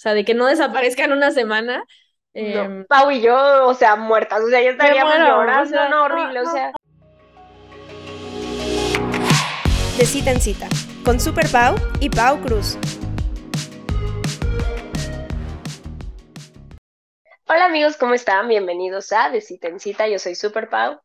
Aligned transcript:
sea, 0.00 0.14
de 0.14 0.24
que 0.24 0.34
no 0.34 0.46
desaparezcan 0.46 1.12
una 1.12 1.32
semana. 1.32 1.82
Em, 2.32 2.84
Pau 2.86 3.10
y 3.10 3.20
yo, 3.20 3.66
o 3.66 3.74
sea, 3.74 3.96
muertas, 3.96 4.40
o 4.42 4.48
sea, 4.48 4.62
ya 4.62 4.70
estaríamos 4.70 5.18
llorando, 5.18 5.88
no, 5.88 6.04
horrible, 6.04 6.40
o 6.40 6.52
sea. 6.52 6.72
De 9.96 10.04
cita 10.06 10.30
en 10.30 10.40
cita, 10.40 10.68
con 11.04 11.18
Super 11.18 11.48
Pau 11.50 11.74
y 11.98 12.08
Pau 12.08 12.40
Cruz. 12.40 12.78
Hola 17.48 17.64
amigos, 17.64 17.96
¿cómo 17.96 18.14
están? 18.14 18.46
Bienvenidos 18.46 19.10
a 19.12 19.30
De 19.30 19.40
Cita 19.40 19.66
en 19.66 19.80
Cita, 19.80 20.06
yo 20.06 20.20
soy 20.20 20.36
Super 20.36 20.68
Pau. 20.68 21.00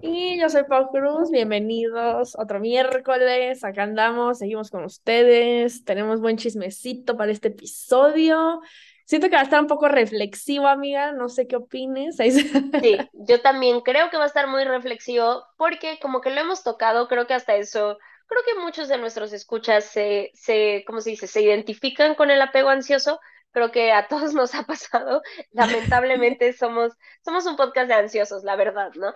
Y 0.00 0.38
yo 0.38 0.48
soy 0.48 0.64
Pau 0.64 0.90
Cruz, 0.90 1.30
bienvenidos 1.30 2.36
otro 2.38 2.60
miércoles, 2.60 3.64
acá 3.64 3.82
andamos, 3.82 4.38
seguimos 4.38 4.70
con 4.70 4.84
ustedes, 4.84 5.84
tenemos 5.84 6.20
buen 6.20 6.36
chismecito 6.36 7.16
para 7.16 7.32
este 7.32 7.48
episodio. 7.48 8.60
Siento 9.04 9.28
que 9.28 9.34
va 9.34 9.40
a 9.40 9.44
estar 9.44 9.60
un 9.60 9.66
poco 9.66 9.88
reflexivo, 9.88 10.68
amiga, 10.68 11.12
no 11.12 11.28
sé 11.28 11.46
qué 11.48 11.56
opines. 11.56 12.18
Sí, 12.82 12.98
yo 13.12 13.40
también 13.40 13.80
creo 13.80 14.10
que 14.10 14.18
va 14.18 14.24
a 14.24 14.28
estar 14.28 14.46
muy 14.46 14.64
reflexivo 14.64 15.44
porque 15.56 15.98
como 16.00 16.20
que 16.20 16.30
lo 16.30 16.40
hemos 16.40 16.62
tocado, 16.62 17.08
creo 17.08 17.26
que 17.26 17.34
hasta 17.34 17.56
eso, 17.56 17.98
creo 18.26 18.42
que 18.46 18.60
muchos 18.60 18.88
de 18.88 18.98
nuestros 18.98 19.32
escuchas 19.32 19.84
se, 19.84 20.30
se 20.34 20.84
¿cómo 20.86 21.00
se 21.00 21.10
dice?, 21.10 21.26
se 21.26 21.42
identifican 21.42 22.14
con 22.14 22.30
el 22.30 22.40
apego 22.40 22.68
ansioso, 22.68 23.18
creo 23.52 23.70
que 23.70 23.92
a 23.92 24.08
todos 24.08 24.34
nos 24.34 24.54
ha 24.54 24.64
pasado. 24.64 25.22
Lamentablemente 25.52 26.52
somos, 26.52 26.92
somos 27.24 27.46
un 27.46 27.56
podcast 27.56 27.88
de 27.88 27.94
ansiosos, 27.94 28.44
la 28.44 28.56
verdad, 28.56 28.90
¿no? 28.94 29.12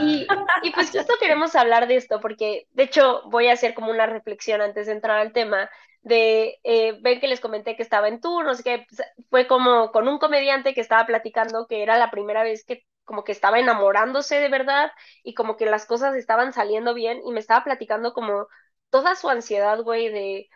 Y, 0.00 0.26
y 0.62 0.70
pues 0.72 0.90
justo 0.90 1.14
queremos 1.20 1.54
hablar 1.56 1.86
de 1.88 1.96
esto, 1.96 2.20
porque 2.20 2.66
de 2.72 2.84
hecho 2.84 3.22
voy 3.30 3.48
a 3.48 3.52
hacer 3.52 3.74
como 3.74 3.90
una 3.90 4.06
reflexión 4.06 4.60
antes 4.60 4.86
de 4.86 4.92
entrar 4.92 5.18
al 5.18 5.32
tema 5.32 5.70
de, 6.02 6.58
eh, 6.64 6.98
ven 7.02 7.20
que 7.20 7.28
les 7.28 7.40
comenté 7.40 7.76
que 7.76 7.82
estaba 7.82 8.08
en 8.08 8.20
tour, 8.20 8.44
no 8.44 8.54
sé 8.54 8.62
qué, 8.62 8.86
pues, 8.88 9.02
fue 9.30 9.46
como 9.46 9.90
con 9.90 10.06
un 10.06 10.18
comediante 10.18 10.74
que 10.74 10.80
estaba 10.82 11.06
platicando 11.06 11.66
que 11.66 11.82
era 11.82 11.96
la 11.96 12.10
primera 12.10 12.42
vez 12.42 12.64
que 12.64 12.84
como 13.04 13.24
que 13.24 13.32
estaba 13.32 13.58
enamorándose 13.58 14.36
de 14.40 14.48
verdad 14.48 14.90
y 15.22 15.34
como 15.34 15.56
que 15.56 15.66
las 15.66 15.86
cosas 15.86 16.14
estaban 16.14 16.52
saliendo 16.52 16.94
bien 16.94 17.20
y 17.24 17.32
me 17.32 17.40
estaba 17.40 17.64
platicando 17.64 18.12
como 18.14 18.46
toda 18.90 19.14
su 19.14 19.28
ansiedad, 19.28 19.80
güey, 19.82 20.08
de 20.08 20.48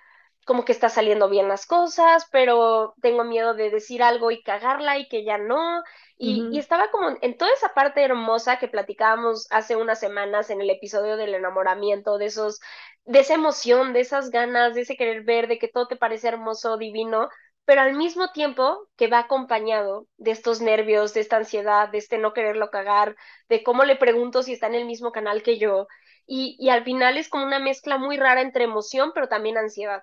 como 0.48 0.64
que 0.64 0.72
está 0.72 0.88
saliendo 0.88 1.28
bien 1.28 1.46
las 1.46 1.66
cosas, 1.66 2.26
pero 2.32 2.94
tengo 3.02 3.22
miedo 3.22 3.52
de 3.52 3.68
decir 3.68 4.02
algo 4.02 4.30
y 4.30 4.42
cagarla 4.42 4.96
y 4.96 5.06
que 5.06 5.22
ya 5.22 5.36
no. 5.36 5.82
Y, 6.16 6.58
estaba 6.58 6.90
como 6.90 7.18
en 7.20 7.36
toda 7.36 7.52
esa 7.52 7.74
parte 7.74 8.02
hermosa 8.02 8.58
que 8.58 8.66
platicábamos 8.66 9.46
hace 9.50 9.76
unas 9.76 10.00
semanas 10.00 10.48
en 10.48 10.62
el 10.62 10.70
episodio 10.70 11.18
del 11.18 11.34
enamoramiento, 11.34 12.16
de 12.16 12.26
esos, 12.26 12.60
de 13.04 13.18
esa 13.18 13.34
emoción, 13.34 13.92
de 13.92 14.00
esas 14.00 14.30
ganas, 14.30 14.74
de 14.74 14.80
ese 14.80 14.96
querer 14.96 15.22
ver, 15.22 15.48
de 15.48 15.58
que 15.58 15.68
todo 15.68 15.86
te 15.86 15.96
parece 15.96 16.28
hermoso, 16.28 16.78
divino, 16.78 17.28
pero 17.66 17.82
al 17.82 17.92
mismo 17.94 18.32
tiempo 18.32 18.88
que 18.96 19.08
va 19.08 19.18
acompañado 19.18 20.06
de 20.16 20.30
estos 20.30 20.62
nervios, 20.62 21.12
de 21.12 21.20
esta 21.20 21.36
ansiedad, 21.36 21.90
de 21.90 21.98
este 21.98 22.16
no 22.16 22.32
quererlo 22.32 22.70
cagar, 22.70 23.16
de 23.50 23.62
cómo 23.62 23.84
le 23.84 23.96
pregunto 23.96 24.42
si 24.42 24.54
está 24.54 24.68
en 24.68 24.76
el 24.76 24.86
mismo 24.86 25.12
canal 25.12 25.42
que 25.42 25.58
yo. 25.58 25.88
Y, 26.26 26.56
y 26.58 26.70
al 26.70 26.84
final 26.84 27.18
es 27.18 27.28
como 27.28 27.44
una 27.44 27.58
mezcla 27.58 27.98
muy 27.98 28.16
rara 28.16 28.40
entre 28.40 28.64
emoción, 28.64 29.12
pero 29.14 29.28
también 29.28 29.58
ansiedad. 29.58 30.02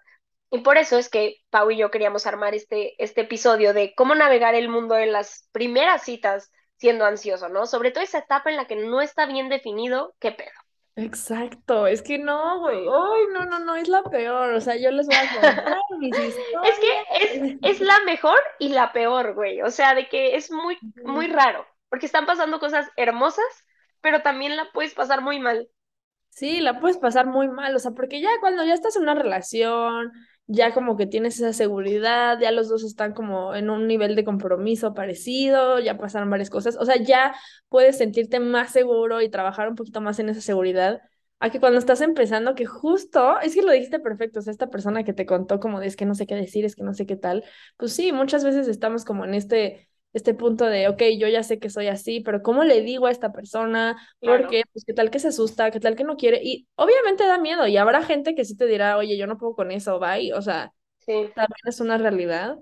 Y 0.56 0.61
por 0.61 0.78
eso 0.78 0.98
es 0.98 1.09
que 1.09 1.42
Pau 1.50 1.70
y 1.70 1.75
yo 1.75 1.92
queríamos 1.92 2.25
armar 2.25 2.56
este, 2.56 3.02
este 3.03 3.22
episodio 3.22 3.73
de 3.73 3.94
cómo 3.94 4.16
navegar 4.16 4.56
el 4.56 4.70
mundo 4.70 4.97
en 4.97 5.12
las 5.12 5.50
primeras 5.52 6.03
citas 6.03 6.50
siendo 6.78 7.03
ansioso, 7.03 7.50
¿no? 7.50 7.66
Sobre 7.66 7.92
todo 7.92 8.06
esa 8.06 8.20
etapa 8.20 8.50
en 8.50 8.56
la 8.56 8.66
que 8.66 8.78
no 8.78 9.02
está 9.02 9.25
bien 9.25 9.50
definido 9.50 10.16
qué 10.17 10.31
pedo. 10.31 10.52
Exacto, 10.95 11.88
es 11.88 12.02
que 12.02 12.17
no, 12.17 12.62
güey, 12.62 12.78
ay, 12.78 13.23
no, 13.34 13.44
no, 13.44 13.59
no, 13.59 13.75
es 13.75 13.89
la 13.89 14.02
peor, 14.03 14.53
o 14.53 14.62
sea, 14.62 14.78
yo 14.78 14.92
les 14.92 15.08
voy 15.08 15.16
a 15.17 15.30
contar 15.30 15.78
mis 16.00 16.17
historias. 16.17 16.64
Es 16.64 16.80
que 16.80 17.58
es, 17.58 17.58
es 17.62 17.81
la 17.81 18.00
mejor 18.06 18.40
y 18.59 18.69
la 18.69 18.94
peor, 18.94 19.34
güey, 19.34 19.62
o 19.62 19.72
sea, 19.72 19.94
de 19.94 20.08
que 20.08 20.38
es 20.38 20.52
muy, 20.52 20.78
muy 21.03 21.28
raro, 21.28 21.67
porque 21.90 22.06
están 22.06 22.25
pasando 22.25 22.62
cosas 22.62 22.90
hermosas, 22.95 23.44
pero 24.00 24.22
también 24.22 24.56
la 24.56 24.72
puedes 24.72 24.94
pasar 24.94 25.22
muy 25.22 25.38
mal. 25.38 25.67
Sí, 26.30 26.62
la 26.62 26.80
puedes 26.80 26.97
pasar 26.97 27.28
muy 27.28 27.50
mal, 27.50 27.75
o 27.75 27.80
sea, 27.80 27.91
porque 27.91 28.22
ya 28.22 28.30
cuando 28.40 28.63
ya 28.63 28.74
estás 28.74 28.96
en 28.96 29.03
una 29.03 29.16
relación, 29.16 30.13
ya 30.47 30.73
como 30.73 30.95
que 30.97 31.07
tienes 31.07 31.38
esa 31.38 31.53
seguridad, 31.53 32.39
ya 32.39 32.51
los 32.51 32.69
dos 32.69 32.83
están 32.83 33.13
como 33.13 33.56
en 33.56 33.69
un 33.69 33.88
nivel 33.88 34.16
de 34.16 34.23
compromiso 34.23 34.94
parecido, 34.94 35.79
ya 35.79 35.97
pasaron 35.97 36.29
varias 36.29 36.50
cosas, 36.50 36.78
o 36.79 36.85
sea, 36.85 36.97
ya 36.97 37.35
puedes 37.69 37.97
sentirte 37.97 38.39
más 38.39 38.72
seguro 38.72 39.22
y 39.22 39.29
trabajar 39.29 39.69
un 39.69 39.75
poquito 39.75 40.01
más 40.01 40.19
en 40.19 40.29
esa 40.29 40.41
seguridad, 40.41 41.01
a 41.39 41.50
que 41.50 41.59
cuando 41.59 41.79
estás 41.79 42.01
empezando, 42.01 42.56
que 42.56 42.66
justo, 42.66 43.39
es 43.41 43.56
que 43.56 43.61
lo 43.61 43.72
dijiste 43.72 44.00
perfecto, 44.00 44.39
o 44.39 44.41
sea, 44.41 44.51
esta 44.51 44.69
persona 44.69 45.03
que 45.03 45.13
te 45.13 45.25
contó 45.25 45.59
como 45.59 45.79
de 45.79 45.88
es 45.88 45.95
que 45.95 46.06
no 46.06 46.16
sé 46.16 46.28
qué 46.28 46.35
decir, 46.35 46.63
es 46.66 46.75
que 46.75 46.83
no 46.83 46.94
sé 46.94 47.06
qué 47.06 47.16
tal, 47.16 47.44
pues 47.77 47.94
sí, 47.94 48.12
muchas 48.12 48.44
veces 48.44 48.67
estamos 48.67 49.03
como 49.03 49.25
en 49.25 49.33
este 49.33 49.89
este 50.16 50.34
punto 50.34 50.66
de, 50.66 50.88
ok, 50.88 51.03
yo 51.20 51.28
ya 51.28 51.44
sé 51.44 51.59
que 51.59 51.70
soy 51.70 51.88
así, 51.88 52.22
pero 52.22 52.42
¿cómo 52.42 52.64
le 52.64 52.81
digo 52.81 53.08
a 53.08 53.12
esta 53.12 53.34
persona? 53.34 53.98
Porque, 54.22 54.64
pues, 54.72 54.86
¿qué 54.86 54.94
tal 54.94 55.12
que 55.12 55.20
se 55.20 55.28
asusta? 55.28 55.72
¿Qué 55.72 55.81
tal 55.81 55.98
que 55.98 56.06
no 56.06 56.16
quiere? 56.16 56.40
Y 56.42 56.68
obviamente 56.76 57.28
da 57.28 57.38
miedo 57.38 57.68
y 57.68 57.76
habrá 57.76 58.02
gente 58.02 58.34
que 58.34 58.46
sí 58.46 58.56
te 58.56 58.66
dirá, 58.66 58.98
oye, 58.98 59.18
yo 59.18 59.28
no 59.28 59.38
puedo 59.38 59.56
con 59.56 59.72
eso, 59.72 60.00
bye. 60.00 60.31
O 60.34 60.42
sea, 60.42 60.74
también 61.06 61.59
es 61.66 61.81
una 61.81 61.98
realidad, 61.98 62.58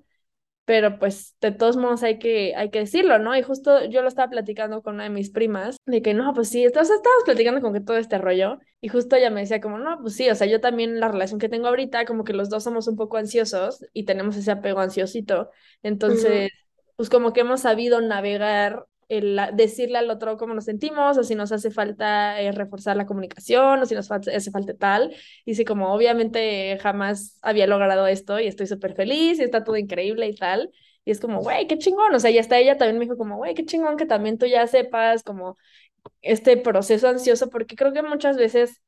pero 0.66 0.98
pues 0.98 1.36
de 1.42 1.52
todos 1.52 1.78
modos 1.78 2.02
hay 2.02 2.18
que, 2.18 2.56
hay 2.56 2.72
que 2.72 2.80
decirlo, 2.80 3.20
¿no? 3.20 3.38
Y 3.38 3.44
justo 3.44 3.86
yo 3.86 4.02
lo 4.02 4.08
estaba 4.08 4.32
platicando 4.32 4.82
con 4.82 4.96
una 4.96 5.04
de 5.04 5.12
mis 5.12 5.30
primas, 5.30 5.78
de 5.86 6.02
que 6.02 6.16
no, 6.16 6.34
pues 6.34 6.50
sí, 6.50 6.64
entonces 6.64 6.96
estábamos 6.96 7.24
platicando 7.24 7.62
con 7.62 7.74
que 7.74 7.82
todo 7.82 7.98
este 7.98 8.18
rollo, 8.18 8.58
y 8.82 8.88
justo 8.88 9.16
ella 9.16 9.30
me 9.30 9.42
decía 9.42 9.62
como, 9.62 9.78
no, 9.78 10.00
pues 10.02 10.16
sí, 10.16 10.28
o 10.28 10.34
sea, 10.34 10.48
yo 10.48 10.60
también 10.60 11.00
la 11.00 11.10
relación 11.10 11.40
que 11.40 11.50
tengo 11.50 11.68
ahorita, 11.68 12.06
como 12.06 12.24
que 12.24 12.34
los 12.34 12.50
dos 12.50 12.64
somos 12.64 12.88
un 12.88 12.96
poco 12.96 13.18
ansiosos 13.18 13.86
y 13.94 14.06
tenemos 14.06 14.38
ese 14.38 14.50
apego 14.50 14.80
ansiosito, 14.80 15.52
entonces 15.84 16.50
pues 16.96 17.10
como 17.10 17.34
que 17.34 17.42
hemos 17.42 17.62
sabido 17.62 18.02
navegar 18.02 18.86
el 19.10 19.40
decirle 19.54 19.98
al 19.98 20.10
otro 20.10 20.38
cómo 20.38 20.54
nos 20.54 20.66
sentimos, 20.66 21.18
o 21.18 21.24
si 21.24 21.36
nos 21.36 21.52
hace 21.52 21.72
falta 21.72 22.40
eh, 22.42 22.52
reforzar 22.52 22.98
la 22.98 23.06
comunicación, 23.06 23.82
o 23.82 23.86
si 23.86 23.96
nos 23.96 24.10
hace 24.12 24.52
falta 24.52 24.74
tal. 24.76 25.16
Y 25.46 25.56
si 25.56 25.66
como 25.66 25.94
obviamente 25.94 26.78
jamás 26.82 27.38
había 27.42 27.68
logrado 27.68 28.08
esto 28.08 28.40
y 28.40 28.48
estoy 28.48 28.68
súper 28.68 28.96
feliz 28.96 29.40
y 29.40 29.44
está 29.44 29.64
todo 29.64 29.78
increíble 29.78 30.28
y 30.28 30.36
tal. 30.36 30.72
Y 31.06 31.12
es 31.12 31.20
como, 31.20 31.42
güey, 31.42 31.68
qué 31.68 31.78
chingón. 31.78 32.14
O 32.16 32.20
sea, 32.20 32.32
y 32.32 32.38
hasta 32.40 32.58
ella 32.58 32.78
también 32.78 32.98
me 32.98 33.06
dijo 33.06 33.18
como, 33.18 33.38
güey, 33.38 33.54
qué 33.56 33.66
chingón 33.66 33.98
que 33.98 34.06
también 34.06 34.38
tú 34.38 34.46
ya 34.46 34.66
sepas 34.68 35.24
como 35.24 35.58
este 36.22 36.58
proceso 36.58 37.08
ansioso, 37.10 37.50
porque 37.50 37.76
creo 37.76 37.94
que 37.94 38.04
muchas 38.04 38.38
veces 38.38 38.82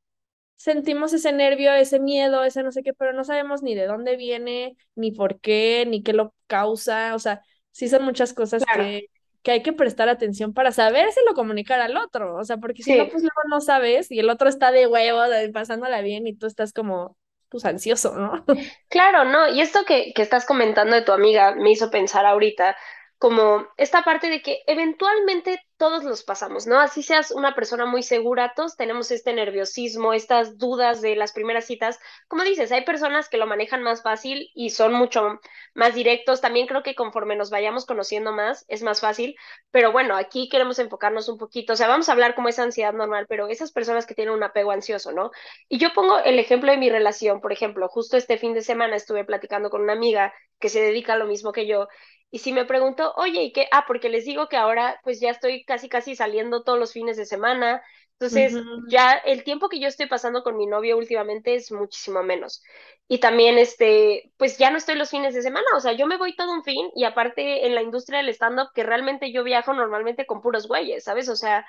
sentimos 0.58 1.14
ese 1.14 1.34
nervio, 1.34 1.74
ese 1.74 2.00
miedo, 2.00 2.44
ese 2.44 2.64
no 2.64 2.72
sé 2.72 2.84
qué, 2.84 2.94
pero 2.94 3.14
no 3.14 3.24
sabemos 3.24 3.64
ni 3.64 3.76
de 3.76 3.88
dónde 3.88 4.16
viene, 4.18 4.78
ni 4.96 5.12
por 5.12 5.40
qué, 5.42 5.86
ni 5.88 6.04
qué 6.04 6.14
lo 6.14 6.34
causa. 6.48 7.16
O 7.16 7.20
sea, 7.20 7.44
sí 7.76 7.90
son 7.90 8.04
muchas 8.06 8.34
cosas 8.34 8.64
que, 8.74 9.10
que 9.44 9.52
hay 9.52 9.62
que 9.62 9.74
prestar 9.74 10.08
atención 10.08 10.54
para 10.54 10.72
saber 10.72 11.12
si 11.12 11.20
lo 11.28 11.34
comunicar 11.34 11.82
al 11.82 11.98
otro, 11.98 12.38
o 12.38 12.44
sea, 12.46 12.56
porque 12.56 12.84
si 12.84 12.96
no, 12.96 13.10
pues 13.10 13.22
luego 13.22 13.42
no 13.50 13.60
sabes 13.60 14.10
y 14.12 14.20
el 14.20 14.30
otro 14.30 14.48
está 14.48 14.72
de 14.72 14.88
huevo, 14.88 15.20
pasándola 15.54 16.00
bien 16.00 16.26
y 16.26 16.34
tú 16.34 16.48
estás 16.48 16.72
como, 16.72 17.18
pues 17.50 17.66
ansioso, 17.66 18.16
¿no? 18.16 18.46
Claro, 18.90 19.26
no, 19.26 19.50
y 19.50 19.60
esto 19.60 19.84
que, 19.86 20.14
que 20.14 20.22
estás 20.22 20.46
comentando 20.46 20.96
de 20.96 21.02
tu 21.02 21.12
amiga 21.12 21.54
me 21.54 21.72
hizo 21.72 21.92
pensar 21.92 22.26
ahorita, 22.26 22.78
como 23.18 23.68
esta 23.76 24.04
parte 24.04 24.30
de 24.30 24.42
que 24.42 24.60
eventualmente 24.68 25.60
todos 25.78 26.04
los 26.04 26.24
pasamos, 26.24 26.68
¿no? 26.68 26.80
Así 26.80 27.04
seas 27.04 27.32
una 27.32 27.54
persona 27.54 27.86
muy 27.86 28.02
segura, 28.04 28.54
todos 28.56 28.78
tenemos 28.78 29.12
este 29.12 29.34
nerviosismo, 29.34 30.14
estas 30.14 30.58
dudas 30.58 31.02
de 31.02 31.16
las 31.16 31.34
primeras 31.34 31.66
citas. 31.66 32.00
Como 32.28 32.44
dices, 32.44 32.72
hay 32.72 32.86
personas 32.86 33.28
que 33.30 33.38
lo 33.38 33.46
manejan 33.48 33.84
más 33.84 34.02
fácil 34.02 34.50
y 34.54 34.70
son 34.70 34.94
mucho 34.94 35.40
más 35.74 35.94
directos. 35.94 36.42
También 36.42 36.68
creo 36.68 36.84
que 36.84 36.96
conforme 36.96 37.36
nos 37.36 37.50
vayamos 37.50 37.86
conociendo 37.86 38.32
más, 38.32 38.66
es 38.68 38.84
más 38.84 39.02
fácil. 39.02 39.36
Pero 39.72 39.92
bueno, 39.92 40.16
aquí 40.16 40.48
queremos 40.50 40.80
enfocarnos 40.80 41.28
un 41.30 41.38
poquito. 41.38 41.74
O 41.74 41.76
sea, 41.76 41.88
vamos 41.88 42.08
a 42.10 42.14
hablar 42.14 42.36
como 42.36 42.50
esa 42.50 42.64
ansiedad 42.64 42.94
normal, 42.94 43.26
pero 43.28 43.48
esas 43.48 43.72
personas 43.72 44.06
que 44.06 44.16
tienen 44.16 44.34
un 44.34 44.44
apego 44.44 44.72
ansioso, 44.72 45.12
¿no? 45.12 45.32
Y 45.68 45.78
yo 45.78 45.94
pongo 45.94 46.20
el 46.20 46.40
ejemplo 46.40 46.72
de 46.72 46.78
mi 46.78 46.90
relación, 46.90 47.42
por 47.42 47.52
ejemplo, 47.52 47.88
justo 47.90 48.18
este 48.18 48.38
fin 48.38 48.54
de 48.54 48.62
semana 48.62 48.96
estuve 48.96 49.26
platicando 49.26 49.70
con 49.70 49.82
una 49.82 49.94
amiga 49.94 50.34
que 50.60 50.70
se 50.70 50.82
dedica 50.82 51.14
a 51.14 51.18
lo 51.18 51.26
mismo 51.26 51.52
que 51.52 51.68
yo 51.68 51.88
y 52.36 52.40
si 52.40 52.52
me 52.52 52.66
pregunto, 52.66 53.14
oye, 53.16 53.44
¿y 53.44 53.54
qué? 53.54 53.70
Ah, 53.72 53.86
porque 53.88 54.10
les 54.10 54.26
digo 54.26 54.50
que 54.50 54.58
ahora 54.58 55.00
pues 55.06 55.22
ya 55.22 55.30
estoy 55.30 55.64
casi 55.64 55.88
casi 55.88 56.18
saliendo 56.18 56.64
todos 56.64 56.78
los 56.78 56.92
fines 56.92 57.16
de 57.16 57.26
semana. 57.26 57.82
Entonces, 58.12 58.66
ya 58.84 59.14
el 59.14 59.46
tiempo 59.46 59.70
que 59.70 59.80
yo 59.80 59.88
estoy 59.88 60.08
pasando 60.08 60.44
con 60.44 60.58
mi 60.58 60.68
novio 60.68 60.98
últimamente 60.98 61.56
es 61.56 61.72
muchísimo 61.72 62.24
menos. 62.24 62.62
Y 63.08 63.20
también, 63.20 63.58
este, 63.58 64.34
pues 64.36 64.58
ya 64.58 64.70
no 64.70 64.78
estoy 64.78 64.96
los 64.96 65.12
fines 65.12 65.34
de 65.34 65.44
semana, 65.44 65.66
o 65.78 65.80
sea, 65.80 65.94
yo 65.94 66.08
me 66.08 66.18
voy 66.18 66.36
todo 66.36 66.52
un 66.52 66.64
fin 66.66 66.90
y 66.94 67.06
aparte 67.06 67.66
en 67.68 67.74
la 67.74 67.82
industria 67.82 68.20
del 68.20 68.28
stand-up, 68.30 68.74
que 68.74 68.84
realmente 68.84 69.32
yo 69.32 69.46
viajo 69.46 69.74
normalmente 69.74 70.26
con 70.26 70.42
puros 70.42 70.68
güeyes, 70.68 71.06
¿sabes? 71.06 71.30
O 71.30 71.38
sea, 71.38 71.66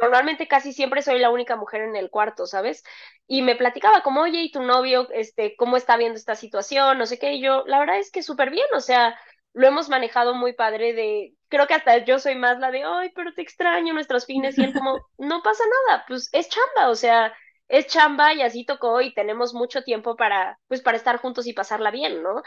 normalmente 0.00 0.48
casi 0.48 0.72
siempre 0.72 1.02
soy 1.02 1.18
la 1.18 1.30
única 1.30 1.56
mujer 1.56 1.82
en 1.82 1.96
el 1.96 2.08
cuarto, 2.10 2.46
¿sabes? 2.46 2.82
Y 3.26 3.42
me 3.42 3.56
platicaba 3.56 4.02
como, 4.02 4.22
oye, 4.22 4.40
¿y 4.42 4.50
tu 4.52 4.62
novio, 4.62 5.08
este, 5.12 5.54
cómo 5.56 5.76
está 5.76 5.96
viendo 5.98 6.16
esta 6.18 6.34
situación? 6.34 6.96
No 6.98 7.06
sé 7.06 7.18
qué, 7.18 7.34
y 7.34 7.42
yo, 7.42 7.64
la 7.66 7.78
verdad 7.78 7.98
es 7.98 8.10
que 8.10 8.22
súper 8.22 8.50
bien, 8.50 8.66
o 8.74 8.80
sea, 8.80 9.18
lo 9.54 9.66
hemos 9.66 9.88
manejado 9.88 10.34
muy 10.34 10.52
padre 10.54 10.92
de, 10.94 11.34
creo 11.48 11.66
que 11.66 11.74
hasta 11.74 11.98
yo 11.98 12.18
soy 12.18 12.34
más 12.36 12.58
la 12.58 12.70
de, 12.70 12.84
ay, 12.84 13.10
pero 13.14 13.34
te 13.34 13.42
extraño 13.42 13.92
nuestros 13.94 14.26
fines 14.26 14.56
y 14.58 14.64
él 14.64 14.72
como, 14.72 14.98
no 15.18 15.42
pasa 15.42 15.64
nada, 15.86 16.04
pues 16.08 16.28
es 16.32 16.48
chamba, 16.48 16.90
o 16.90 16.94
sea, 16.94 17.34
es 17.68 17.86
chamba 17.86 18.34
y 18.34 18.42
así 18.42 18.66
tocó 18.66 19.00
y 19.00 19.14
tenemos 19.14 19.54
mucho 19.54 19.82
tiempo 19.82 20.14
para, 20.14 20.58
pues, 20.68 20.82
para 20.82 20.96
estar 20.96 21.16
juntos 21.18 21.46
y 21.46 21.54
pasarla 21.54 21.90
bien, 21.90 22.22
¿no? 22.22 22.42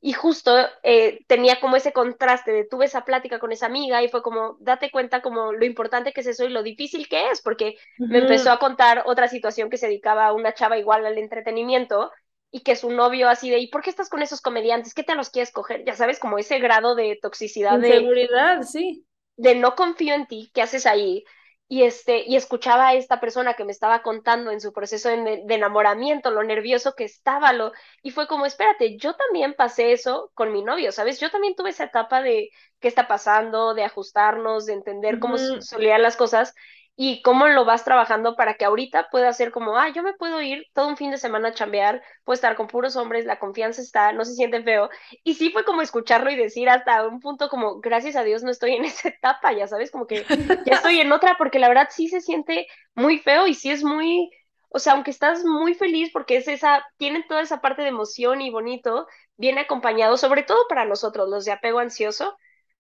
Y 0.00 0.12
justo 0.12 0.56
eh, 0.84 1.20
tenía 1.26 1.58
como 1.58 1.74
ese 1.74 1.92
contraste 1.92 2.52
de 2.52 2.64
tuve 2.64 2.84
esa 2.84 3.04
plática 3.04 3.40
con 3.40 3.50
esa 3.50 3.66
amiga 3.66 4.02
y 4.02 4.08
fue 4.08 4.22
como, 4.22 4.56
date 4.60 4.92
cuenta 4.92 5.20
como 5.20 5.52
lo 5.52 5.64
importante 5.64 6.12
que 6.12 6.20
es 6.20 6.28
eso 6.28 6.44
y 6.44 6.50
lo 6.50 6.62
difícil 6.62 7.08
que 7.08 7.30
es, 7.30 7.42
porque 7.42 7.76
me 7.98 8.18
empezó 8.18 8.52
a 8.52 8.60
contar 8.60 9.02
otra 9.06 9.26
situación 9.26 9.68
que 9.68 9.78
se 9.78 9.86
dedicaba 9.86 10.26
a 10.26 10.32
una 10.32 10.54
chava 10.54 10.78
igual 10.78 11.04
al 11.04 11.18
entretenimiento 11.18 12.12
y 12.50 12.60
que 12.60 12.76
su 12.76 12.90
novio 12.90 13.28
así 13.28 13.50
de, 13.50 13.58
¿y 13.58 13.68
por 13.68 13.82
qué 13.82 13.90
estás 13.90 14.08
con 14.08 14.22
esos 14.22 14.40
comediantes? 14.40 14.94
¿Qué 14.94 15.02
te 15.02 15.14
los 15.14 15.30
quieres 15.30 15.52
coger? 15.52 15.84
Ya 15.84 15.94
sabes, 15.94 16.18
como 16.18 16.38
ese 16.38 16.58
grado 16.58 16.94
de 16.94 17.18
toxicidad. 17.20 17.78
De 17.78 17.92
seguridad, 17.92 18.62
sí. 18.62 19.06
De 19.36 19.54
no 19.54 19.74
confío 19.74 20.14
en 20.14 20.26
ti, 20.26 20.50
¿qué 20.52 20.62
haces 20.62 20.86
ahí? 20.86 21.24
y, 21.70 21.82
este, 21.82 22.24
y 22.26 22.36
escuchaba 22.36 22.88
a 22.88 22.94
esta 22.94 23.20
persona 23.20 23.52
que 23.52 23.64
me 23.64 23.72
estaba 23.72 24.02
contando 24.02 24.50
en 24.50 24.60
su 24.60 24.72
proceso 24.72 25.10
de, 25.10 25.44
enamoramiento, 25.50 26.30
lo 26.30 26.42
nervioso 26.42 26.94
que 26.94 27.04
estaba, 27.04 27.52
lo, 27.52 27.72
y 28.02 28.10
fue 28.10 28.26
como, 28.26 28.46
espérate, 28.46 28.96
yo 28.96 29.14
también 29.14 29.52
pasé 29.52 29.92
eso 29.92 30.30
con 30.34 30.50
mi 30.50 30.62
novio, 30.62 30.92
¿sabes? 30.92 31.20
Yo 31.20 31.30
también 31.30 31.54
tuve 31.54 31.70
esa 31.70 31.84
etapa 31.84 32.22
de 32.22 32.48
qué 32.80 32.88
está 32.88 33.06
pasando, 33.06 33.74
de 33.74 33.84
ajustarnos, 33.84 34.64
de 34.64 34.72
entender 34.72 35.18
cómo 35.18 35.36
solían 35.36 36.00
las 36.00 36.16
cosas, 36.16 36.54
y 37.00 37.22
cómo 37.22 37.46
lo 37.46 37.64
vas 37.64 37.84
trabajando 37.84 38.34
para 38.34 38.54
que 38.54 38.64
ahorita 38.64 39.08
pueda 39.08 39.32
ser 39.32 39.52
como, 39.52 39.78
ah, 39.78 39.88
yo 39.88 40.02
me 40.02 40.14
puedo 40.14 40.42
ir 40.42 40.66
todo 40.72 40.88
un 40.88 40.96
fin 40.96 41.12
de 41.12 41.16
semana 41.16 41.50
a 41.50 41.54
chambear, 41.54 42.02
puedo 42.24 42.34
estar 42.34 42.56
con 42.56 42.66
puros 42.66 42.96
hombres, 42.96 43.24
la 43.24 43.38
confianza 43.38 43.80
está, 43.80 44.12
no 44.12 44.24
se 44.24 44.34
siente 44.34 44.64
feo. 44.64 44.90
Y 45.22 45.34
sí 45.34 45.50
fue 45.50 45.64
como 45.64 45.80
escucharlo 45.80 46.28
y 46.28 46.34
decir 46.34 46.68
hasta 46.68 47.06
un 47.06 47.20
punto 47.20 47.48
como, 47.50 47.78
gracias 47.78 48.16
a 48.16 48.24
Dios 48.24 48.42
no 48.42 48.50
estoy 48.50 48.72
en 48.72 48.84
esa 48.84 49.10
etapa, 49.10 49.52
ya 49.52 49.68
sabes, 49.68 49.92
como 49.92 50.08
que 50.08 50.24
ya 50.66 50.74
estoy 50.74 50.98
en 50.98 51.12
otra, 51.12 51.36
porque 51.38 51.60
la 51.60 51.68
verdad 51.68 51.86
sí 51.88 52.08
se 52.08 52.20
siente 52.20 52.66
muy 52.96 53.20
feo 53.20 53.46
y 53.46 53.54
sí 53.54 53.70
es 53.70 53.84
muy, 53.84 54.28
o 54.68 54.80
sea, 54.80 54.94
aunque 54.94 55.12
estás 55.12 55.44
muy 55.44 55.74
feliz 55.74 56.10
porque 56.12 56.38
es 56.38 56.48
esa, 56.48 56.84
tienen 56.96 57.24
toda 57.28 57.42
esa 57.42 57.60
parte 57.60 57.82
de 57.82 57.90
emoción 57.90 58.40
y 58.40 58.50
bonito, 58.50 59.06
viene 59.36 59.60
acompañado, 59.60 60.16
sobre 60.16 60.42
todo 60.42 60.66
para 60.68 60.84
nosotros, 60.84 61.28
los 61.28 61.44
de 61.44 61.52
apego 61.52 61.78
ansioso, 61.78 62.36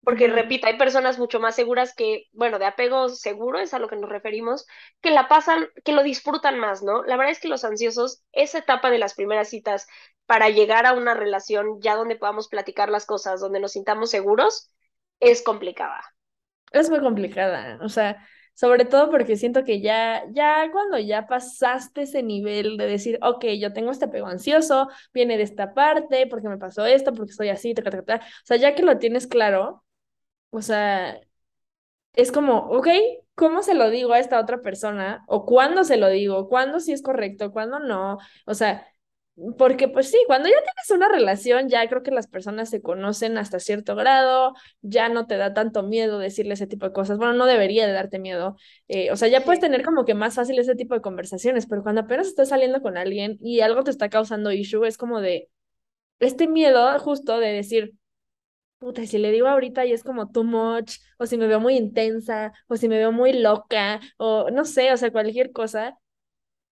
porque 0.06 0.28
repito, 0.28 0.68
hay 0.68 0.78
personas 0.78 1.18
mucho 1.18 1.40
más 1.40 1.56
seguras 1.56 1.96
que, 1.96 2.28
bueno, 2.32 2.60
de 2.60 2.66
apego 2.66 3.10
seguro 3.10 3.60
es 3.60 3.74
a 3.74 3.80
lo 3.80 3.90
que 3.90 3.96
nos 3.96 4.10
referimos, 4.10 4.68
que 5.02 5.10
la 5.10 5.28
pasan, 5.28 5.68
que 5.84 5.94
lo 5.94 6.04
disfrutan 6.04 6.60
más, 6.60 6.84
¿no? 6.84 7.04
La 7.04 7.18
verdad 7.18 7.32
es 7.32 7.40
que 7.40 7.48
los 7.48 7.66
ansiosos, 7.66 8.24
esa 8.32 8.60
etapa 8.60 8.92
de 8.92 9.00
las 9.00 9.16
primeras 9.16 9.50
citas 9.50 9.88
para 10.28 10.50
llegar 10.50 10.86
a 10.86 10.94
una 10.94 11.16
relación 11.16 11.82
ya 11.82 11.96
donde 11.96 12.16
podamos 12.16 12.48
platicar 12.48 12.90
las 12.90 13.06
cosas, 13.08 13.42
donde 13.42 13.60
nos 13.60 13.72
sintamos 13.72 14.12
seguros, 14.12 14.72
es 15.20 15.42
complicada. 15.42 16.02
Es 16.72 16.90
muy 16.90 17.00
complicada, 17.00 17.80
o 17.82 17.90
sea, 17.90 18.28
sobre 18.54 18.86
todo 18.86 19.10
porque 19.10 19.38
siento 19.38 19.64
que 19.64 19.82
ya, 19.82 20.24
ya 20.32 20.70
cuando 20.72 21.00
ya 21.00 21.26
pasaste 21.26 22.04
ese 22.04 22.22
nivel 22.22 22.78
de 22.78 22.88
decir, 22.88 23.18
ok, 23.22 23.46
yo 23.60 23.74
tengo 23.74 23.92
este 23.92 24.06
apego 24.06 24.28
ansioso, 24.28 24.88
viene 25.14 25.38
de 25.38 25.44
esta 25.44 25.74
parte, 25.74 26.28
porque 26.28 26.48
me 26.48 26.58
pasó 26.58 26.86
esto, 26.86 27.12
porque 27.14 27.32
estoy 27.32 27.50
así, 27.50 27.74
ta, 27.74 27.82
ta, 27.82 28.04
ta. 28.04 28.16
o 28.18 28.46
sea, 28.46 28.58
ya 28.58 28.76
que 28.76 28.84
lo 28.84 29.00
tienes 29.00 29.28
claro, 29.28 29.85
o 30.52 30.62
sea, 30.62 31.20
es 32.14 32.32
como, 32.32 32.60
ok, 32.70 32.88
¿cómo 33.36 33.64
se 33.64 33.76
lo 33.76 33.90
digo 33.90 34.14
a 34.14 34.20
esta 34.20 34.40
otra 34.40 34.62
persona? 34.62 35.24
¿O 35.28 35.46
cuándo 35.46 35.84
se 35.84 35.98
lo 35.98 36.10
digo? 36.10 36.48
¿Cuándo 36.50 36.80
sí 36.80 36.94
es 36.94 37.02
correcto? 37.02 37.52
¿Cuándo 37.52 37.80
no? 37.80 38.18
O 38.46 38.54
sea, 38.54 38.88
porque 39.58 39.90
pues 39.90 40.10
sí, 40.10 40.18
cuando 40.28 40.48
ya 40.48 40.56
tienes 40.56 40.92
una 40.92 41.10
relación, 41.10 41.68
ya 41.68 41.86
creo 41.90 42.04
que 42.04 42.12
las 42.12 42.28
personas 42.28 42.70
se 42.70 42.82
conocen 42.82 43.38
hasta 43.38 43.60
cierto 43.60 43.96
grado, 43.96 44.54
ya 44.82 45.10
no 45.10 45.28
te 45.28 45.36
da 45.36 45.54
tanto 45.54 45.84
miedo 45.84 46.20
decirle 46.20 46.54
ese 46.54 46.68
tipo 46.68 46.86
de 46.86 46.94
cosas. 46.94 47.18
Bueno, 47.18 47.34
no 47.34 47.46
debería 47.46 47.86
de 47.86 47.92
darte 47.94 48.18
miedo. 48.18 48.56
Eh, 48.88 49.12
o 49.12 49.18
sea, 49.18 49.28
ya 49.28 49.42
puedes 49.42 49.60
tener 49.60 49.84
como 49.84 50.06
que 50.06 50.14
más 50.14 50.36
fácil 50.36 50.58
ese 50.58 50.76
tipo 50.76 50.94
de 50.96 51.02
conversaciones, 51.02 51.68
pero 51.68 51.84
cuando 51.84 52.02
apenas 52.02 52.28
estás 52.28 52.50
saliendo 52.50 52.82
con 52.82 52.96
alguien 52.98 53.38
y 53.42 53.60
algo 53.60 53.84
te 53.84 53.92
está 53.92 54.10
causando 54.10 54.52
issue, 54.54 54.86
es 54.86 54.98
como 54.98 55.20
de 55.20 55.50
este 56.20 56.48
miedo 56.48 56.98
justo 57.00 57.40
de 57.40 57.50
decir, 57.54 57.94
puta, 58.80 59.06
si 59.06 59.18
le 59.18 59.32
digo 59.32 59.48
ahorita 59.48 59.86
y 59.86 59.94
es 59.94 60.04
como 60.04 60.32
too 60.32 60.44
much, 60.44 60.98
o 61.18 61.26
si 61.26 61.38
me 61.38 61.48
veo 61.48 61.60
muy 61.60 61.76
intensa, 61.78 62.54
o 62.68 62.78
si 62.78 62.88
me 62.90 62.98
veo 62.98 63.12
muy 63.12 63.34
loca, 63.34 64.00
o 64.18 64.50
no 64.52 64.66
sé, 64.66 64.92
o 64.94 64.98
sea, 64.98 65.12
cualquier 65.12 65.52
cosa, 65.52 65.98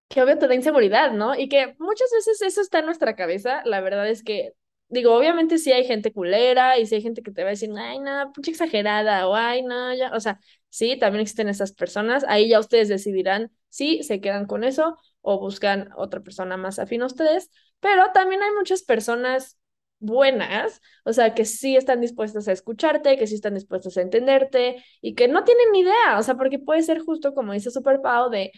que 0.10 0.22
obvio 0.22 0.38
te 0.38 0.48
da 0.48 0.56
inseguridad, 0.56 1.12
¿no? 1.14 1.36
Y 1.36 1.50
que 1.50 1.76
muchas 1.80 2.10
veces 2.14 2.42
eso 2.42 2.62
está 2.62 2.80
en 2.80 2.86
nuestra 2.86 3.16
cabeza, 3.16 3.62
la 3.66 3.82
verdad 3.82 4.08
es 4.10 4.24
que, 4.24 4.54
digo, 4.90 5.16
obviamente 5.16 5.58
sí 5.58 5.72
hay 5.72 5.86
gente 5.86 6.14
culera 6.14 6.78
y 6.78 6.86
sí 6.86 6.96
hay 6.96 7.02
gente 7.02 7.24
que 7.24 7.32
te 7.32 7.44
va 7.44 7.50
a 7.50 7.52
decir, 7.52 7.70
ay, 7.78 8.00
no, 8.00 8.32
pucha 8.34 8.52
exagerada, 8.52 9.28
o 9.28 9.36
ay, 9.36 9.64
no, 9.64 9.94
ya, 9.96 10.12
o 10.14 10.20
sea, 10.20 10.40
sí, 10.70 10.98
también 10.98 11.22
existen 11.22 11.50
esas 11.50 11.74
personas, 11.74 12.24
ahí 12.28 12.50
ya 12.50 12.60
ustedes 12.60 12.90
decidirán 12.90 13.52
si 13.70 14.04
se 14.04 14.22
quedan 14.22 14.46
con 14.46 14.64
eso 14.64 14.98
o 15.22 15.40
buscan 15.40 15.90
otra 15.98 16.22
persona 16.22 16.58
más 16.58 16.80
afín 16.80 17.02
a 17.02 17.08
ustedes, 17.08 17.50
pero 17.80 18.12
también 18.14 18.44
hay 18.44 18.52
muchas 18.52 18.84
personas 18.84 19.58
buenas, 20.04 20.82
o 21.06 21.14
sea, 21.14 21.34
que 21.34 21.46
sí 21.46 21.76
están 21.78 22.02
dispuestas 22.02 22.48
a 22.48 22.52
escucharte, 22.52 23.18
que 23.18 23.28
sí 23.28 23.36
están 23.36 23.56
dispuestas 23.56 23.98
a 23.98 24.02
entenderte 24.02 24.84
y 25.02 25.16
que 25.16 25.28
no 25.28 25.44
tienen 25.44 25.72
ni 25.72 25.80
idea, 25.82 26.18
o 26.20 26.24
sea, 26.24 26.36
porque 26.36 26.60
puede 26.60 26.84
ser 26.84 27.00
justo 27.00 27.34
como 27.34 27.54
dice 27.54 27.72
Super 27.72 28.02
Pau 28.02 28.30
de, 28.30 28.52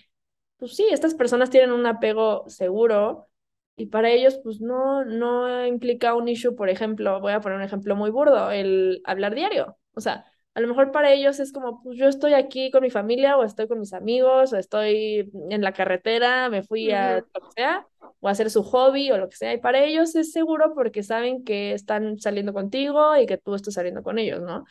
pues 0.58 0.76
sí, 0.76 0.88
estas 0.92 1.16
personas 1.16 1.50
tienen 1.50 1.72
un 1.72 1.86
apego 1.86 2.46
seguro 2.50 3.28
y 3.76 3.88
para 3.88 4.10
ellos 4.12 4.40
pues 4.44 4.62
no, 4.62 5.06
no 5.06 5.66
implica 5.68 6.16
un 6.16 6.28
issue, 6.28 6.56
por 6.56 6.70
ejemplo, 6.70 7.20
voy 7.22 7.34
a 7.34 7.42
poner 7.42 7.58
un 7.58 7.64
ejemplo 7.66 7.96
muy 7.96 8.10
burdo, 8.12 8.52
el 8.52 9.02
hablar 9.06 9.36
diario, 9.36 9.78
o 9.94 10.02
sea, 10.02 10.26
a 10.56 10.62
lo 10.62 10.70
mejor 10.70 10.92
para 10.92 11.12
ellos 11.12 11.42
es 11.42 11.52
como, 11.52 11.84
pues 11.84 11.98
yo 11.98 12.08
estoy 12.08 12.34
aquí 12.34 12.72
con 12.72 12.82
mi 12.82 12.90
familia 12.90 13.38
o 13.38 13.44
estoy 13.44 13.68
con 13.68 13.78
mis 13.78 13.92
amigos 13.92 14.54
o 14.54 14.58
estoy 14.58 15.30
en 15.50 15.62
la 15.62 15.74
carretera, 15.74 16.50
me 16.50 16.64
fui 16.64 16.92
a 16.92 17.18
lo 17.18 17.26
que 17.26 17.52
sea, 17.58 17.86
o 18.22 18.30
a 18.30 18.32
hacer 18.32 18.50
su 18.50 18.64
hobby 18.64 19.12
o 19.12 19.18
lo 19.18 19.28
que 19.28 19.36
sea. 19.36 19.54
Y 19.54 19.58
para 19.58 19.84
ellos 19.84 20.16
es 20.16 20.32
seguro 20.32 20.74
porque 20.74 21.04
saben 21.04 21.44
que 21.44 21.74
están 21.74 22.20
saliendo 22.20 22.54
contigo 22.54 23.18
y 23.18 23.26
que 23.26 23.38
tú 23.38 23.54
estás 23.54 23.74
saliendo 23.74 24.02
con 24.02 24.18
ellos, 24.18 24.42
¿no? 24.42 24.64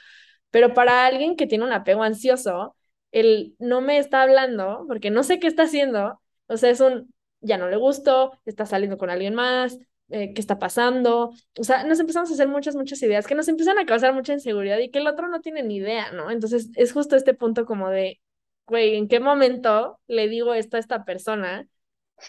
Pero 0.49 0.73
para 0.73 1.05
alguien 1.05 1.37
que 1.37 1.47
tiene 1.47 1.65
un 1.65 1.73
apego 1.73 2.03
ansioso, 2.03 2.75
él 3.13 3.55
no 3.59 3.83
me 3.83 3.99
está 3.99 4.23
hablando 4.23 4.87
porque 4.89 5.11
no 5.11 5.23
sé 5.23 5.39
qué 5.39 5.49
está 5.49 5.65
haciendo, 5.65 6.19
o 6.47 6.57
sea, 6.57 6.71
es 6.71 6.81
un, 6.81 7.13
ya 7.41 7.59
no 7.59 7.69
le 7.69 7.77
gusto, 7.77 8.33
está 8.47 8.65
saliendo 8.65 8.97
con 8.97 9.11
alguien 9.11 9.35
más, 9.35 9.79
eh, 10.11 10.33
qué 10.35 10.41
está 10.41 10.59
pasando. 10.59 11.33
O 11.59 11.65
sea, 11.65 11.85
nos 11.85 12.01
empezamos 12.01 12.31
a 12.31 12.35
hacer 12.35 12.49
muchas, 12.49 12.77
muchas 12.77 13.03
ideas 13.03 13.27
que 13.27 13.35
nos 13.35 13.49
empiezan 13.49 13.79
a 13.79 13.87
causar 13.87 14.15
mucha 14.15 14.33
inseguridad 14.33 14.79
y 14.79 14.91
que 14.91 14.99
el 14.99 15.07
otro 15.07 15.29
no 15.29 15.41
tiene 15.41 15.63
ni 15.63 15.77
idea, 15.77 16.13
¿no? 16.13 16.31
Entonces 16.31 16.71
es 16.77 16.93
justo 16.93 17.17
este 17.17 17.35
punto 17.35 17.67
como 17.67 17.91
de, 17.91 18.21
güey, 18.67 18.97
¿en 18.97 19.09
qué 19.09 19.21
momento 19.21 20.01
le 20.07 20.29
digo 20.29 20.55
esto 20.55 20.77
a 20.77 20.81
esta 20.81 21.05
persona? 21.05 21.69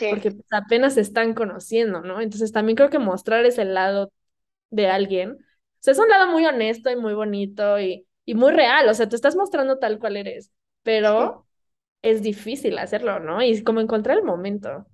Porque 0.08 0.32
pues, 0.32 0.48
apenas 0.52 0.96
se 0.96 1.02
están 1.02 1.34
conociendo, 1.34 2.02
¿no? 2.02 2.22
Entonces 2.22 2.52
también 2.52 2.76
creo 2.76 2.90
que 2.90 3.00
mostrar 3.00 3.46
ese 3.46 3.66
lado 3.66 4.12
de 4.70 4.88
alguien, 4.88 5.32
o 5.34 5.38
sea, 5.80 5.94
es 5.94 6.00
un 6.00 6.10
lado 6.10 6.32
muy 6.32 6.46
honesto 6.46 6.90
y 6.92 6.96
muy 6.96 7.14
bonito 7.14 7.80
y, 7.80 8.08
y 8.26 8.36
muy 8.36 8.52
real, 8.54 8.90
o 8.90 8.94
sea, 8.94 9.08
te 9.10 9.16
estás 9.16 9.36
mostrando 9.36 9.80
tal 9.80 10.00
cual 10.00 10.18
eres, 10.18 10.52
pero 10.84 11.48
es 12.02 12.22
difícil 12.22 12.78
hacerlo, 12.78 13.20
¿no? 13.20 13.42
Y 13.44 13.64
como 13.64 13.82
encontrar 13.82 14.18
el 14.18 14.24
momento. 14.24 14.86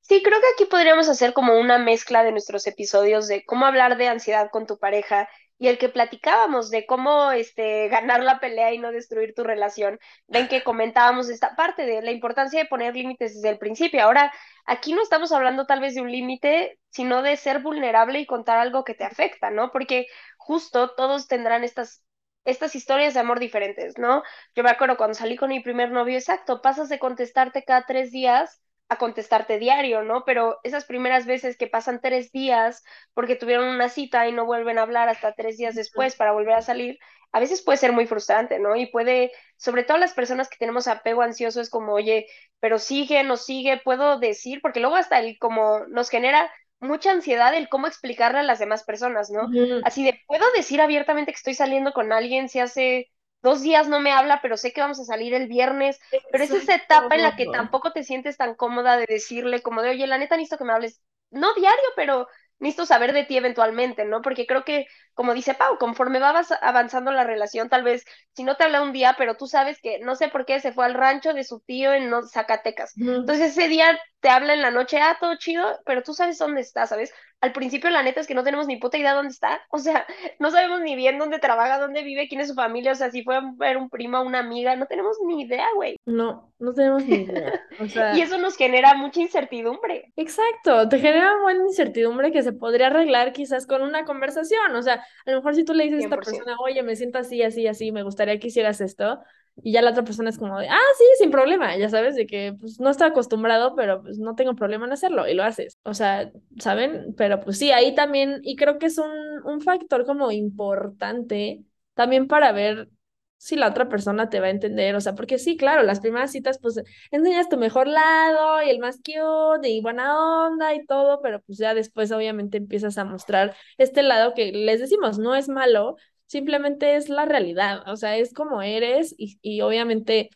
Sí, 0.00 0.22
creo 0.22 0.40
que 0.40 0.46
aquí 0.54 0.64
podríamos 0.68 1.08
hacer 1.08 1.32
como 1.32 1.58
una 1.58 1.78
mezcla 1.78 2.24
de 2.24 2.32
nuestros 2.32 2.66
episodios 2.66 3.28
de 3.28 3.44
cómo 3.44 3.66
hablar 3.66 3.96
de 3.96 4.08
ansiedad 4.08 4.50
con 4.50 4.66
tu 4.66 4.78
pareja 4.78 5.28
y 5.58 5.68
el 5.68 5.78
que 5.78 5.88
platicábamos 5.90 6.70
de 6.70 6.86
cómo 6.86 7.32
este, 7.32 7.88
ganar 7.88 8.22
la 8.22 8.40
pelea 8.40 8.72
y 8.72 8.78
no 8.78 8.92
destruir 8.92 9.34
tu 9.34 9.44
relación. 9.44 10.00
Ven 10.26 10.48
que 10.48 10.64
comentábamos 10.64 11.28
esta 11.28 11.54
parte 11.54 11.84
de 11.86 12.02
la 12.02 12.10
importancia 12.12 12.58
de 12.60 12.66
poner 12.68 12.94
límites 12.96 13.34
desde 13.34 13.50
el 13.50 13.58
principio. 13.58 14.02
Ahora, 14.02 14.32
aquí 14.64 14.92
no 14.94 15.02
estamos 15.02 15.32
hablando 15.32 15.66
tal 15.66 15.80
vez 15.80 15.94
de 15.94 16.00
un 16.00 16.10
límite, 16.10 16.78
sino 16.88 17.22
de 17.22 17.36
ser 17.36 17.60
vulnerable 17.60 18.20
y 18.20 18.26
contar 18.26 18.58
algo 18.58 18.84
que 18.84 18.94
te 18.94 19.04
afecta, 19.04 19.50
¿no? 19.50 19.70
Porque 19.70 20.06
justo 20.38 20.94
todos 20.94 21.28
tendrán 21.28 21.62
estas 21.64 22.02
estas 22.46 22.74
historias 22.74 23.12
de 23.12 23.20
amor 23.20 23.38
diferentes, 23.38 23.98
¿no? 23.98 24.22
Yo 24.54 24.62
me 24.62 24.70
acuerdo 24.70 24.96
cuando 24.96 25.14
salí 25.14 25.36
con 25.36 25.50
mi 25.50 25.60
primer 25.60 25.90
novio, 25.90 26.16
exacto, 26.16 26.62
pasas 26.62 26.88
de 26.88 26.98
contestarte 26.98 27.64
cada 27.64 27.84
tres 27.84 28.10
días 28.12 28.62
a 28.90 28.96
contestarte 28.96 29.58
diario, 29.60 30.02
¿no? 30.02 30.24
Pero 30.24 30.58
esas 30.64 30.84
primeras 30.84 31.24
veces 31.24 31.56
que 31.56 31.68
pasan 31.68 32.00
tres 32.02 32.32
días 32.32 32.82
porque 33.14 33.36
tuvieron 33.36 33.68
una 33.68 33.88
cita 33.88 34.26
y 34.28 34.32
no 34.32 34.44
vuelven 34.44 34.78
a 34.78 34.82
hablar 34.82 35.08
hasta 35.08 35.32
tres 35.32 35.56
días 35.56 35.76
después 35.76 36.16
para 36.16 36.32
volver 36.32 36.54
a 36.54 36.62
salir, 36.62 36.98
a 37.30 37.38
veces 37.38 37.62
puede 37.62 37.78
ser 37.78 37.92
muy 37.92 38.06
frustrante, 38.06 38.58
¿no? 38.58 38.74
Y 38.74 38.86
puede, 38.86 39.30
sobre 39.56 39.84
todo 39.84 39.96
las 39.96 40.12
personas 40.12 40.48
que 40.48 40.56
tenemos 40.58 40.88
apego 40.88 41.22
ansioso, 41.22 41.60
es 41.60 41.70
como, 41.70 41.92
oye, 41.92 42.26
pero 42.58 42.80
sigue, 42.80 43.22
no 43.22 43.36
sigue, 43.36 43.80
puedo 43.84 44.18
decir, 44.18 44.60
porque 44.60 44.80
luego 44.80 44.96
hasta 44.96 45.20
el 45.20 45.38
como 45.38 45.86
nos 45.86 46.10
genera 46.10 46.50
mucha 46.80 47.12
ansiedad 47.12 47.54
el 47.54 47.68
cómo 47.68 47.86
explicarle 47.86 48.40
a 48.40 48.42
las 48.42 48.58
demás 48.58 48.82
personas, 48.82 49.30
¿no? 49.30 49.48
Así 49.84 50.02
de, 50.04 50.20
¿puedo 50.26 50.44
decir 50.56 50.80
abiertamente 50.80 51.30
que 51.30 51.36
estoy 51.36 51.54
saliendo 51.54 51.92
con 51.92 52.12
alguien 52.12 52.48
si 52.48 52.58
hace 52.58 53.08
dos 53.42 53.62
días 53.62 53.88
no 53.88 54.00
me 54.00 54.12
habla, 54.12 54.40
pero 54.42 54.56
sé 54.56 54.72
que 54.72 54.80
vamos 54.80 55.00
a 55.00 55.04
salir 55.04 55.34
el 55.34 55.48
viernes, 55.48 55.98
pero 56.30 56.44
es 56.44 56.50
esa 56.50 56.74
etapa 56.74 57.14
en 57.14 57.22
la 57.22 57.36
que 57.36 57.46
tampoco 57.46 57.92
te 57.92 58.04
sientes 58.04 58.36
tan 58.36 58.54
cómoda 58.54 58.96
de 58.96 59.06
decirle 59.08 59.62
como 59.62 59.82
de, 59.82 59.90
oye, 59.90 60.06
la 60.06 60.18
neta 60.18 60.36
necesito 60.36 60.58
que 60.58 60.64
me 60.64 60.72
hables, 60.72 61.00
no 61.30 61.54
diario, 61.54 61.88
pero 61.96 62.28
necesito 62.58 62.84
saber 62.84 63.12
de 63.14 63.24
ti 63.24 63.36
eventualmente, 63.36 64.04
¿no? 64.04 64.20
Porque 64.20 64.46
creo 64.46 64.64
que, 64.64 64.86
como 65.14 65.32
dice 65.32 65.54
Pau, 65.54 65.78
conforme 65.78 66.18
va 66.18 66.42
avanzando 66.60 67.10
la 67.10 67.24
relación, 67.24 67.70
tal 67.70 67.82
vez, 67.82 68.04
si 68.34 68.44
no 68.44 68.56
te 68.56 68.64
habla 68.64 68.82
un 68.82 68.92
día, 68.92 69.14
pero 69.16 69.36
tú 69.36 69.46
sabes 69.46 69.80
que, 69.80 69.98
no 70.00 70.14
sé 70.14 70.28
por 70.28 70.44
qué, 70.44 70.60
se 70.60 70.72
fue 70.72 70.84
al 70.84 70.94
rancho 70.94 71.32
de 71.32 71.44
su 71.44 71.60
tío 71.60 71.92
en 71.94 72.10
Zacatecas. 72.28 72.94
Entonces 72.98 73.52
ese 73.52 73.68
día 73.68 73.98
te 74.20 74.28
habla 74.28 74.54
en 74.54 74.62
la 74.62 74.70
noche, 74.70 74.98
ah, 74.98 75.16
todo 75.18 75.34
chido, 75.36 75.64
pero 75.84 76.02
tú 76.02 76.12
sabes 76.12 76.38
dónde 76.38 76.60
está, 76.60 76.86
¿sabes? 76.86 77.12
Al 77.40 77.52
principio 77.52 77.88
la 77.88 78.02
neta 78.02 78.20
es 78.20 78.26
que 78.26 78.34
no 78.34 78.44
tenemos 78.44 78.66
ni 78.66 78.76
puta 78.76 78.98
idea 78.98 79.14
dónde 79.14 79.32
está, 79.32 79.62
o 79.70 79.78
sea, 79.78 80.06
no 80.38 80.50
sabemos 80.50 80.80
ni 80.82 80.94
bien 80.94 81.18
dónde 81.18 81.38
trabaja, 81.38 81.78
dónde 81.78 82.02
vive, 82.02 82.28
quién 82.28 82.40
es 82.42 82.48
su 82.48 82.54
familia, 82.54 82.92
o 82.92 82.94
sea, 82.94 83.10
si 83.10 83.22
fue 83.22 83.36
a 83.36 83.42
ver 83.56 83.78
un 83.78 83.88
primo, 83.88 84.20
una 84.22 84.40
amiga, 84.40 84.76
no 84.76 84.86
tenemos 84.86 85.16
ni 85.26 85.42
idea, 85.42 85.66
güey. 85.74 85.96
No, 86.04 86.52
no 86.58 86.74
tenemos 86.74 87.04
ni 87.04 87.16
idea. 87.16 87.64
O 87.80 87.86
sea... 87.88 88.16
y 88.16 88.20
eso 88.20 88.36
nos 88.36 88.56
genera 88.56 88.94
mucha 88.94 89.20
incertidumbre. 89.20 90.12
Exacto, 90.16 90.88
te 90.88 90.98
genera 90.98 91.38
buena 91.40 91.64
incertidumbre 91.64 92.30
que 92.30 92.42
se 92.42 92.52
podría 92.52 92.88
arreglar 92.88 93.32
quizás 93.32 93.66
con 93.66 93.82
una 93.82 94.04
conversación, 94.04 94.74
o 94.76 94.82
sea, 94.82 95.02
a 95.24 95.30
lo 95.30 95.38
mejor 95.38 95.54
si 95.54 95.64
tú 95.64 95.72
le 95.72 95.84
dices 95.84 96.00
a 96.00 96.04
esta 96.04 96.16
persona, 96.16 96.56
oye, 96.62 96.82
me 96.82 96.94
siento 96.94 97.18
así, 97.18 97.42
así, 97.42 97.66
así, 97.66 97.90
me 97.90 98.02
gustaría 98.02 98.38
que 98.38 98.48
hicieras 98.48 98.82
esto, 98.82 99.22
y 99.62 99.72
ya 99.72 99.82
la 99.82 99.90
otra 99.90 100.04
persona 100.04 100.30
es 100.30 100.38
como 100.38 100.58
de, 100.58 100.68
ah, 100.68 100.78
sí, 100.98 101.04
sin 101.18 101.30
problema, 101.30 101.76
ya 101.76 101.88
sabes, 101.88 102.14
de 102.16 102.26
que 102.26 102.54
pues 102.58 102.80
no 102.80 102.90
está 102.90 103.06
acostumbrado, 103.06 103.74
pero 103.76 104.02
pues 104.02 104.18
no 104.18 104.34
tengo 104.34 104.54
problema 104.54 104.86
en 104.86 104.92
hacerlo 104.92 105.28
y 105.28 105.34
lo 105.34 105.44
haces. 105.44 105.78
O 105.84 105.94
sea, 105.94 106.32
¿saben? 106.58 107.14
Pero 107.16 107.40
pues 107.40 107.58
sí, 107.58 107.70
ahí 107.72 107.94
también, 107.94 108.40
y 108.42 108.56
creo 108.56 108.78
que 108.78 108.86
es 108.86 108.98
un, 108.98 109.10
un 109.44 109.60
factor 109.60 110.06
como 110.06 110.30
importante 110.32 111.64
también 111.94 112.26
para 112.28 112.52
ver 112.52 112.88
si 113.36 113.56
la 113.56 113.68
otra 113.68 113.88
persona 113.88 114.28
te 114.28 114.38
va 114.38 114.48
a 114.48 114.50
entender, 114.50 114.94
o 114.94 115.00
sea, 115.00 115.14
porque 115.14 115.38
sí, 115.38 115.56
claro, 115.56 115.82
las 115.82 116.00
primeras 116.00 116.30
citas, 116.30 116.58
pues 116.60 116.78
enseñas 117.10 117.48
tu 117.48 117.56
mejor 117.56 117.86
lado 117.88 118.62
y 118.62 118.68
el 118.68 118.78
más 118.80 118.96
cute 118.98 119.66
y 119.70 119.80
buena 119.80 120.46
onda 120.46 120.74
y 120.74 120.84
todo, 120.84 121.22
pero 121.22 121.40
pues 121.40 121.56
ya 121.58 121.72
después 121.72 122.12
obviamente 122.12 122.58
empiezas 122.58 122.98
a 122.98 123.04
mostrar 123.04 123.56
este 123.78 124.02
lado 124.02 124.34
que 124.34 124.52
les 124.52 124.80
decimos, 124.80 125.18
no 125.18 125.34
es 125.34 125.48
malo, 125.48 125.96
simplemente 126.30 126.96
es 126.96 127.08
la 127.08 127.26
realidad, 127.26 127.82
o 127.88 127.96
sea, 127.96 128.16
es 128.16 128.32
como 128.34 128.62
eres 128.62 129.14
y, 129.18 129.38
y 129.42 129.62
obviamente, 129.62 130.30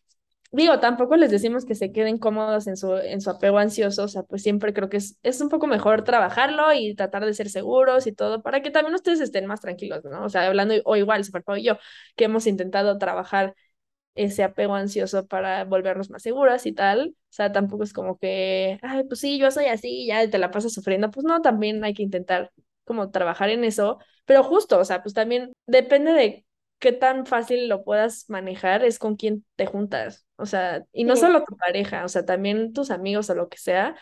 digo, 0.52 0.80
tampoco 0.80 1.16
les 1.16 1.30
decimos 1.30 1.64
que 1.66 1.74
se 1.76 1.92
queden 1.92 2.18
cómodos 2.18 2.66
en 2.66 2.76
su, 2.76 2.96
en 2.96 3.20
su 3.20 3.30
apego 3.30 3.58
ansioso, 3.58 4.04
o 4.04 4.08
sea, 4.08 4.22
pues 4.24 4.42
siempre 4.42 4.72
creo 4.74 4.88
que 4.90 4.98
es, 4.98 5.18
es 5.22 5.40
un 5.40 5.48
poco 5.50 5.66
mejor 5.68 6.04
trabajarlo 6.04 6.72
y 6.74 6.94
tratar 6.96 7.24
de 7.26 7.34
ser 7.34 7.50
seguros 7.50 8.06
y 8.08 8.12
todo, 8.12 8.42
para 8.42 8.62
que 8.62 8.70
también 8.72 8.94
ustedes 8.94 9.20
estén 9.20 9.46
más 9.46 9.60
tranquilos, 9.60 10.04
¿no? 10.04 10.24
O 10.24 10.28
sea, 10.30 10.46
hablando, 10.48 10.74
o 10.84 10.96
igual, 10.96 11.24
Superpau 11.24 11.56
y 11.56 11.64
yo, 11.64 11.78
que 12.16 12.24
hemos 12.24 12.46
intentado 12.48 12.98
trabajar 12.98 13.54
ese 14.14 14.44
apego 14.44 14.74
ansioso 14.74 15.26
para 15.26 15.64
volvernos 15.64 16.10
más 16.10 16.22
seguras 16.22 16.66
y 16.66 16.72
tal. 16.72 17.10
O 17.30 17.32
sea, 17.32 17.52
tampoco 17.52 17.84
es 17.84 17.92
como 17.92 18.18
que, 18.18 18.78
ay, 18.82 19.04
pues 19.04 19.20
sí, 19.20 19.38
yo 19.38 19.50
soy 19.50 19.66
así, 19.66 20.06
ya 20.06 20.28
te 20.30 20.38
la 20.38 20.50
pasas 20.52 20.72
sufriendo. 20.72 21.10
Pues 21.10 21.24
no, 21.26 21.40
también 21.42 21.82
hay 21.84 21.94
que 21.94 22.02
intentar 22.04 22.52
como 22.84 23.10
trabajar 23.10 23.50
en 23.50 23.64
eso, 23.64 23.98
pero 24.24 24.42
justo, 24.42 24.78
o 24.78 24.84
sea, 24.84 25.02
pues 25.02 25.14
también 25.14 25.52
depende 25.66 26.12
de 26.12 26.46
qué 26.78 26.92
tan 26.92 27.26
fácil 27.26 27.68
lo 27.68 27.84
puedas 27.84 28.28
manejar, 28.28 28.84
es 28.84 28.98
con 28.98 29.16
quién 29.16 29.44
te 29.56 29.66
juntas, 29.66 30.26
o 30.36 30.46
sea, 30.46 30.84
y 30.92 31.04
no 31.04 31.16
solo 31.16 31.44
tu 31.44 31.56
pareja, 31.56 32.04
o 32.04 32.08
sea, 32.08 32.24
también 32.24 32.72
tus 32.72 32.90
amigos 32.90 33.30
o 33.30 33.34
lo 33.34 33.48
que 33.48 33.58
sea, 33.58 33.96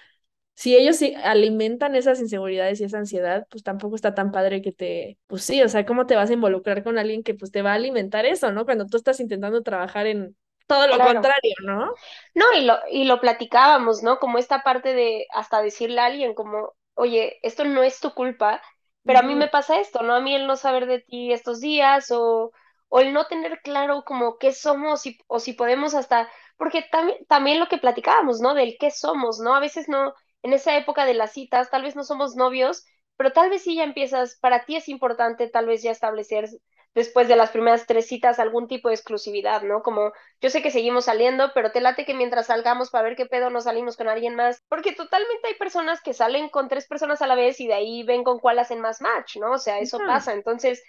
si 0.54 0.76
ellos 0.76 0.96
sí 0.96 1.14
alimentan 1.22 1.96
esas 1.96 2.20
inseguridades 2.20 2.80
y 2.80 2.84
esa 2.84 2.98
ansiedad, 2.98 3.46
pues 3.50 3.62
tampoco 3.62 3.96
está 3.96 4.14
tan 4.14 4.30
padre 4.30 4.60
que 4.60 4.72
te, 4.72 5.18
pues 5.26 5.44
sí, 5.44 5.62
o 5.62 5.68
sea, 5.68 5.86
¿cómo 5.86 6.06
te 6.06 6.16
vas 6.16 6.30
a 6.30 6.34
involucrar 6.34 6.82
con 6.84 6.98
alguien 6.98 7.22
que 7.22 7.34
pues 7.34 7.50
te 7.50 7.62
va 7.62 7.72
a 7.72 7.74
alimentar 7.74 8.26
eso, 8.26 8.52
¿no? 8.52 8.64
Cuando 8.64 8.86
tú 8.86 8.96
estás 8.96 9.20
intentando 9.20 9.62
trabajar 9.62 10.06
en 10.06 10.36
todo 10.66 10.86
lo 10.86 10.98
contrario, 10.98 11.54
¿no? 11.64 11.94
No, 12.34 12.44
y 12.56 12.64
lo, 12.64 12.78
y 12.90 13.04
lo 13.04 13.20
platicábamos, 13.20 14.02
¿no? 14.02 14.18
Como 14.18 14.38
esta 14.38 14.62
parte 14.62 14.94
de 14.94 15.26
hasta 15.32 15.62
decirle 15.62 16.00
a 16.00 16.06
alguien 16.06 16.34
como, 16.34 16.74
oye, 16.94 17.38
esto 17.42 17.64
no 17.64 17.82
es 17.82 18.00
tu 18.00 18.12
culpa, 18.12 18.62
pero 19.04 19.18
a 19.20 19.22
mí 19.22 19.34
me 19.34 19.48
pasa 19.48 19.80
esto, 19.80 20.02
¿no? 20.02 20.14
A 20.14 20.20
mí 20.20 20.34
el 20.34 20.46
no 20.46 20.56
saber 20.56 20.86
de 20.86 21.00
ti 21.00 21.32
estos 21.32 21.60
días 21.60 22.10
o, 22.10 22.52
o 22.88 23.00
el 23.00 23.12
no 23.12 23.26
tener 23.26 23.60
claro 23.62 24.04
como 24.04 24.38
qué 24.38 24.52
somos 24.52 25.06
y, 25.06 25.18
o 25.26 25.40
si 25.40 25.52
podemos 25.54 25.94
hasta, 25.94 26.28
porque 26.56 26.82
también, 26.90 27.18
también 27.26 27.58
lo 27.60 27.68
que 27.68 27.78
platicábamos, 27.78 28.40
¿no? 28.40 28.54
Del 28.54 28.76
qué 28.78 28.90
somos, 28.90 29.40
¿no? 29.40 29.54
A 29.54 29.60
veces 29.60 29.88
no, 29.88 30.14
en 30.42 30.52
esa 30.52 30.76
época 30.76 31.04
de 31.04 31.14
las 31.14 31.32
citas, 31.32 31.70
tal 31.70 31.82
vez 31.82 31.96
no 31.96 32.04
somos 32.04 32.36
novios, 32.36 32.84
pero 33.16 33.32
tal 33.32 33.50
vez 33.50 33.62
sí 33.62 33.76
ya 33.76 33.84
empiezas, 33.84 34.36
para 34.40 34.64
ti 34.64 34.76
es 34.76 34.88
importante 34.88 35.48
tal 35.48 35.66
vez 35.66 35.82
ya 35.82 35.90
establecer 35.90 36.48
después 36.94 37.28
de 37.28 37.36
las 37.36 37.50
primeras 37.50 37.86
tres 37.86 38.06
citas 38.06 38.38
algún 38.38 38.68
tipo 38.68 38.88
de 38.88 38.94
exclusividad, 38.94 39.62
¿no? 39.62 39.82
Como 39.82 40.12
yo 40.40 40.50
sé 40.50 40.62
que 40.62 40.70
seguimos 40.70 41.06
saliendo, 41.06 41.52
pero 41.54 41.72
te 41.72 41.80
late 41.80 42.04
que 42.04 42.14
mientras 42.14 42.46
salgamos 42.46 42.90
para 42.90 43.04
ver 43.04 43.16
qué 43.16 43.26
pedo 43.26 43.50
no 43.50 43.60
salimos 43.60 43.96
con 43.96 44.08
alguien 44.08 44.34
más, 44.34 44.62
porque 44.68 44.92
totalmente 44.92 45.48
hay 45.48 45.54
personas 45.54 46.02
que 46.02 46.12
salen 46.14 46.48
con 46.48 46.68
tres 46.68 46.86
personas 46.86 47.22
a 47.22 47.26
la 47.26 47.34
vez 47.34 47.60
y 47.60 47.66
de 47.66 47.74
ahí 47.74 48.02
ven 48.02 48.24
con 48.24 48.38
cuál 48.38 48.58
hacen 48.58 48.80
más 48.80 49.00
match, 49.00 49.36
¿no? 49.36 49.52
O 49.52 49.58
sea, 49.58 49.78
eso 49.78 49.98
pasa. 50.06 50.32
Entonces, 50.32 50.82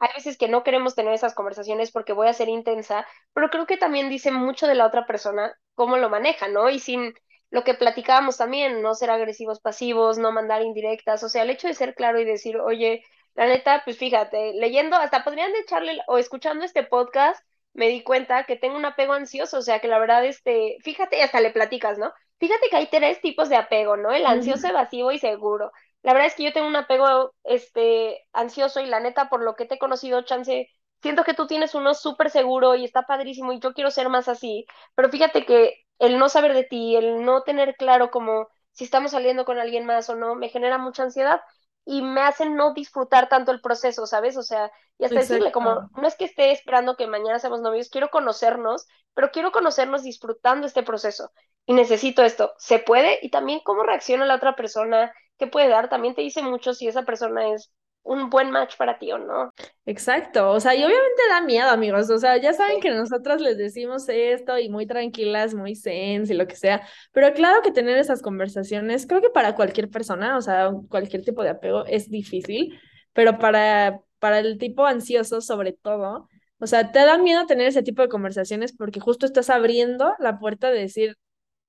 hay 0.00 0.08
veces 0.14 0.38
que 0.38 0.48
no 0.48 0.62
queremos 0.64 0.94
tener 0.94 1.12
esas 1.12 1.34
conversaciones 1.34 1.92
porque 1.92 2.14
voy 2.14 2.28
a 2.28 2.32
ser 2.32 2.48
intensa, 2.48 3.06
pero 3.34 3.50
creo 3.50 3.66
que 3.66 3.76
también 3.76 4.08
dice 4.08 4.30
mucho 4.30 4.66
de 4.66 4.74
la 4.74 4.86
otra 4.86 5.06
persona 5.06 5.54
cómo 5.74 5.98
lo 5.98 6.08
maneja, 6.08 6.48
¿no? 6.48 6.70
Y 6.70 6.78
sin 6.78 7.14
lo 7.50 7.64
que 7.64 7.74
platicábamos 7.74 8.36
también, 8.38 8.80
no 8.80 8.94
ser 8.94 9.10
agresivos 9.10 9.60
pasivos, 9.60 10.18
no 10.18 10.32
mandar 10.32 10.62
indirectas, 10.62 11.22
o 11.24 11.28
sea, 11.28 11.42
el 11.42 11.50
hecho 11.50 11.68
de 11.68 11.74
ser 11.74 11.94
claro 11.94 12.20
y 12.20 12.24
decir, 12.24 12.56
oye, 12.58 13.04
la 13.34 13.46
neta, 13.46 13.82
pues 13.84 13.98
fíjate, 13.98 14.54
leyendo, 14.54 14.96
hasta 14.96 15.24
podrían 15.24 15.54
echarle 15.56 16.00
o 16.06 16.18
escuchando 16.18 16.64
este 16.64 16.82
podcast, 16.84 17.44
me 17.72 17.88
di 17.88 18.02
cuenta 18.02 18.44
que 18.44 18.56
tengo 18.56 18.76
un 18.76 18.84
apego 18.84 19.12
ansioso, 19.12 19.58
o 19.58 19.62
sea 19.62 19.80
que 19.80 19.88
la 19.88 19.98
verdad, 19.98 20.24
este, 20.24 20.76
fíjate, 20.82 21.22
hasta 21.22 21.40
le 21.40 21.50
platicas, 21.50 21.98
¿no? 21.98 22.12
Fíjate 22.38 22.68
que 22.70 22.76
hay 22.76 22.86
tres 22.88 23.20
tipos 23.20 23.48
de 23.48 23.56
apego, 23.56 23.96
¿no? 23.96 24.10
El 24.12 24.26
ansioso, 24.26 24.66
evasivo 24.68 25.12
y 25.12 25.18
seguro. 25.18 25.70
La 26.02 26.12
verdad 26.12 26.28
es 26.28 26.34
que 26.34 26.44
yo 26.44 26.52
tengo 26.52 26.66
un 26.66 26.76
apego, 26.76 27.34
este, 27.44 28.26
ansioso 28.32 28.80
y 28.80 28.86
la 28.86 29.00
neta, 29.00 29.28
por 29.28 29.42
lo 29.42 29.54
que 29.54 29.66
te 29.66 29.74
he 29.76 29.78
conocido, 29.78 30.22
chance, 30.22 30.68
siento 31.02 31.24
que 31.24 31.34
tú 31.34 31.46
tienes 31.46 31.74
uno 31.74 31.94
súper 31.94 32.30
seguro 32.30 32.74
y 32.74 32.84
está 32.84 33.02
padrísimo 33.06 33.52
y 33.52 33.60
yo 33.60 33.72
quiero 33.74 33.90
ser 33.90 34.08
más 34.08 34.28
así, 34.28 34.66
pero 34.94 35.08
fíjate 35.10 35.44
que 35.46 35.84
el 35.98 36.18
no 36.18 36.28
saber 36.28 36.54
de 36.54 36.64
ti, 36.64 36.96
el 36.96 37.24
no 37.24 37.42
tener 37.42 37.76
claro 37.76 38.10
como 38.10 38.48
si 38.72 38.84
estamos 38.84 39.10
saliendo 39.12 39.44
con 39.44 39.58
alguien 39.58 39.84
más 39.86 40.08
o 40.10 40.16
no, 40.16 40.34
me 40.34 40.48
genera 40.48 40.78
mucha 40.78 41.02
ansiedad 41.02 41.40
y 41.84 42.02
me 42.02 42.20
hacen 42.20 42.56
no 42.56 42.74
disfrutar 42.74 43.28
tanto 43.28 43.52
el 43.52 43.60
proceso, 43.60 44.06
¿sabes? 44.06 44.36
O 44.36 44.42
sea, 44.42 44.70
y 44.98 45.04
hasta 45.04 45.20
decirle 45.20 45.50
como, 45.52 45.88
no 45.96 46.06
es 46.06 46.14
que 46.16 46.24
esté 46.26 46.52
esperando 46.52 46.96
que 46.96 47.06
mañana 47.06 47.38
seamos 47.38 47.60
novios, 47.60 47.88
quiero 47.88 48.10
conocernos, 48.10 48.86
pero 49.14 49.30
quiero 49.30 49.50
conocernos 49.52 50.02
disfrutando 50.02 50.66
este 50.66 50.82
proceso 50.82 51.32
y 51.66 51.72
necesito 51.72 52.22
esto. 52.22 52.52
¿Se 52.58 52.78
puede? 52.78 53.18
Y 53.22 53.30
también 53.30 53.60
cómo 53.64 53.82
reacciona 53.82 54.26
la 54.26 54.36
otra 54.36 54.56
persona, 54.56 55.12
qué 55.38 55.46
puede 55.46 55.68
dar, 55.68 55.88
también 55.88 56.14
te 56.14 56.22
dice 56.22 56.42
mucho 56.42 56.74
si 56.74 56.86
esa 56.86 57.04
persona 57.04 57.54
es 57.54 57.72
un 58.02 58.30
buen 58.30 58.50
match 58.50 58.76
para 58.76 58.98
ti 58.98 59.12
o 59.12 59.18
no. 59.18 59.52
Exacto, 59.86 60.50
o 60.50 60.60
sea, 60.60 60.74
y 60.74 60.82
obviamente 60.82 61.22
da 61.28 61.40
miedo, 61.42 61.68
amigos, 61.68 62.10
o 62.10 62.18
sea, 62.18 62.36
ya 62.38 62.52
saben 62.52 62.80
que 62.80 62.90
nosotros 62.90 63.40
les 63.40 63.58
decimos 63.58 64.08
esto 64.08 64.58
y 64.58 64.68
muy 64.68 64.86
tranquilas, 64.86 65.54
muy 65.54 65.74
sens 65.74 66.30
y 66.30 66.34
lo 66.34 66.46
que 66.46 66.56
sea, 66.56 66.86
pero 67.12 67.32
claro 67.34 67.62
que 67.62 67.72
tener 67.72 67.98
esas 67.98 68.22
conversaciones, 68.22 69.06
creo 69.06 69.20
que 69.20 69.30
para 69.30 69.54
cualquier 69.54 69.90
persona, 69.90 70.36
o 70.36 70.42
sea, 70.42 70.72
cualquier 70.88 71.22
tipo 71.24 71.42
de 71.42 71.50
apego 71.50 71.84
es 71.86 72.08
difícil, 72.10 72.78
pero 73.12 73.38
para, 73.38 74.00
para 74.18 74.38
el 74.38 74.58
tipo 74.58 74.86
ansioso 74.86 75.40
sobre 75.40 75.72
todo, 75.72 76.28
o 76.58 76.66
sea, 76.66 76.92
te 76.92 76.98
da 77.00 77.18
miedo 77.18 77.46
tener 77.46 77.66
ese 77.68 77.82
tipo 77.82 78.02
de 78.02 78.08
conversaciones 78.08 78.72
porque 78.76 79.00
justo 79.00 79.26
estás 79.26 79.50
abriendo 79.50 80.14
la 80.18 80.38
puerta 80.38 80.70
de 80.70 80.80
decir, 80.80 81.16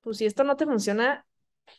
pues 0.01 0.17
si 0.17 0.25
esto 0.25 0.43
no 0.43 0.57
te 0.57 0.65
funciona, 0.65 1.25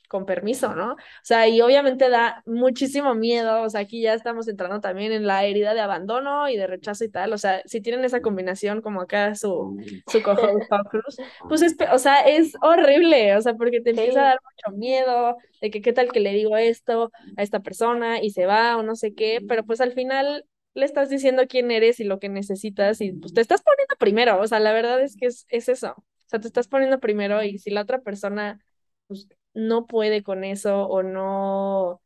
con 0.09 0.27
permiso, 0.27 0.75
¿no? 0.75 0.93
O 0.93 0.97
sea, 1.23 1.49
y 1.49 1.61
obviamente 1.61 2.09
da 2.11 2.43
muchísimo 2.47 3.15
miedo, 3.15 3.63
o 3.63 3.71
sea, 3.71 3.81
aquí 3.81 4.03
ya 4.03 4.15
estamos 4.15 4.49
entrando 4.49 4.81
también 4.81 5.13
en 5.13 5.27
la 5.27 5.45
herida 5.45 5.75
de 5.75 5.81
abandono 5.81 6.49
y 6.49 6.57
de 6.57 6.67
rechazo 6.67 7.05
y 7.05 7.09
tal, 7.11 7.33
o 7.33 7.39
sea, 7.39 7.63
si 7.67 7.81
tienen 7.81 8.05
esa 8.05 8.21
combinación 8.21 8.83
como 8.83 9.01
acá 9.01 9.35
su, 9.35 9.77
su 10.07 10.23
cojo 10.23 10.43
Cruz, 10.91 11.17
pues 11.49 11.63
es, 11.63 11.77
o 11.93 11.99
sea, 11.99 12.21
es 12.21 12.53
horrible, 12.61 13.37
o 13.37 13.41
sea, 13.43 13.55
porque 13.55 13.81
te 13.81 13.91
empieza 13.91 14.21
a 14.21 14.25
dar 14.25 14.39
mucho 14.43 14.77
miedo 14.77 15.37
de 15.61 15.71
que 15.71 15.81
qué 15.81 15.93
tal 15.93 16.13
que 16.13 16.21
le 16.21 16.33
digo 16.33 16.57
esto 16.57 17.11
a 17.37 17.43
esta 17.43 17.61
persona 17.61 18.21
y 18.23 18.31
se 18.31 18.47
va 18.47 18.77
o 18.77 18.83
no 18.83 18.97
sé 18.97 19.15
qué, 19.15 19.41
pero 19.49 19.65
pues 19.65 19.81
al 19.81 19.93
final 19.93 20.45
le 20.75 20.85
estás 20.85 21.11
diciendo 21.11 21.45
quién 21.49 21.71
eres 21.71 22.01
y 22.01 22.05
lo 22.05 22.19
que 22.19 22.29
necesitas 22.29 23.01
y 23.01 23.13
pues 23.13 23.35
te 23.35 23.41
estás 23.41 23.63
poniendo 23.63 23.95
primero, 23.99 24.41
o 24.41 24.47
sea, 24.47 24.61
la 24.61 24.73
verdad 24.73 25.01
es 25.03 25.17
que 25.17 25.27
es, 25.27 25.47
es 25.49 25.69
eso, 25.69 25.95
o 25.99 26.05
sea, 26.27 26.41
te 26.41 26.47
estás 26.47 26.69
poniendo 26.69 27.01
primero 27.01 27.43
y 27.43 27.59
si 27.59 27.71
la 27.71 27.83
otra 27.83 28.01
persona 28.01 28.59
pues, 29.07 29.29
no 29.55 29.87
puede 29.87 30.23
con 30.23 30.45
eso 30.45 30.87
o 30.89 31.03
no, 31.03 32.03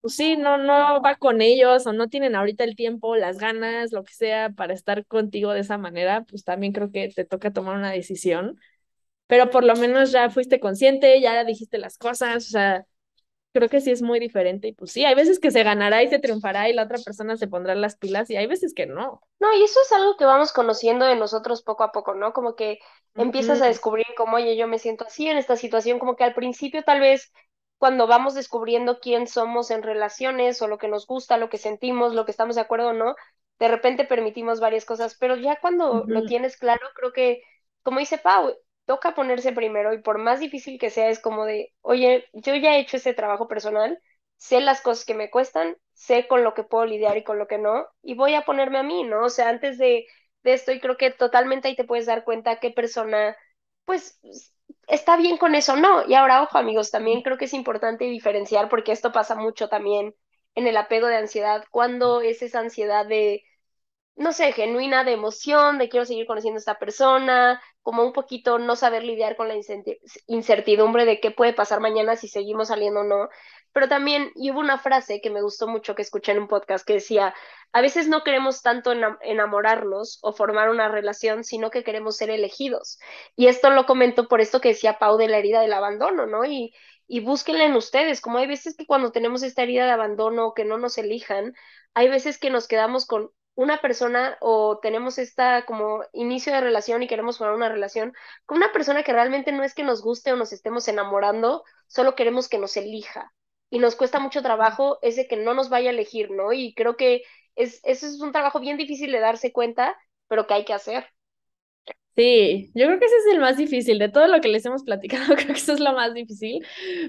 pues 0.00 0.14
sí, 0.16 0.36
no, 0.36 0.58
no 0.58 1.02
va 1.02 1.16
con 1.16 1.42
ellos 1.42 1.86
o 1.86 1.92
no 1.92 2.08
tienen 2.08 2.36
ahorita 2.36 2.64
el 2.64 2.76
tiempo, 2.76 3.16
las 3.16 3.38
ganas, 3.38 3.92
lo 3.92 4.04
que 4.04 4.14
sea, 4.14 4.50
para 4.50 4.74
estar 4.74 5.06
contigo 5.06 5.52
de 5.52 5.60
esa 5.60 5.78
manera, 5.78 6.24
pues 6.24 6.44
también 6.44 6.72
creo 6.72 6.92
que 6.92 7.08
te 7.10 7.24
toca 7.26 7.52
tomar 7.52 7.76
una 7.76 7.90
decisión. 7.92 8.58
Pero 9.26 9.50
por 9.50 9.64
lo 9.64 9.76
menos 9.76 10.12
ya 10.12 10.30
fuiste 10.30 10.60
consciente, 10.60 11.20
ya 11.20 11.44
dijiste 11.44 11.78
las 11.78 11.98
cosas, 11.98 12.46
o 12.48 12.50
sea, 12.50 12.86
creo 13.52 13.68
que 13.68 13.80
sí 13.80 13.90
es 13.90 14.02
muy 14.02 14.20
diferente 14.20 14.68
y 14.68 14.72
pues 14.72 14.92
sí, 14.92 15.04
hay 15.04 15.14
veces 15.14 15.40
que 15.40 15.50
se 15.50 15.62
ganará 15.62 16.02
y 16.02 16.08
se 16.08 16.18
triunfará 16.18 16.68
y 16.68 16.72
la 16.72 16.84
otra 16.84 16.98
persona 16.98 17.36
se 17.36 17.48
pondrá 17.48 17.74
las 17.74 17.96
pilas 17.96 18.30
y 18.30 18.36
hay 18.36 18.46
veces 18.46 18.74
que 18.74 18.86
no. 18.86 19.20
No, 19.40 19.52
y 19.54 19.62
eso 19.62 19.80
es 19.84 19.92
algo 19.92 20.16
que 20.16 20.24
vamos 20.24 20.52
conociendo 20.52 21.04
de 21.04 21.16
nosotros 21.16 21.62
poco 21.62 21.82
a 21.82 21.92
poco, 21.92 22.14
¿no? 22.14 22.32
Como 22.32 22.54
que 22.54 22.78
empiezas 23.14 23.60
a 23.60 23.66
descubrir 23.66 24.06
como, 24.16 24.36
oye, 24.36 24.56
yo 24.56 24.68
me 24.68 24.78
siento 24.78 25.04
así 25.06 25.28
en 25.28 25.36
esta 25.36 25.56
situación, 25.56 25.98
como 25.98 26.16
que 26.16 26.24
al 26.24 26.34
principio 26.34 26.82
tal 26.84 27.00
vez 27.00 27.32
cuando 27.78 28.06
vamos 28.06 28.34
descubriendo 28.34 29.00
quién 29.00 29.26
somos 29.26 29.70
en 29.70 29.82
relaciones 29.82 30.60
o 30.60 30.68
lo 30.68 30.78
que 30.78 30.88
nos 30.88 31.06
gusta, 31.06 31.38
lo 31.38 31.48
que 31.48 31.58
sentimos, 31.58 32.14
lo 32.14 32.26
que 32.26 32.30
estamos 32.30 32.56
de 32.56 32.60
acuerdo 32.60 32.88
o 32.88 32.92
no, 32.92 33.16
de 33.58 33.68
repente 33.68 34.04
permitimos 34.04 34.60
varias 34.60 34.84
cosas, 34.84 35.16
pero 35.18 35.34
ya 35.36 35.58
cuando 35.60 36.04
lo 36.06 36.24
tienes 36.24 36.56
claro, 36.56 36.86
creo 36.94 37.12
que, 37.12 37.42
como 37.82 37.98
dice 37.98 38.18
Pau, 38.18 38.54
toca 38.90 39.14
ponerse 39.14 39.52
primero 39.52 39.94
y 39.94 39.98
por 40.02 40.18
más 40.18 40.40
difícil 40.40 40.78
que 40.80 40.90
sea, 40.90 41.08
es 41.10 41.20
como 41.20 41.44
de, 41.46 41.72
oye, 41.82 42.26
yo 42.32 42.54
ya 42.56 42.76
he 42.76 42.80
hecho 42.80 42.96
ese 42.98 43.14
trabajo 43.14 43.46
personal, 43.48 44.00
sé 44.36 44.60
las 44.60 44.80
cosas 44.80 45.04
que 45.04 45.14
me 45.14 45.30
cuestan, 45.30 45.76
sé 45.94 46.26
con 46.28 46.42
lo 46.44 46.54
que 46.54 46.64
puedo 46.64 46.86
lidiar 46.86 47.16
y 47.16 47.24
con 47.24 47.38
lo 47.38 47.46
que 47.48 47.58
no, 47.58 47.86
y 48.02 48.14
voy 48.14 48.34
a 48.34 48.44
ponerme 48.44 48.78
a 48.78 48.82
mí, 48.82 49.04
¿no? 49.04 49.24
O 49.26 49.30
sea, 49.30 49.48
antes 49.50 49.78
de, 49.78 50.06
de 50.42 50.52
esto, 50.54 50.72
y 50.72 50.80
creo 50.80 50.96
que 50.96 51.10
totalmente 51.12 51.68
ahí 51.68 51.76
te 51.76 51.84
puedes 51.84 52.06
dar 52.06 52.24
cuenta 52.24 52.58
qué 52.60 52.70
persona, 52.72 53.36
pues, 53.84 54.18
está 54.88 55.16
bien 55.16 55.36
con 55.36 55.54
eso, 55.54 55.76
no. 55.76 56.06
Y 56.08 56.14
ahora, 56.14 56.42
ojo, 56.42 56.58
amigos, 56.58 56.90
también 56.90 57.22
creo 57.22 57.38
que 57.38 57.44
es 57.46 57.54
importante 57.54 58.04
diferenciar, 58.06 58.68
porque 58.68 58.92
esto 58.92 59.12
pasa 59.12 59.34
mucho 59.36 59.68
también 59.68 60.14
en 60.54 60.66
el 60.66 60.76
apego 60.76 61.06
de 61.06 61.16
ansiedad, 61.16 61.64
cuando 61.70 62.20
es 62.20 62.42
esa 62.42 62.60
ansiedad 62.60 63.06
de 63.06 63.44
no 64.16 64.32
sé, 64.32 64.52
genuina 64.52 65.04
de 65.04 65.12
emoción, 65.12 65.78
de 65.78 65.88
quiero 65.88 66.04
seguir 66.04 66.26
conociendo 66.26 66.58
a 66.58 66.60
esta 66.60 66.78
persona, 66.78 67.62
como 67.82 68.04
un 68.04 68.12
poquito 68.12 68.58
no 68.58 68.76
saber 68.76 69.02
lidiar 69.02 69.36
con 69.36 69.48
la 69.48 69.54
incertidumbre 70.26 71.04
de 71.06 71.20
qué 71.20 71.30
puede 71.30 71.54
pasar 71.54 71.80
mañana 71.80 72.16
si 72.16 72.28
seguimos 72.28 72.68
saliendo 72.68 73.00
o 73.00 73.04
no. 73.04 73.28
Pero 73.72 73.88
también, 73.88 74.32
y 74.34 74.50
hubo 74.50 74.60
una 74.60 74.78
frase 74.78 75.20
que 75.20 75.30
me 75.30 75.42
gustó 75.42 75.68
mucho 75.68 75.94
que 75.94 76.02
escuché 76.02 76.32
en 76.32 76.40
un 76.40 76.48
podcast 76.48 76.86
que 76.86 76.94
decía, 76.94 77.34
a 77.72 77.80
veces 77.80 78.08
no 78.08 78.24
queremos 78.24 78.62
tanto 78.62 78.92
enamorarnos 79.22 80.18
o 80.22 80.32
formar 80.32 80.70
una 80.70 80.88
relación, 80.88 81.44
sino 81.44 81.70
que 81.70 81.84
queremos 81.84 82.16
ser 82.16 82.30
elegidos. 82.30 82.98
Y 83.36 83.46
esto 83.46 83.70
lo 83.70 83.86
comento 83.86 84.28
por 84.28 84.40
esto 84.40 84.60
que 84.60 84.70
decía 84.70 84.98
Pau 84.98 85.16
de 85.16 85.28
la 85.28 85.38
herida 85.38 85.60
del 85.60 85.72
abandono, 85.72 86.26
¿no? 86.26 86.44
Y, 86.44 86.74
y 87.06 87.20
búsquenla 87.20 87.64
en 87.64 87.74
ustedes, 87.76 88.20
como 88.20 88.38
hay 88.38 88.46
veces 88.46 88.76
que 88.76 88.86
cuando 88.86 89.12
tenemos 89.12 89.42
esta 89.42 89.62
herida 89.62 89.84
de 89.84 89.92
abandono 89.92 90.52
que 90.54 90.64
no 90.64 90.76
nos 90.78 90.98
elijan, 90.98 91.54
hay 91.94 92.08
veces 92.08 92.38
que 92.38 92.50
nos 92.50 92.68
quedamos 92.68 93.06
con 93.06 93.30
una 93.54 93.80
persona 93.80 94.36
o 94.40 94.78
tenemos 94.80 95.18
esta 95.18 95.64
como 95.66 96.02
inicio 96.12 96.52
de 96.52 96.60
relación 96.60 97.02
y 97.02 97.08
queremos 97.08 97.38
formar 97.38 97.56
una 97.56 97.68
relación 97.68 98.12
con 98.46 98.58
una 98.58 98.72
persona 98.72 99.02
que 99.02 99.12
realmente 99.12 99.52
no 99.52 99.64
es 99.64 99.74
que 99.74 99.82
nos 99.84 100.02
guste 100.02 100.32
o 100.32 100.36
nos 100.36 100.52
estemos 100.52 100.88
enamorando, 100.88 101.64
solo 101.86 102.14
queremos 102.14 102.48
que 102.48 102.58
nos 102.58 102.76
elija. 102.76 103.32
Y 103.70 103.78
nos 103.78 103.94
cuesta 103.96 104.18
mucho 104.18 104.42
trabajo 104.42 104.98
ese 105.02 105.28
que 105.28 105.36
no 105.36 105.54
nos 105.54 105.68
vaya 105.68 105.90
a 105.90 105.92
elegir, 105.92 106.30
¿no? 106.30 106.52
Y 106.52 106.74
creo 106.74 106.96
que 106.96 107.22
es, 107.54 107.80
eso 107.84 108.06
es 108.06 108.20
un 108.20 108.32
trabajo 108.32 108.58
bien 108.60 108.76
difícil 108.76 109.12
de 109.12 109.20
darse 109.20 109.52
cuenta, 109.52 109.96
pero 110.28 110.46
que 110.46 110.54
hay 110.54 110.64
que 110.64 110.72
hacer. 110.74 111.06
Sí, 112.16 112.70
yo 112.74 112.86
creo 112.86 112.98
que 112.98 113.06
ese 113.06 113.16
es 113.16 113.26
el 113.34 113.40
más 113.40 113.56
difícil 113.56 113.98
de 113.98 114.08
todo 114.08 114.26
lo 114.28 114.40
que 114.40 114.48
les 114.48 114.64
hemos 114.66 114.82
platicado, 114.84 115.24
creo 115.36 115.46
que 115.46 115.52
eso 115.54 115.72
es 115.72 115.80
lo 115.80 115.92
más 115.94 116.12
difícil, 116.12 116.66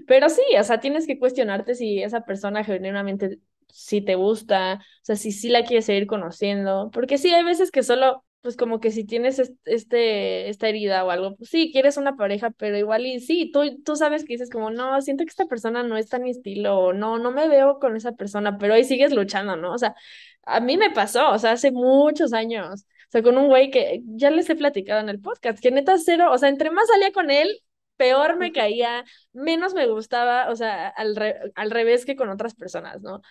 pero 0.08 0.30
sí, 0.30 0.42
o 0.60 0.64
sea, 0.64 0.80
tienes 0.80 1.08
que 1.08 1.20
cuestionarte 1.20 1.76
si 1.76 2.02
esa 2.02 2.22
persona 2.24 2.64
genuinamente 2.64 3.40
si 3.74 4.02
te 4.02 4.16
gusta, 4.16 4.76
o 4.76 5.06
sea, 5.06 5.16
si 5.16 5.32
sí 5.32 5.50
la 5.50 5.64
quieres 5.64 5.86
seguir 5.86 6.08
conociendo, 6.08 6.90
porque 6.92 7.18
sí, 7.18 7.34
hay 7.34 7.44
veces 7.44 7.72
que 7.72 7.84
solo, 7.84 8.26
pues 8.42 8.58
como 8.58 8.80
que 8.80 8.92
si 8.92 9.04
tienes 9.06 9.40
este, 9.66 10.50
esta 10.50 10.68
herida 10.68 11.04
o 11.06 11.12
algo, 11.12 11.36
pues 11.36 11.50
sí, 11.50 11.72
quieres 11.72 11.98
una 11.98 12.16
pareja, 12.16 12.52
pero 12.52 12.78
igual 12.78 13.06
y 13.06 13.20
sí, 13.20 13.52
tú, 13.52 13.82
tú 13.84 13.96
sabes 13.96 14.24
que 14.24 14.34
dices 14.34 14.50
como, 14.50 14.72
no, 14.72 15.02
siento 15.02 15.24
que 15.24 15.30
esta 15.30 15.46
persona 15.46 15.84
no 15.84 15.98
es 15.98 16.10
tan 16.10 16.24
mi 16.24 16.32
estilo, 16.32 16.78
o 16.78 16.94
no, 16.94 17.18
no 17.20 17.32
me 17.32 17.48
veo 17.48 17.80
con 17.80 17.96
esa 17.96 18.14
persona, 18.14 18.58
pero 18.58 18.74
ahí 18.74 18.84
sigues 18.84 19.14
luchando, 19.14 19.56
¿no? 19.56 19.74
O 19.74 19.78
sea, 19.78 19.96
a 20.44 20.60
mí 20.60 20.78
me 20.78 20.92
pasó, 20.92 21.30
o 21.32 21.40
sea, 21.40 21.52
hace 21.54 21.72
muchos 21.72 22.34
años, 22.34 22.86
o 23.08 23.12
sea, 23.12 23.24
con 23.24 23.38
un 23.38 23.48
güey 23.48 23.70
que 23.72 24.02
ya 24.06 24.32
les 24.32 24.50
he 24.50 24.56
platicado 24.56 25.00
en 25.02 25.10
el 25.10 25.20
podcast, 25.20 25.60
que 25.62 25.72
neta 25.72 25.98
cero, 25.98 26.30
o 26.32 26.38
sea, 26.38 26.50
entre 26.50 26.72
más 26.72 26.88
salía 26.88 27.12
con 27.12 27.30
él, 27.32 27.62
peor 27.98 28.38
me 28.38 28.52
caía, 28.52 29.06
menos 29.34 29.74
me 29.74 29.88
gustaba, 29.88 30.50
o 30.50 30.56
sea, 30.56 30.88
al, 30.90 31.16
al 31.56 31.72
revés 31.72 32.06
que 32.06 32.16
con 32.16 32.30
otras 32.30 32.56
personas, 32.56 33.02
¿no? 33.02 33.22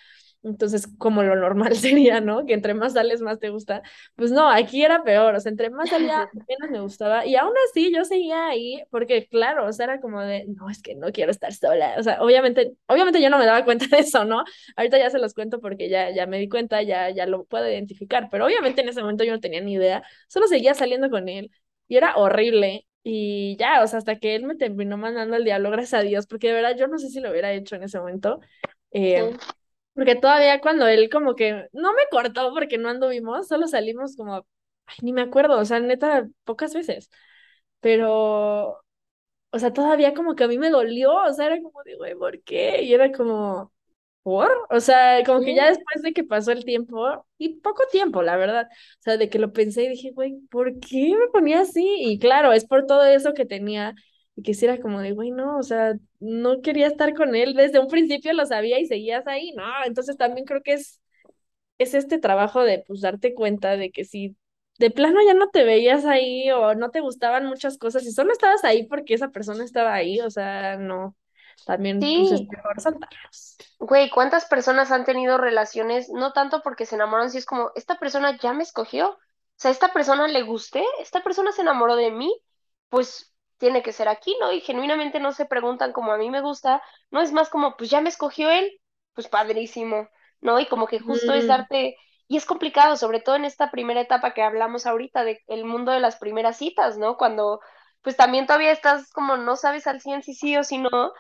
Entonces, 0.43 0.87
como 0.99 1.23
lo 1.23 1.37
normal 1.37 1.75
sería, 1.77 2.21
¿no? 2.21 2.47
Que 2.47 2.55
entre 2.55 2.75
más 2.75 2.95
sales, 2.95 3.21
más 3.21 3.39
te 3.39 3.51
gusta. 3.51 3.83
Pues 4.17 4.31
no, 4.31 4.49
aquí 4.51 4.83
era 4.83 5.03
peor, 5.03 5.35
o 5.35 5.41
sea, 5.41 5.51
entre 5.51 5.71
más 5.71 5.91
salía, 5.91 6.29
menos 6.49 6.71
me 6.71 6.81
gustaba. 6.81 7.27
Y 7.27 7.37
aún 7.37 7.53
así 7.69 7.93
yo 7.95 8.05
seguía 8.05 8.49
ahí, 8.49 8.83
porque 8.91 9.27
claro, 9.29 9.67
o 9.67 9.73
sea, 9.73 9.85
era 9.85 10.01
como 10.01 10.21
de, 10.23 10.47
no, 10.47 10.71
es 10.71 10.83
que 10.83 10.95
no 10.95 11.13
quiero 11.13 11.31
estar 11.31 11.53
sola. 11.53 11.95
O 11.99 12.03
sea, 12.03 12.23
obviamente, 12.23 12.73
obviamente 12.87 13.21
yo 13.21 13.31
no 13.31 13.39
me 13.39 13.47
daba 13.47 13.65
cuenta 13.65 13.87
de 13.91 13.99
eso, 14.03 14.25
¿no? 14.25 14.45
Ahorita 14.77 14.99
ya 14.99 15.11
se 15.11 15.19
los 15.19 15.35
cuento 15.35 15.61
porque 15.61 15.89
ya, 15.89 16.11
ya 16.11 16.27
me 16.27 16.39
di 16.39 16.49
cuenta, 16.49 16.83
ya, 16.83 17.11
ya 17.11 17.27
lo 17.27 17.45
puedo 17.45 17.69
identificar, 17.69 18.29
pero 18.31 18.47
obviamente 18.47 18.81
en 18.83 18.89
ese 18.89 19.01
momento 19.03 19.25
yo 19.25 19.33
no 19.33 19.41
tenía 19.41 19.61
ni 19.61 19.75
idea, 19.75 20.03
solo 20.29 20.47
seguía 20.47 20.75
saliendo 20.75 21.11
con 21.11 21.29
él 21.29 21.51
y 21.89 21.97
era 21.97 22.17
horrible. 22.17 22.87
Y 23.03 23.57
ya, 23.59 23.83
o 23.83 23.87
sea, 23.87 23.99
hasta 23.99 24.19
que 24.19 24.35
él 24.35 24.45
me 24.45 24.57
terminó 24.57 24.99
mandando 24.99 25.37
el 25.37 25.45
diablo, 25.45 25.71
gracias 25.71 25.95
a 26.01 26.03
Dios, 26.05 26.27
porque 26.27 26.49
de 26.49 26.55
verdad 26.55 26.77
yo 26.77 26.87
no 26.87 26.99
sé 26.99 27.09
si 27.09 27.21
lo 27.21 27.31
hubiera 27.31 27.51
hecho 27.53 27.77
en 27.77 27.85
ese 27.85 27.99
momento. 27.99 28.41
Eh, 28.93 29.33
porque 30.01 30.17
todavía 30.17 30.61
cuando 30.63 30.87
él 30.89 31.11
como 31.11 31.35
que 31.37 31.69
no 31.73 31.93
me 31.93 32.03
cortó 32.11 32.53
porque 32.55 32.79
no 32.79 32.89
anduvimos, 32.89 33.49
solo 33.49 33.69
salimos 33.69 34.17
como, 34.17 34.47
ay, 34.87 34.97
ni 35.03 35.13
me 35.13 35.21
acuerdo, 35.23 35.59
o 35.59 35.65
sea, 35.67 35.79
neta, 35.81 36.27
pocas 36.45 36.73
veces. 36.75 37.11
Pero, 37.81 38.79
o 39.53 39.59
sea, 39.59 39.73
todavía 39.73 40.15
como 40.15 40.35
que 40.37 40.45
a 40.45 40.49
mí 40.49 40.59
me 40.59 40.71
dolió, 40.71 41.13
o 41.15 41.33
sea, 41.35 41.47
era 41.47 41.63
como 41.63 41.83
de, 41.85 41.97
güey, 41.97 42.15
¿por 42.17 42.43
qué? 42.45 42.83
Y 42.83 42.95
era 42.95 43.13
como, 43.13 43.73
¿por? 44.23 44.51
O 44.71 44.81
sea, 44.81 45.23
como 45.27 45.41
que 45.43 45.55
ya 45.55 45.69
después 45.69 46.03
de 46.03 46.13
que 46.13 46.25
pasó 46.25 46.53
el 46.53 46.65
tiempo, 46.65 47.27
y 47.39 47.61
poco 47.61 47.83
tiempo, 47.93 48.23
la 48.23 48.37
verdad, 48.37 48.69
o 49.01 49.03
sea, 49.03 49.17
de 49.19 49.31
que 49.31 49.39
lo 49.41 49.53
pensé 49.53 49.85
y 49.85 49.89
dije, 49.91 50.13
güey, 50.13 50.35
¿por 50.51 50.79
qué 50.81 51.17
me 51.19 51.29
ponía 51.33 51.61
así? 51.63 51.83
Y 52.01 52.19
claro, 52.19 52.53
es 52.53 52.67
por 52.67 52.87
todo 52.87 53.05
eso 53.05 53.35
que 53.35 53.47
tenía 53.47 53.95
y 54.37 54.43
quisiera 54.43 54.81
como 54.81 55.01
de, 55.01 55.13
güey, 55.13 55.31
no, 55.33 55.59
o 55.59 55.63
sea, 55.63 55.95
no 56.21 56.61
quería 56.61 56.87
estar 56.87 57.15
con 57.15 57.35
él, 57.35 57.55
desde 57.55 57.81
un 57.81 57.89
principio 57.89 58.33
lo 58.33 58.47
sabía 58.47 58.79
y 58.79 58.87
seguías 58.87 59.27
ahí, 59.27 59.53
no, 59.53 59.65
entonces 59.85 60.17
también 60.17 60.47
creo 60.47 60.63
que 60.63 60.75
es, 60.75 61.01
es 61.79 61.95
este 61.95 62.19
trabajo 62.19 62.63
de, 62.63 62.85
pues, 62.87 63.01
darte 63.01 63.35
cuenta 63.35 63.77
de 63.77 63.91
que 63.91 64.05
si 64.05 64.37
de 64.79 64.91
plano 64.91 65.21
ya 65.27 65.35
no 65.35 65.49
te 65.49 65.65
veías 65.65 66.05
ahí 66.07 66.51
o 66.51 66.75
no 66.75 66.91
te 66.91 67.01
gustaban 67.01 67.47
muchas 67.47 67.77
cosas 67.77 68.05
y 68.05 68.13
solo 68.13 68.33
estabas 68.33 68.65
ahí 68.65 68.87
porque 68.87 69.15
esa 69.15 69.29
persona 69.29 69.65
estaba 69.65 69.93
ahí, 69.93 70.21
o 70.21 70.31
sea, 70.31 70.77
no, 70.77 71.17
también 71.67 72.01
pues, 72.01 72.33
es 72.33 72.49
mejor 72.49 72.81
saltarlos. 72.81 73.57
Güey, 73.79 74.11
¿cuántas 74.11 74.47
personas 74.47 74.91
han 74.91 75.05
tenido 75.05 75.39
relaciones, 75.39 76.11
no 76.11 76.33
tanto 76.33 76.63
porque 76.63 76.87
se 76.87 76.95
enamoran, 76.95 77.31
si 77.31 77.39
es 77.39 77.47
como, 77.47 77.73
esta 77.75 77.99
persona 77.99 78.39
ya 78.39 78.53
me 78.53 78.63
escogió, 78.63 79.11
o 79.11 79.19
sea, 79.57 79.71
esta 79.71 79.93
persona 79.93 80.29
le 80.29 80.43
gusté, 80.43 80.83
esta 81.01 81.23
persona 81.23 81.53
se 81.53 81.63
enamoró 81.63 81.97
de 81.97 82.11
mí, 82.11 82.35
pues 82.89 83.30
tiene 83.61 83.83
que 83.85 83.93
ser 83.93 84.09
aquí, 84.09 84.37
¿no? 84.41 84.53
Y 84.53 84.63
genuinamente 84.63 85.21
no 85.21 85.33
se 85.33 85.47
preguntan 85.47 85.93
como 85.93 86.13
a 86.13 86.19
mí 86.19 86.31
me 86.31 86.43
gusta, 86.43 86.83
no 87.13 87.23
es 87.23 87.33
más 87.33 87.51
como, 87.51 87.77
pues 87.79 87.91
ya 87.91 88.03
me 88.03 88.09
escogió 88.11 88.51
él, 88.51 88.81
pues 89.15 89.29
padrísimo, 89.29 90.09
¿no? 90.43 90.61
Y 90.61 90.67
como 90.69 90.89
que 90.89 91.01
justo 91.01 91.35
es 91.35 91.47
darte, 91.47 91.97
y 92.29 92.37
es 92.39 92.47
complicado, 92.47 92.97
sobre 92.97 93.21
todo 93.21 93.37
en 93.37 93.45
esta 93.47 93.71
primera 93.71 94.01
etapa 94.01 94.35
que 94.35 94.43
hablamos 94.43 94.87
ahorita, 94.87 95.25
de 95.25 95.41
el 95.49 95.65
mundo 95.67 95.93
de 95.93 96.01
las 96.01 96.17
primeras 96.17 96.59
citas, 96.59 96.99
¿no? 96.99 97.17
Cuando, 97.19 97.61
pues 98.03 98.17
también 98.17 98.47
todavía 98.47 98.73
estás 98.73 99.13
como 99.13 99.37
no 99.37 99.57
sabes 99.57 99.87
al 99.87 100.01
100 100.01 100.23
si 100.23 100.35
sí 100.35 100.57
o 100.57 100.65
si 100.65 100.79
no, 100.79 101.13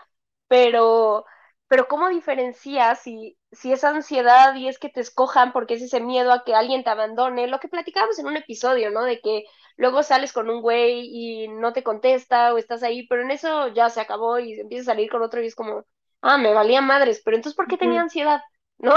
pero 0.49 1.25
pero 1.69 1.87
¿cómo 1.89 2.09
diferencias 2.09 3.01
si, 3.03 3.39
si 3.53 3.73
es 3.73 3.85
ansiedad 3.85 4.55
y 4.57 4.69
es 4.69 4.79
que 4.79 4.89
te 4.89 5.01
escojan 5.01 5.53
porque 5.53 5.75
es 5.75 5.83
ese 5.83 6.01
miedo 6.01 6.33
a 6.33 6.45
que 6.45 6.55
alguien 6.55 6.83
te 6.85 6.91
abandone? 6.91 7.47
Lo 7.47 7.61
que 7.61 7.69
platicábamos 7.69 8.19
en 8.19 8.27
un 8.27 8.37
episodio, 8.37 8.91
¿no? 8.91 9.05
De 9.05 9.21
que 9.21 9.45
luego 9.81 10.03
sales 10.03 10.33
con 10.33 10.51
un 10.51 10.61
güey 10.61 11.09
y 11.11 11.49
no 11.49 11.73
te 11.73 11.83
contesta 11.83 12.53
o 12.55 12.59
estás 12.59 12.83
ahí, 12.83 13.07
pero 13.09 13.23
en 13.23 13.31
eso 13.31 13.69
ya 13.69 13.89
se 13.91 14.01
acabó 14.01 14.39
y 14.39 14.53
empiezas 14.61 14.89
a 14.89 14.93
salir 14.93 15.11
con 15.11 15.23
otro 15.23 15.43
y 15.43 15.47
es 15.47 15.55
como, 15.55 15.85
ah, 16.21 16.39
me 16.39 16.53
valía 16.53 16.83
madres, 16.83 17.23
pero 17.25 17.37
entonces 17.37 17.57
¿por 17.57 17.67
qué 17.67 17.79
tenía 17.79 18.01
ansiedad? 18.03 18.41
¿No? 18.79 18.95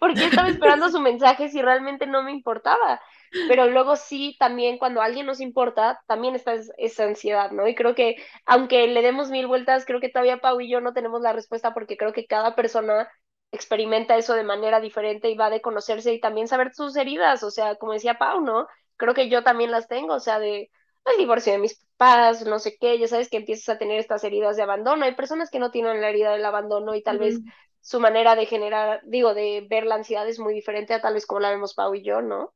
¿Por 0.00 0.14
qué 0.14 0.26
estaba 0.26 0.48
esperando 0.48 0.88
su 0.90 1.00
mensaje 1.00 1.48
si 1.48 1.62
realmente 1.62 2.06
no 2.06 2.22
me 2.22 2.32
importaba? 2.32 3.00
pero 3.48 3.66
luego 3.66 3.96
sí, 3.96 4.36
también 4.38 4.78
cuando 4.78 5.00
a 5.02 5.06
alguien 5.06 5.26
nos 5.26 5.40
importa, 5.40 6.00
también 6.06 6.34
está 6.36 6.54
esa 6.78 7.04
ansiedad, 7.04 7.50
¿no? 7.50 7.66
Y 7.66 7.74
creo 7.74 7.94
que 7.94 8.16
aunque 8.46 8.86
le 8.86 9.02
demos 9.02 9.30
mil 9.30 9.46
vueltas, 9.46 9.84
creo 9.84 10.00
que 10.00 10.08
todavía 10.08 10.38
Pau 10.38 10.60
y 10.60 10.70
yo 10.70 10.80
no 10.80 10.92
tenemos 10.92 11.20
la 11.20 11.32
respuesta 11.32 11.74
porque 11.74 11.96
creo 11.96 12.12
que 12.12 12.26
cada 12.26 12.54
persona 12.54 13.08
experimenta 13.50 14.16
eso 14.16 14.34
de 14.34 14.44
manera 14.44 14.80
diferente 14.80 15.30
y 15.30 15.36
va 15.36 15.50
de 15.50 15.60
conocerse 15.60 16.12
y 16.12 16.20
también 16.20 16.48
saber 16.48 16.74
sus 16.74 16.96
heridas, 16.96 17.42
o 17.42 17.50
sea, 17.50 17.76
como 17.76 17.92
decía 17.92 18.18
Pau, 18.18 18.40
¿no? 18.40 18.66
Creo 18.96 19.14
que 19.14 19.28
yo 19.28 19.42
también 19.44 19.70
las 19.70 19.88
tengo, 19.88 20.14
o 20.14 20.20
sea, 20.20 20.38
de 20.38 20.70
el 21.06 21.18
divorcio 21.18 21.52
de 21.52 21.58
mis 21.58 21.74
papás, 21.96 22.44
no 22.46 22.58
sé 22.58 22.76
qué, 22.78 22.98
ya 22.98 23.08
sabes 23.08 23.28
que 23.28 23.36
empiezas 23.38 23.68
a 23.74 23.78
tener 23.78 23.98
estas 24.00 24.24
heridas 24.24 24.56
de 24.56 24.62
abandono. 24.62 25.04
Hay 25.04 25.14
personas 25.14 25.50
que 25.50 25.58
no 25.58 25.70
tienen 25.70 26.00
la 26.00 26.08
herida 26.10 26.32
del 26.32 26.44
abandono 26.44 26.94
y 26.94 27.02
tal 27.02 27.18
vez 27.18 27.42
su 27.80 28.00
manera 28.00 28.34
de 28.36 28.46
generar, 28.46 29.02
digo, 29.04 29.34
de 29.34 29.66
ver 29.68 29.84
la 29.86 29.96
ansiedad 29.96 30.28
es 30.28 30.38
muy 30.38 30.54
diferente 30.54 30.94
a 30.94 31.00
tal 31.02 31.14
vez 31.14 31.26
como 31.26 31.40
la 31.40 31.50
vemos 31.50 31.74
Pau 31.74 31.94
y 31.94 32.02
yo, 32.02 32.22
¿no? 32.22 32.54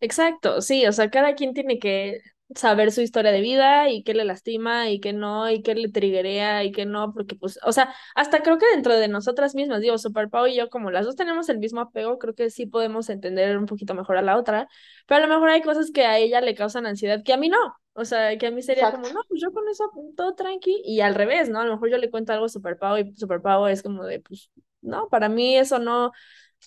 Exacto, 0.00 0.60
sí, 0.62 0.86
o 0.86 0.92
sea, 0.92 1.10
cada 1.10 1.34
quien 1.34 1.54
tiene 1.54 1.78
que 1.78 2.20
saber 2.56 2.92
su 2.92 3.00
historia 3.00 3.32
de 3.32 3.40
vida 3.40 3.90
y 3.90 4.02
qué 4.02 4.14
le 4.14 4.24
lastima 4.24 4.90
y 4.90 5.00
qué 5.00 5.12
no, 5.12 5.50
y 5.50 5.62
qué 5.62 5.74
le 5.74 5.88
triguea 5.90 6.64
y 6.64 6.72
qué 6.72 6.86
no, 6.86 7.12
porque 7.12 7.34
pues, 7.36 7.58
o 7.64 7.72
sea, 7.72 7.94
hasta 8.14 8.42
creo 8.42 8.58
que 8.58 8.66
dentro 8.66 8.94
de 8.96 9.08
nosotras 9.08 9.54
mismas, 9.54 9.80
digo, 9.80 9.98
Super 9.98 10.28
Pau 10.30 10.46
y 10.46 10.56
yo, 10.56 10.70
como 10.70 10.90
las 10.90 11.06
dos 11.06 11.16
tenemos 11.16 11.48
el 11.48 11.58
mismo 11.58 11.80
apego, 11.80 12.18
creo 12.18 12.34
que 12.34 12.50
sí 12.50 12.66
podemos 12.66 13.08
entender 13.10 13.56
un 13.58 13.66
poquito 13.66 13.94
mejor 13.94 14.16
a 14.16 14.22
la 14.22 14.36
otra, 14.36 14.68
pero 15.06 15.24
a 15.24 15.26
lo 15.26 15.32
mejor 15.34 15.50
hay 15.50 15.62
cosas 15.62 15.90
que 15.90 16.04
a 16.04 16.18
ella 16.18 16.40
le 16.40 16.54
causan 16.54 16.86
ansiedad 16.86 17.22
que 17.24 17.32
a 17.32 17.36
mí 17.36 17.48
no, 17.48 17.58
O 17.94 18.04
sea, 18.04 18.36
que 18.38 18.46
a 18.46 18.50
mí 18.50 18.62
sería 18.62 18.90
como, 18.90 19.08
no, 19.08 19.20
pues 19.28 19.40
yo 19.40 19.52
con 19.52 19.68
eso 19.68 19.90
todo 20.16 20.34
tranqui, 20.34 20.82
y 20.84 21.00
al 21.00 21.14
revés, 21.14 21.48
¿no? 21.48 21.60
A 21.60 21.64
lo 21.64 21.72
mejor 21.72 21.90
yo 21.90 21.98
le 21.98 22.10
cuento 22.10 22.32
algo 22.32 22.48
super 22.48 22.78
pavo 22.78 22.98
y 22.98 23.14
super 23.16 23.42
pavo 23.42 23.68
es 23.68 23.82
como 23.82 24.04
de, 24.04 24.20
pues, 24.20 24.50
no, 24.80 25.08
para 25.08 25.28
mí 25.28 25.56
eso 25.56 25.78
no, 25.78 26.12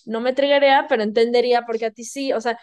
no 0.05 0.21
me 0.21 0.33
triggería, 0.33 0.85
pero 0.89 1.03
entendería 1.03 1.63
porque 1.65 1.85
a 1.85 1.91
ti 1.91 2.03
sí, 2.03 2.33
o 2.33 2.41
sea, 2.41 2.59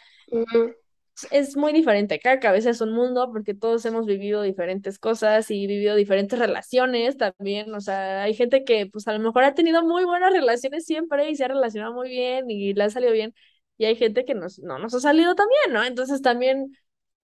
es 1.30 1.56
muy 1.56 1.72
diferente. 1.72 2.18
Cada 2.18 2.40
cabeza 2.40 2.70
es 2.70 2.80
un 2.80 2.92
mundo 2.92 3.30
porque 3.32 3.54
todos 3.54 3.84
hemos 3.84 4.06
vivido 4.06 4.42
diferentes 4.42 4.98
cosas 4.98 5.50
y 5.50 5.66
vivido 5.66 5.94
diferentes 5.96 6.38
relaciones 6.38 7.16
también. 7.16 7.72
O 7.74 7.80
sea, 7.80 8.22
hay 8.22 8.34
gente 8.34 8.64
que 8.64 8.86
pues 8.86 9.06
a 9.08 9.12
lo 9.12 9.18
mejor 9.20 9.44
ha 9.44 9.54
tenido 9.54 9.82
muy 9.84 10.04
buenas 10.04 10.32
relaciones 10.32 10.84
siempre 10.86 11.30
y 11.30 11.36
se 11.36 11.44
ha 11.44 11.48
relacionado 11.48 11.92
muy 11.94 12.08
bien 12.08 12.50
y 12.50 12.74
le 12.74 12.84
ha 12.84 12.90
salido 12.90 13.12
bien. 13.12 13.34
Y 13.78 13.84
hay 13.84 13.96
gente 13.96 14.24
que 14.24 14.34
nos, 14.34 14.58
no 14.60 14.78
nos 14.78 14.94
ha 14.94 15.00
salido 15.00 15.34
tan 15.34 15.46
bien, 15.48 15.74
¿no? 15.74 15.84
Entonces 15.84 16.22
también, 16.22 16.76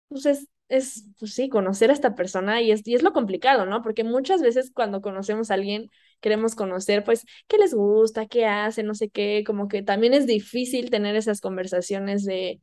pues 0.10 0.26
es, 0.26 0.48
es 0.69 1.06
pues 1.19 1.34
sí, 1.34 1.50
conocer 1.50 1.89
a 1.91 1.93
esta 1.93 2.15
persona 2.15 2.62
y 2.62 2.71
es, 2.71 2.88
y 2.88 2.95
es 2.95 3.04
lo 3.04 3.13
complicado, 3.13 3.65
¿no? 3.65 3.82
Porque 3.82 4.04
muchas 4.04 4.41
veces 4.41 4.71
cuando 4.74 5.02
conocemos 5.02 5.52
a 5.52 5.56
alguien 5.56 5.89
queremos 6.21 6.56
conocer, 6.56 7.04
pues, 7.04 7.26
qué 7.48 7.58
les 7.58 7.74
gusta, 7.74 8.26
qué 8.28 8.45
hace, 8.45 8.84
no 8.84 8.95
sé 8.95 9.10
qué, 9.10 9.43
como 9.45 9.67
que 9.67 9.84
también 9.84 10.13
es 10.13 10.26
difícil 10.28 10.89
tener 10.89 11.15
esas 11.15 11.41
conversaciones 11.41 12.26
de 12.26 12.62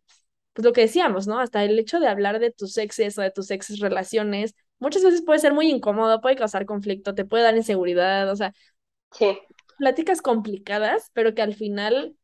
pues 0.52 0.64
lo 0.64 0.72
que 0.72 0.82
decíamos, 0.82 1.26
¿no? 1.26 1.38
Hasta 1.40 1.64
el 1.64 1.78
hecho 1.78 2.00
de 2.00 2.08
hablar 2.08 2.38
de 2.38 2.50
tus 2.50 2.76
exes 2.78 3.18
o 3.18 3.22
de 3.22 3.30
tus 3.30 3.50
exes 3.50 3.80
relaciones, 3.80 4.54
muchas 4.78 5.02
veces 5.04 5.22
puede 5.22 5.38
ser 5.40 5.52
muy 5.54 5.70
incómodo, 5.70 6.20
puede 6.20 6.36
causar 6.36 6.66
conflicto, 6.66 7.14
te 7.14 7.24
puede 7.24 7.44
dar 7.44 7.56
inseguridad, 7.56 8.30
o 8.30 8.36
sea, 8.36 8.52
sí. 9.12 9.38
pláticas 9.78 10.22
complicadas, 10.22 11.10
pero 11.12 11.34
que 11.34 11.42
al 11.42 11.54
final, 11.54 12.16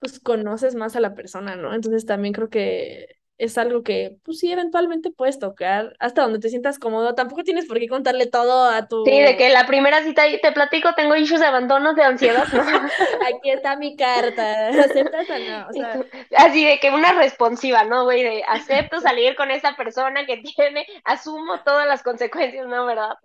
pues 0.00 0.20
conoces 0.20 0.74
más 0.74 0.96
a 0.96 1.00
la 1.00 1.14
persona, 1.14 1.56
¿no? 1.56 1.74
Entonces 1.74 2.06
también 2.06 2.34
creo 2.34 2.50
que 2.50 3.16
es 3.36 3.58
algo 3.58 3.82
que, 3.82 4.16
pues 4.24 4.38
sí, 4.38 4.52
eventualmente 4.52 5.10
puedes 5.10 5.40
tocar 5.40 5.96
hasta 5.98 6.22
donde 6.22 6.38
te 6.38 6.48
sientas 6.48 6.78
cómodo. 6.78 7.14
Tampoco 7.14 7.42
tienes 7.42 7.66
por 7.66 7.78
qué 7.78 7.88
contarle 7.88 8.26
todo 8.26 8.70
a 8.70 8.86
tu... 8.86 9.04
Sí, 9.04 9.20
de 9.20 9.36
que 9.36 9.48
la 9.48 9.66
primera 9.66 10.02
cita 10.04 10.22
te 10.40 10.52
platico, 10.52 10.94
tengo 10.94 11.16
issues 11.16 11.40
de 11.40 11.46
abandono, 11.46 11.94
de 11.94 12.04
ansiedad, 12.04 12.46
¿no? 12.52 12.62
Aquí 13.36 13.50
está 13.50 13.76
mi 13.76 13.96
carta, 13.96 14.68
¿aceptas 14.68 15.28
o 15.30 15.38
no? 15.38 15.66
O 15.68 15.72
sea... 15.72 16.00
Así 16.36 16.64
de 16.64 16.78
que 16.78 16.90
una 16.90 17.12
responsiva, 17.12 17.84
¿no, 17.84 18.04
güey? 18.04 18.22
De 18.22 18.44
acepto 18.46 19.00
salir 19.00 19.34
con 19.34 19.50
esa 19.50 19.74
persona 19.74 20.26
que 20.26 20.36
tiene, 20.38 20.86
asumo 21.04 21.60
todas 21.64 21.88
las 21.88 22.04
consecuencias, 22.04 22.68
¿no? 22.68 22.86
¿Verdad? 22.86 23.16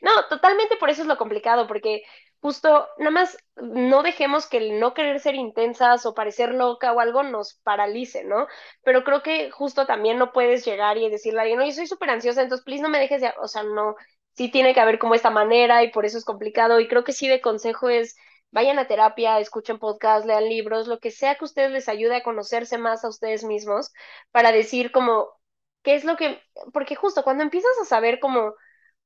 No, 0.00 0.10
totalmente 0.28 0.76
por 0.76 0.90
eso 0.90 1.02
es 1.02 1.08
lo 1.08 1.16
complicado, 1.16 1.68
porque 1.68 2.02
justo, 2.46 2.86
nada 2.98 3.10
más 3.10 3.36
no 3.56 4.04
dejemos 4.04 4.46
que 4.46 4.58
el 4.58 4.78
no 4.78 4.94
querer 4.94 5.18
ser 5.18 5.34
intensas 5.34 6.06
o 6.06 6.14
parecer 6.14 6.54
loca 6.54 6.92
o 6.92 7.00
algo 7.00 7.24
nos 7.24 7.54
paralice, 7.64 8.22
¿no? 8.22 8.46
Pero 8.84 9.02
creo 9.02 9.20
que 9.24 9.50
justo 9.50 9.84
también 9.84 10.16
no 10.16 10.32
puedes 10.32 10.64
llegar 10.64 10.96
y 10.96 11.10
decirle 11.10 11.40
a 11.40 11.42
alguien, 11.42 11.58
no, 11.58 11.66
yo 11.66 11.72
soy 11.72 11.88
súper 11.88 12.10
ansiosa, 12.10 12.42
entonces, 12.42 12.64
please, 12.64 12.80
no 12.84 12.88
me 12.88 13.00
dejes 13.00 13.20
de, 13.20 13.32
o 13.42 13.48
sea, 13.48 13.64
no, 13.64 13.96
sí 14.36 14.48
tiene 14.48 14.74
que 14.74 14.80
haber 14.80 15.00
como 15.00 15.16
esta 15.16 15.30
manera 15.30 15.82
y 15.82 15.90
por 15.90 16.06
eso 16.06 16.18
es 16.18 16.24
complicado 16.24 16.78
y 16.78 16.86
creo 16.86 17.02
que 17.02 17.12
sí 17.12 17.26
de 17.26 17.40
consejo 17.40 17.88
es, 17.88 18.14
vayan 18.52 18.78
a 18.78 18.86
terapia, 18.86 19.40
escuchen 19.40 19.80
podcast, 19.80 20.24
lean 20.24 20.48
libros, 20.48 20.86
lo 20.86 21.00
que 21.00 21.10
sea 21.10 21.34
que 21.34 21.44
ustedes 21.46 21.72
les 21.72 21.88
ayude 21.88 22.14
a 22.14 22.22
conocerse 22.22 22.78
más 22.78 23.04
a 23.04 23.08
ustedes 23.08 23.42
mismos 23.42 23.92
para 24.30 24.52
decir 24.52 24.92
como, 24.92 25.30
¿qué 25.82 25.96
es 25.96 26.04
lo 26.04 26.16
que, 26.16 26.40
porque 26.72 26.94
justo 26.94 27.24
cuando 27.24 27.42
empiezas 27.42 27.72
a 27.82 27.84
saber 27.86 28.20
como 28.20 28.54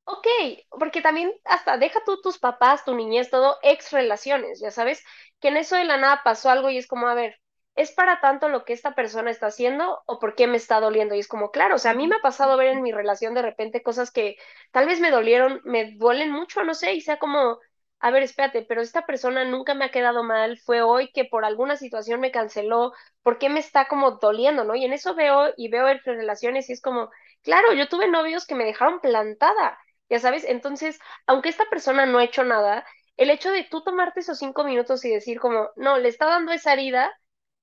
Ok, 0.05 0.27
porque 0.71 1.01
también 1.03 1.33
hasta 1.45 1.79
deja 1.79 2.01
tú 2.05 2.21
tus 2.21 2.39
papás, 2.39 2.85
tu 2.85 2.95
niñez, 2.95 3.31
todo, 3.31 3.59
ex 3.63 3.93
relaciones, 3.93 4.61
ya 4.61 4.71
sabes, 4.73 5.05
que 5.41 5.49
en 5.49 5.57
eso 5.57 5.77
de 5.77 5.85
la 5.85 5.97
nada 5.99 6.23
pasó 6.25 6.51
algo 6.51 6.69
y 6.69 6.79
es 6.79 6.87
como, 6.89 7.07
a 7.07 7.15
ver, 7.15 7.41
¿es 7.77 7.93
para 7.93 8.21
tanto 8.21 8.49
lo 8.49 8.65
que 8.65 8.73
esta 8.73 8.95
persona 8.97 9.31
está 9.31 9.47
haciendo 9.47 10.03
o 10.07 10.19
por 10.19 10.35
qué 10.35 10.47
me 10.49 10.57
está 10.57 10.81
doliendo? 10.81 11.15
Y 11.15 11.21
es 11.21 11.29
como, 11.29 11.51
claro, 11.53 11.77
o 11.77 11.79
sea, 11.79 11.93
a 11.93 11.95
mí 11.95 12.09
me 12.09 12.17
ha 12.17 12.21
pasado 12.23 12.57
ver 12.57 12.69
en 12.69 12.83
mi 12.83 12.91
relación 12.93 13.35
de 13.35 13.43
repente 13.43 13.83
cosas 13.85 14.11
que 14.11 14.37
tal 14.73 14.87
vez 14.87 14.99
me 15.01 15.11
dolieron, 15.13 15.61
me 15.65 15.93
duelen 15.97 16.33
mucho, 16.33 16.65
no 16.65 16.75
sé, 16.75 16.93
y 16.95 17.01
sea 17.03 17.19
como, 17.21 17.59
a 18.01 18.11
ver, 18.11 18.23
espérate, 18.25 18.63
pero 18.63 18.81
esta 18.83 19.07
persona 19.07 19.45
nunca 19.45 19.75
me 19.75 19.85
ha 19.85 19.91
quedado 19.93 20.25
mal, 20.25 20.59
fue 20.59 20.83
hoy 20.83 21.13
que 21.13 21.25
por 21.25 21.45
alguna 21.45 21.77
situación 21.77 22.19
me 22.21 22.33
canceló, 22.33 22.93
¿por 23.23 23.39
qué 23.39 23.49
me 23.49 23.61
está 23.61 23.87
como 23.89 24.13
doliendo, 24.13 24.65
no? 24.65 24.75
Y 24.75 24.85
en 24.85 24.93
eso 24.93 25.15
veo 25.15 25.53
y 25.57 25.69
veo 25.69 25.89
en 25.89 26.01
relaciones 26.05 26.69
y 26.69 26.73
es 26.73 26.81
como, 26.83 27.11
claro, 27.43 27.73
yo 27.75 27.89
tuve 27.89 28.09
novios 28.09 28.47
que 28.47 28.55
me 28.57 28.65
dejaron 28.65 29.01
plantada 29.01 29.79
ya 30.11 30.19
sabes, 30.19 30.45
entonces, 30.45 30.99
aunque 31.27 31.49
esta 31.49 31.65
persona 31.71 32.07
no 32.07 32.19
ha 32.19 32.25
hecho 32.25 32.45
nada, 32.45 32.87
el 33.17 33.31
hecho 33.31 33.51
de 33.51 33.65
tú 33.65 33.83
tomarte 33.83 34.21
esos 34.21 34.39
cinco 34.39 34.65
minutos 34.65 35.05
y 35.05 35.11
decir 35.11 35.41
como, 35.41 35.71
no, 35.77 35.99
le 35.99 36.09
está 36.09 36.27
dando 36.27 36.53
esa 36.53 36.73
herida 36.75 37.13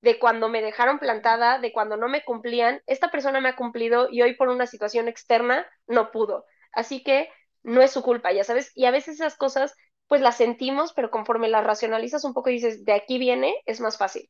de 0.01 0.19
cuando 0.19 0.49
me 0.49 0.61
dejaron 0.61 0.99
plantada, 0.99 1.59
de 1.59 1.71
cuando 1.71 1.97
no 1.97 2.07
me 2.07 2.23
cumplían, 2.23 2.81
esta 2.87 3.11
persona 3.11 3.41
me 3.41 3.49
ha 3.49 3.55
cumplido 3.55 4.07
y 4.11 4.21
hoy 4.21 4.35
por 4.35 4.49
una 4.49 4.67
situación 4.67 5.07
externa 5.07 5.67
no 5.87 6.11
pudo. 6.11 6.45
Así 6.71 7.03
que 7.03 7.29
no 7.63 7.81
es 7.81 7.91
su 7.91 8.03
culpa, 8.03 8.31
ya 8.31 8.43
sabes, 8.43 8.71
y 8.75 8.85
a 8.85 8.91
veces 8.91 9.15
esas 9.15 9.35
cosas 9.35 9.75
pues 10.07 10.21
las 10.21 10.37
sentimos, 10.37 10.93
pero 10.93 11.11
conforme 11.11 11.49
las 11.49 11.65
racionalizas 11.65 12.23
un 12.23 12.33
poco 12.33 12.49
y 12.49 12.53
dices, 12.53 12.85
de 12.85 12.93
aquí 12.93 13.17
viene, 13.17 13.55
es 13.65 13.81
más 13.81 13.97
fácil. 13.97 14.29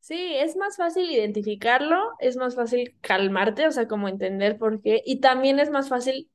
Sí, 0.00 0.36
es 0.36 0.56
más 0.56 0.76
fácil 0.76 1.10
identificarlo, 1.10 2.12
es 2.18 2.36
más 2.36 2.56
fácil 2.56 2.96
calmarte, 3.02 3.66
o 3.66 3.70
sea, 3.70 3.86
como 3.86 4.08
entender 4.08 4.58
por 4.58 4.80
qué, 4.80 5.02
y 5.04 5.20
también 5.20 5.58
es 5.60 5.70
más 5.70 5.88
fácil 5.88 6.30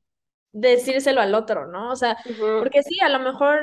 decírselo 0.54 1.20
al 1.20 1.34
otro, 1.34 1.66
¿no? 1.66 1.90
O 1.90 1.96
sea, 1.96 2.16
porque 2.56 2.82
sí, 2.82 2.98
a 3.00 3.10
lo 3.10 3.18
mejor 3.18 3.60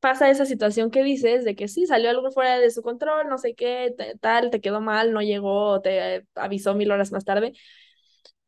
pasa 0.00 0.30
esa 0.30 0.46
situación 0.46 0.90
que 0.90 1.02
dices 1.02 1.44
de 1.44 1.54
que 1.54 1.68
sí, 1.68 1.86
salió 1.86 2.08
algo 2.08 2.30
fuera 2.30 2.58
de 2.58 2.70
su 2.70 2.82
control, 2.82 3.28
no 3.28 3.36
sé 3.36 3.54
qué, 3.54 3.94
tal, 4.20 4.50
te 4.50 4.60
quedó 4.62 4.80
mal, 4.80 5.12
no 5.12 5.20
llegó, 5.20 5.82
te 5.82 6.26
avisó 6.34 6.74
mil 6.74 6.90
horas 6.90 7.12
más 7.12 7.24
tarde, 7.26 7.52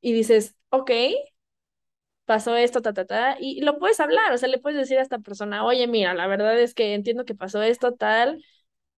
y 0.01 0.13
dices, 0.13 0.57
ok, 0.71 0.91
pasó 2.25 2.57
esto, 2.57 2.81
ta, 2.83 2.93
ta, 2.93 3.05
ta, 3.05 3.37
y 3.41 3.61
lo 3.63 3.79
puedes 3.79 4.01
hablar, 4.01 4.33
o 4.33 4.39
sea, 4.39 4.49
le 4.49 4.59
puedes 4.59 4.79
decir 4.79 4.99
a 4.99 5.03
esta 5.03 5.19
persona, 5.19 5.65
oye, 5.65 5.87
mira, 5.87 6.15
la 6.15 6.27
verdad 6.27 6.59
es 6.59 6.75
que 6.75 6.95
entiendo 6.95 7.25
que 7.25 7.35
pasó 7.35 7.63
esto, 7.63 7.95
tal, 7.95 8.43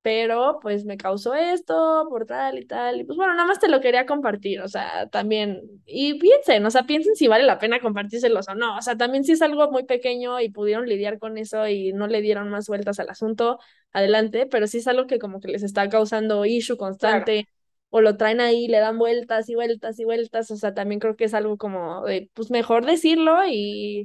pero 0.04 0.58
pues 0.60 0.84
me 0.84 0.98
causó 0.98 1.34
esto 1.34 2.06
por 2.10 2.26
tal 2.26 2.58
y 2.58 2.66
tal, 2.66 3.00
y 3.00 3.04
pues 3.04 3.16
bueno, 3.16 3.32
nada 3.32 3.48
más 3.48 3.58
te 3.58 3.68
lo 3.68 3.80
quería 3.80 4.04
compartir, 4.04 4.60
o 4.60 4.68
sea, 4.68 5.08
también, 5.08 5.62
y 5.86 6.18
piensen, 6.18 6.66
o 6.66 6.70
sea, 6.70 6.82
piensen 6.82 7.16
si 7.16 7.26
vale 7.26 7.44
la 7.44 7.58
pena 7.58 7.80
compartírselos 7.80 8.46
o 8.50 8.54
no, 8.54 8.76
o 8.76 8.82
sea, 8.82 8.98
también 8.98 9.24
si 9.24 9.32
es 9.32 9.40
algo 9.40 9.70
muy 9.70 9.84
pequeño 9.84 10.40
y 10.40 10.50
pudieron 10.50 10.86
lidiar 10.86 11.18
con 11.18 11.38
eso 11.38 11.66
y 11.68 11.94
no 11.94 12.06
le 12.06 12.20
dieron 12.20 12.50
más 12.50 12.68
vueltas 12.68 13.00
al 13.00 13.08
asunto, 13.08 13.58
adelante, 13.94 14.44
pero 14.44 14.66
si 14.66 14.76
es 14.76 14.88
algo 14.88 15.06
que 15.06 15.18
como 15.18 15.40
que 15.40 15.48
les 15.48 15.62
está 15.62 15.88
causando 15.88 16.44
issue 16.44 16.76
constante. 16.76 17.48
O 17.96 18.00
lo 18.00 18.16
traen 18.16 18.40
ahí, 18.40 18.66
le 18.66 18.78
dan 18.78 18.98
vueltas 18.98 19.48
y 19.48 19.54
vueltas 19.54 20.00
y 20.00 20.04
vueltas. 20.04 20.50
O 20.50 20.56
sea, 20.56 20.74
también 20.74 20.98
creo 20.98 21.14
que 21.14 21.26
es 21.26 21.34
algo 21.34 21.56
como 21.56 22.04
de, 22.04 22.28
pues 22.34 22.50
mejor 22.50 22.84
decirlo 22.84 23.38
y 23.48 24.02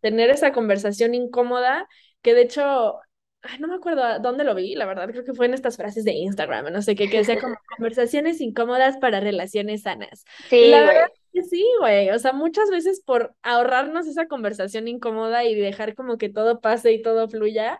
tener 0.00 0.30
esa 0.30 0.52
conversación 0.52 1.12
incómoda, 1.12 1.88
que 2.22 2.34
de 2.34 2.42
hecho 2.42 3.00
ay, 3.48 3.58
no 3.58 3.68
me 3.68 3.76
acuerdo 3.76 4.18
dónde 4.20 4.44
lo 4.44 4.54
vi, 4.54 4.74
la 4.74 4.86
verdad, 4.86 5.08
creo 5.10 5.24
que 5.24 5.34
fue 5.34 5.46
en 5.46 5.54
estas 5.54 5.76
frases 5.76 6.04
de 6.04 6.12
Instagram, 6.12 6.72
no 6.72 6.82
sé 6.82 6.94
qué, 6.94 7.08
que 7.08 7.18
decía 7.18 7.38
como 7.40 7.56
conversaciones 7.76 8.40
incómodas 8.40 8.96
para 8.98 9.20
relaciones 9.20 9.82
sanas. 9.82 10.24
Sí, 10.48 10.68
la 10.70 10.80
verdad 10.80 11.06
que 11.32 11.42
sí, 11.42 11.66
güey, 11.80 12.10
o 12.10 12.18
sea, 12.18 12.32
muchas 12.32 12.70
veces 12.70 13.02
por 13.04 13.34
ahorrarnos 13.42 14.06
esa 14.06 14.26
conversación 14.26 14.88
incómoda 14.88 15.44
y 15.44 15.54
dejar 15.54 15.94
como 15.94 16.18
que 16.18 16.28
todo 16.28 16.60
pase 16.60 16.92
y 16.92 17.02
todo 17.02 17.28
fluya, 17.28 17.78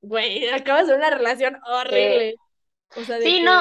güey, 0.00 0.48
acabas 0.48 0.88
de 0.88 0.94
una 0.94 1.10
relación 1.10 1.58
horrible. 1.66 2.36
Sí, 2.94 3.00
o 3.00 3.04
sea, 3.04 3.20
sí 3.20 3.40
no, 3.40 3.52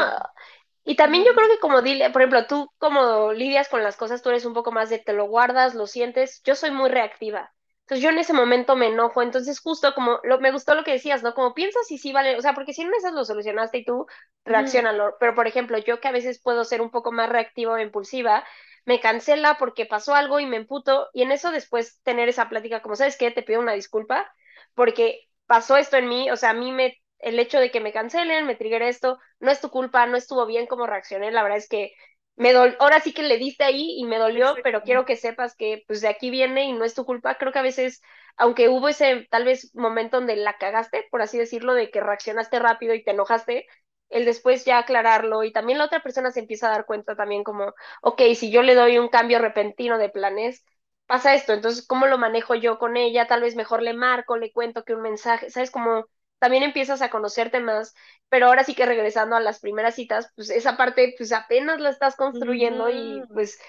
y 0.87 0.95
también 0.95 1.25
yo 1.25 1.33
creo 1.33 1.49
que 1.49 1.59
como 1.59 1.81
dile, 1.81 2.11
por 2.11 2.21
ejemplo, 2.21 2.45
tú 2.45 2.71
como 2.77 3.33
lidias 3.33 3.69
con 3.69 3.81
las 3.83 3.97
cosas, 3.97 4.21
tú 4.21 4.29
eres 4.29 4.45
un 4.45 4.53
poco 4.53 4.71
más 4.71 4.91
de 4.91 4.99
te 4.99 5.13
lo 5.13 5.25
guardas, 5.25 5.73
lo 5.73 5.87
sientes, 5.87 6.43
yo 6.43 6.53
soy 6.55 6.69
muy 6.69 6.89
reactiva. 6.89 7.51
Entonces 7.85 8.03
yo 8.03 8.09
en 8.09 8.17
ese 8.17 8.33
momento 8.33 8.75
me 8.75 8.87
enojo, 8.87 9.21
entonces 9.21 9.59
justo 9.59 9.93
como 9.93 10.19
lo, 10.23 10.39
me 10.39 10.51
gustó 10.51 10.73
lo 10.75 10.83
que 10.83 10.91
decías, 10.93 11.21
¿no? 11.23 11.35
Como 11.35 11.53
piensas 11.53 11.89
y 11.91 11.99
sí 11.99 12.11
vale, 12.13 12.35
o 12.37 12.41
sea, 12.41 12.53
porque 12.53 12.73
si 12.73 12.81
en 12.81 12.93
esas 12.95 13.13
lo 13.13 13.23
solucionaste 13.25 13.77
y 13.79 13.85
tú 13.85 14.07
reaccionalo, 14.43 15.15
pero 15.19 15.35
por 15.35 15.47
ejemplo, 15.47 15.77
yo 15.77 15.99
que 15.99 16.07
a 16.07 16.11
veces 16.11 16.41
puedo 16.41 16.63
ser 16.65 16.81
un 16.81 16.89
poco 16.91 17.11
más 17.11 17.29
reactiva 17.29 17.73
o 17.73 17.79
impulsiva, 17.79 18.43
me 18.85 18.99
cancela 18.99 19.57
porque 19.57 19.85
pasó 19.85 20.15
algo 20.15 20.39
y 20.39 20.45
me 20.47 20.57
emputo. 20.57 21.09
Y 21.13 21.21
en 21.23 21.31
eso 21.31 21.51
después 21.51 22.01
tener 22.03 22.27
esa 22.29 22.49
plática 22.49 22.81
como, 22.81 22.95
¿sabes 22.95 23.17
qué? 23.17 23.31
Te 23.31 23.43
pido 23.43 23.59
una 23.61 23.73
disculpa 23.73 24.31
porque 24.73 25.29
pasó 25.47 25.77
esto 25.77 25.97
en 25.97 26.07
mí, 26.09 26.29
o 26.31 26.35
sea, 26.37 26.51
a 26.51 26.53
mí 26.53 26.71
me, 26.71 27.01
el 27.19 27.39
hecho 27.39 27.59
de 27.59 27.71
que 27.71 27.79
me 27.79 27.93
cancelen, 27.93 28.45
me 28.45 28.55
trigger 28.55 28.81
esto, 28.81 29.19
no 29.39 29.51
es 29.51 29.61
tu 29.61 29.69
culpa, 29.69 30.05
no 30.07 30.17
estuvo 30.17 30.45
bien 30.45 30.67
como 30.67 30.87
reaccioné, 30.87 31.31
la 31.31 31.43
verdad 31.43 31.57
es 31.59 31.69
que 31.69 31.93
me 32.35 32.53
dol 32.53 32.75
ahora 32.79 32.99
sí 32.99 33.13
que 33.13 33.23
le 33.23 33.37
diste 33.37 33.63
ahí 33.63 33.95
y 33.97 34.05
me 34.05 34.17
dolió, 34.17 34.59
pero 34.63 34.83
quiero 34.83 35.05
que 35.05 35.15
sepas 35.15 35.55
que 35.55 35.83
pues 35.87 36.01
de 36.01 36.07
aquí 36.09 36.29
viene 36.29 36.65
y 36.65 36.73
no 36.73 36.83
es 36.85 36.93
tu 36.93 37.05
culpa. 37.05 37.35
Creo 37.37 37.51
que 37.51 37.59
a 37.59 37.61
veces, 37.61 38.01
aunque 38.37 38.69
hubo 38.69 38.89
ese 38.89 39.27
tal 39.31 39.45
vez 39.45 39.73
momento 39.75 40.17
donde 40.17 40.35
la 40.35 40.57
cagaste, 40.57 41.07
por 41.11 41.21
así 41.21 41.37
decirlo, 41.37 41.73
de 41.73 41.91
que 41.91 42.01
reaccionaste 42.01 42.59
rápido 42.59 42.93
y 42.93 43.03
te 43.03 43.11
enojaste, 43.11 43.67
el 44.09 44.25
después 44.25 44.65
ya 44.65 44.77
aclararlo 44.79 45.43
y 45.43 45.51
también 45.51 45.77
la 45.79 45.85
otra 45.85 46.03
persona 46.03 46.31
se 46.31 46.39
empieza 46.41 46.67
a 46.67 46.71
dar 46.71 46.85
cuenta 46.85 47.15
también 47.15 47.43
como, 47.43 47.73
ok, 48.01 48.21
si 48.35 48.51
yo 48.51 48.61
le 48.61 48.75
doy 48.75 48.97
un 48.97 49.09
cambio 49.09 49.39
repentino 49.39 49.97
de 49.97 50.09
planes, 50.09 50.63
pasa 51.07 51.35
esto, 51.35 51.53
entonces, 51.53 51.85
¿cómo 51.87 52.05
lo 52.07 52.17
manejo 52.17 52.55
yo 52.55 52.77
con 52.79 52.97
ella? 52.97 53.27
Tal 53.27 53.41
vez 53.41 53.55
mejor 53.55 53.81
le 53.81 53.93
marco, 53.93 54.37
le 54.37 54.51
cuento 54.51 54.83
que 54.83 54.93
un 54.95 55.01
mensaje, 55.01 55.49
¿sabes? 55.49 55.71
Como 55.71 56.05
también 56.45 56.62
empiezas 56.62 57.01
a 57.01 57.10
conocerte 57.10 57.60
más, 57.60 57.95
pero 58.29 58.45
ahora 58.45 58.63
sí 58.63 58.75
que 58.75 58.86
regresando 58.86 59.36
a 59.36 59.39
las 59.39 59.60
primeras 59.60 59.95
citas, 59.95 60.31
pues 60.36 60.51
esa 60.51 60.77
parte 60.77 61.15
pues 61.17 61.31
apenas 61.34 61.79
la 61.81 61.89
estás 61.89 62.15
construyendo 62.15 62.88
y 62.91 63.25
pues 63.34 63.60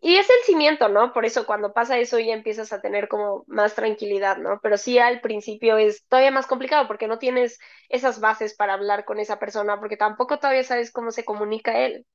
y 0.00 0.14
es 0.18 0.30
el 0.30 0.44
cimiento, 0.46 0.88
¿no? 0.88 1.12
Por 1.12 1.24
eso 1.26 1.46
cuando 1.46 1.72
pasa 1.72 1.98
eso 1.98 2.20
ya 2.20 2.32
empiezas 2.34 2.72
a 2.72 2.80
tener 2.80 3.08
como 3.08 3.42
más 3.48 3.74
tranquilidad, 3.74 4.36
¿no? 4.36 4.60
Pero 4.62 4.76
sí 4.78 5.00
al 5.00 5.20
principio 5.20 5.78
es 5.78 6.06
todavía 6.06 6.30
más 6.30 6.46
complicado 6.46 6.86
porque 6.86 7.08
no 7.08 7.18
tienes 7.18 7.58
esas 7.88 8.20
bases 8.20 8.54
para 8.54 8.74
hablar 8.74 9.04
con 9.04 9.18
esa 9.18 9.40
persona, 9.40 9.80
porque 9.80 9.96
tampoco 9.96 10.38
todavía 10.38 10.62
sabes 10.62 10.92
cómo 10.92 11.10
se 11.10 11.24
comunica 11.24 11.76
él 11.84 12.06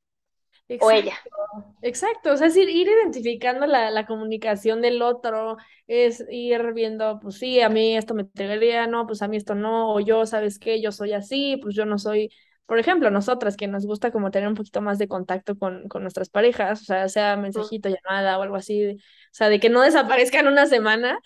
o 0.80 0.92
ella. 0.92 1.18
Exacto, 1.82 2.34
o 2.34 2.38
sea, 2.38 2.48
es 2.48 2.58
ir, 2.58 2.70
ir 2.70 2.88
identificando 2.88 3.66
la, 3.66 3.90
la, 3.90 4.06
comunicación 4.06 4.82
del 4.82 5.02
otro, 5.02 5.58
es 5.88 6.24
ir 6.30 6.74
viendo, 6.74 7.20
pues 7.20 7.36
sí, 7.36 7.62
a 7.62 7.70
mí 7.70 7.96
esto 7.96 8.14
me 8.14 8.24
entregaría, 8.24 8.88
no, 8.88 9.08
pues 9.08 9.22
a 9.22 9.28
mí 9.28 9.38
esto 9.38 9.56
no, 9.56 9.94
o 9.94 10.00
yo, 10.00 10.26
¿sabes 10.26 10.60
qué? 10.60 10.82
Yo 10.82 10.92
soy 10.92 11.14
así, 11.14 11.58
pues 11.62 11.76
yo 11.76 11.86
no 11.86 11.98
soy 11.98 12.30
por 12.68 12.80
ejemplo, 12.80 13.10
nosotras 13.10 13.56
que 13.56 13.66
nos 13.66 13.86
gusta 13.86 14.12
como 14.12 14.30
tener 14.30 14.50
un 14.50 14.56
poquito 14.56 14.82
más 14.82 14.98
de 15.00 15.08
contacto 15.08 15.58
con, 15.58 15.88
con 15.88 16.02
nuestras 16.02 16.30
parejas, 16.30 16.82
o 16.82 16.84
sea, 16.84 17.08
sea 17.08 17.38
mensajito, 17.38 17.88
llamada 17.88 18.38
o 18.38 18.42
algo 18.42 18.58
así, 18.58 18.90
o 18.92 18.98
sea, 19.32 19.48
de 19.48 19.62
que 19.62 19.70
no 19.70 19.82
desaparezcan 19.82 20.48
una 20.48 20.66
semana. 20.66 21.18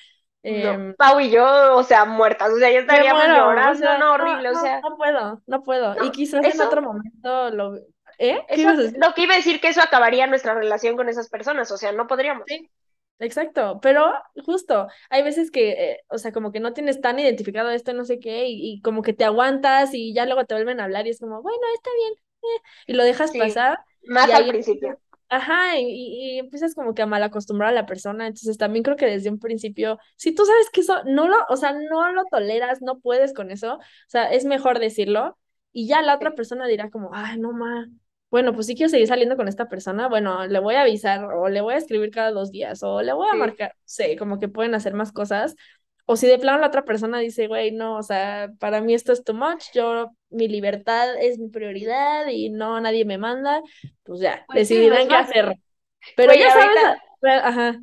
Eh, 0.44 0.94
Pau 1.00 1.20
y 1.20 1.32
yo, 1.32 1.76
o 1.76 1.84
sea, 1.84 2.06
muertas, 2.06 2.52
o 2.52 2.58
sea, 2.58 2.72
ya 2.72 2.80
estaríamos 2.80 3.24
llorando, 3.26 3.72
o 3.72 3.76
sea, 3.76 3.98
no, 3.98 4.14
horrible, 4.14 4.50
o 4.52 4.56
sea. 4.56 4.82
No 4.82 4.96
puedo, 4.96 5.42
no 5.48 5.64
puedo. 5.64 6.06
y 6.06 6.12
quizás 6.12 6.46
en 6.46 6.62
otro 6.62 6.84
momento 6.84 7.50
lo... 7.50 7.76
¿Eh? 8.24 8.40
Eso, 8.50 8.70
lo 8.72 9.14
que 9.16 9.24
iba 9.24 9.34
a 9.34 9.38
decir 9.38 9.60
que 9.60 9.70
eso 9.70 9.82
acabaría 9.82 10.28
nuestra 10.28 10.54
relación 10.54 10.96
con 10.96 11.10
esas 11.10 11.28
personas, 11.28 11.72
o 11.72 11.78
sea, 11.78 11.92
no 11.92 12.06
podríamos. 12.06 12.44
Sí, 12.46 12.70
Exacto, 13.18 13.80
pero 13.82 14.12
justo, 14.46 14.88
hay 15.12 15.22
veces 15.22 15.52
que, 15.52 15.72
eh, 15.72 16.00
o 16.08 16.18
sea, 16.18 16.32
como 16.32 16.52
que 16.52 16.60
no 16.60 16.74
tienes 16.74 17.02
tan 17.02 17.20
identificado 17.20 17.70
esto, 17.70 17.94
no 17.94 18.04
sé 18.04 18.20
qué, 18.20 18.46
y, 18.48 18.82
como 18.82 19.04
que 19.04 19.14
te 19.14 19.26
aguantas 19.26 19.94
y 19.94 20.12
ya 20.14 20.26
luego 20.26 20.46
te 20.46 20.56
vuelven 20.56 20.80
a 20.80 20.86
hablar 20.86 21.06
y 21.06 21.12
es 21.12 21.20
como, 21.20 21.42
bueno, 21.42 21.60
está 21.76 21.90
bien, 21.96 22.14
eh", 22.42 22.62
y 22.88 22.94
lo 22.94 23.04
dejas 23.04 23.32
pasar. 23.38 23.80
Más 24.06 24.30
al 24.32 24.48
principio. 24.48 25.00
Ajá, 25.30 25.80
y, 25.80 25.86
y, 25.86 26.40
empiezas 26.40 26.74
como 26.74 26.96
que 26.96 27.04
a 27.04 27.06
mal 27.06 27.22
acostumbrar 27.22 27.70
a 27.70 27.74
la 27.74 27.86
persona, 27.86 28.26
entonces 28.26 28.58
también 28.58 28.82
creo 28.82 28.98
que 28.98 29.06
desde 29.06 29.30
un 29.30 29.40
principio, 29.40 30.00
si 30.16 30.34
tú 30.34 30.44
sabes 30.46 30.72
que 30.72 30.82
eso 30.82 31.04
no 31.06 31.28
lo, 31.28 31.38
o 31.50 31.58
sea, 31.58 31.74
no 31.74 32.12
lo 32.12 32.26
toleras, 32.26 32.82
no 32.82 33.00
puedes 33.00 33.34
con 33.34 33.52
eso, 33.52 33.76
o 33.76 33.80
sea, 34.08 34.32
es 34.32 34.46
mejor 34.46 34.80
decirlo, 34.80 35.38
y 35.74 35.88
ya 35.88 36.02
la 36.02 36.16
otra 36.16 36.34
persona 36.34 36.68
dirá 36.68 36.90
como, 36.90 37.12
ay, 37.14 37.40
no, 37.40 37.54
ma, 37.54 37.88
bueno, 38.32 38.54
pues 38.54 38.66
si 38.66 38.76
quiero 38.76 38.90
seguir 38.90 39.08
saliendo 39.08 39.36
con 39.36 39.50
esta 39.50 39.68
persona, 39.68 40.08
bueno, 40.08 40.48
le 40.48 40.60
voy 40.60 40.76
a 40.76 40.82
avisar 40.82 41.26
o 41.26 41.50
le 41.50 41.60
voy 41.60 41.74
a 41.74 41.78
escribir 41.78 42.12
cada 42.12 42.32
dos 42.32 42.50
días 42.50 42.82
o 42.82 43.02
le 43.02 43.12
voy 43.12 43.28
a 43.30 43.36
marcar, 43.36 43.76
sí, 43.84 44.16
como 44.16 44.40
que 44.40 44.48
pueden 44.48 44.74
hacer 44.74 44.94
más 44.94 45.12
cosas. 45.12 45.56
O 46.06 46.16
si 46.16 46.28
de 46.28 46.40
plano 46.40 46.60
la 46.60 46.68
otra 46.68 46.86
persona 46.86 47.20
dice, 47.20 47.48
güey, 47.48 47.72
no, 47.72 47.98
o 47.98 48.04
sea, 48.04 48.50
para 48.58 48.80
mí 48.80 48.94
esto 48.94 49.12
es 49.12 49.24
too 49.26 49.34
much, 49.34 49.66
yo, 49.74 50.12
mi 50.30 50.48
libertad 50.48 51.22
es 51.22 51.40
mi 51.40 51.50
prioridad 51.50 52.28
y 52.28 52.50
no, 52.50 52.80
nadie 52.80 53.04
me 53.04 53.18
manda, 53.18 53.62
pues 54.04 54.22
ya, 54.22 54.46
pues 54.48 54.60
decidirán 54.68 55.10
qué 55.10 55.16
hacer. 55.16 55.58
Pero 56.16 56.34
ya 56.34 56.52
sabes, 56.52 57.44
ajá. 57.44 57.80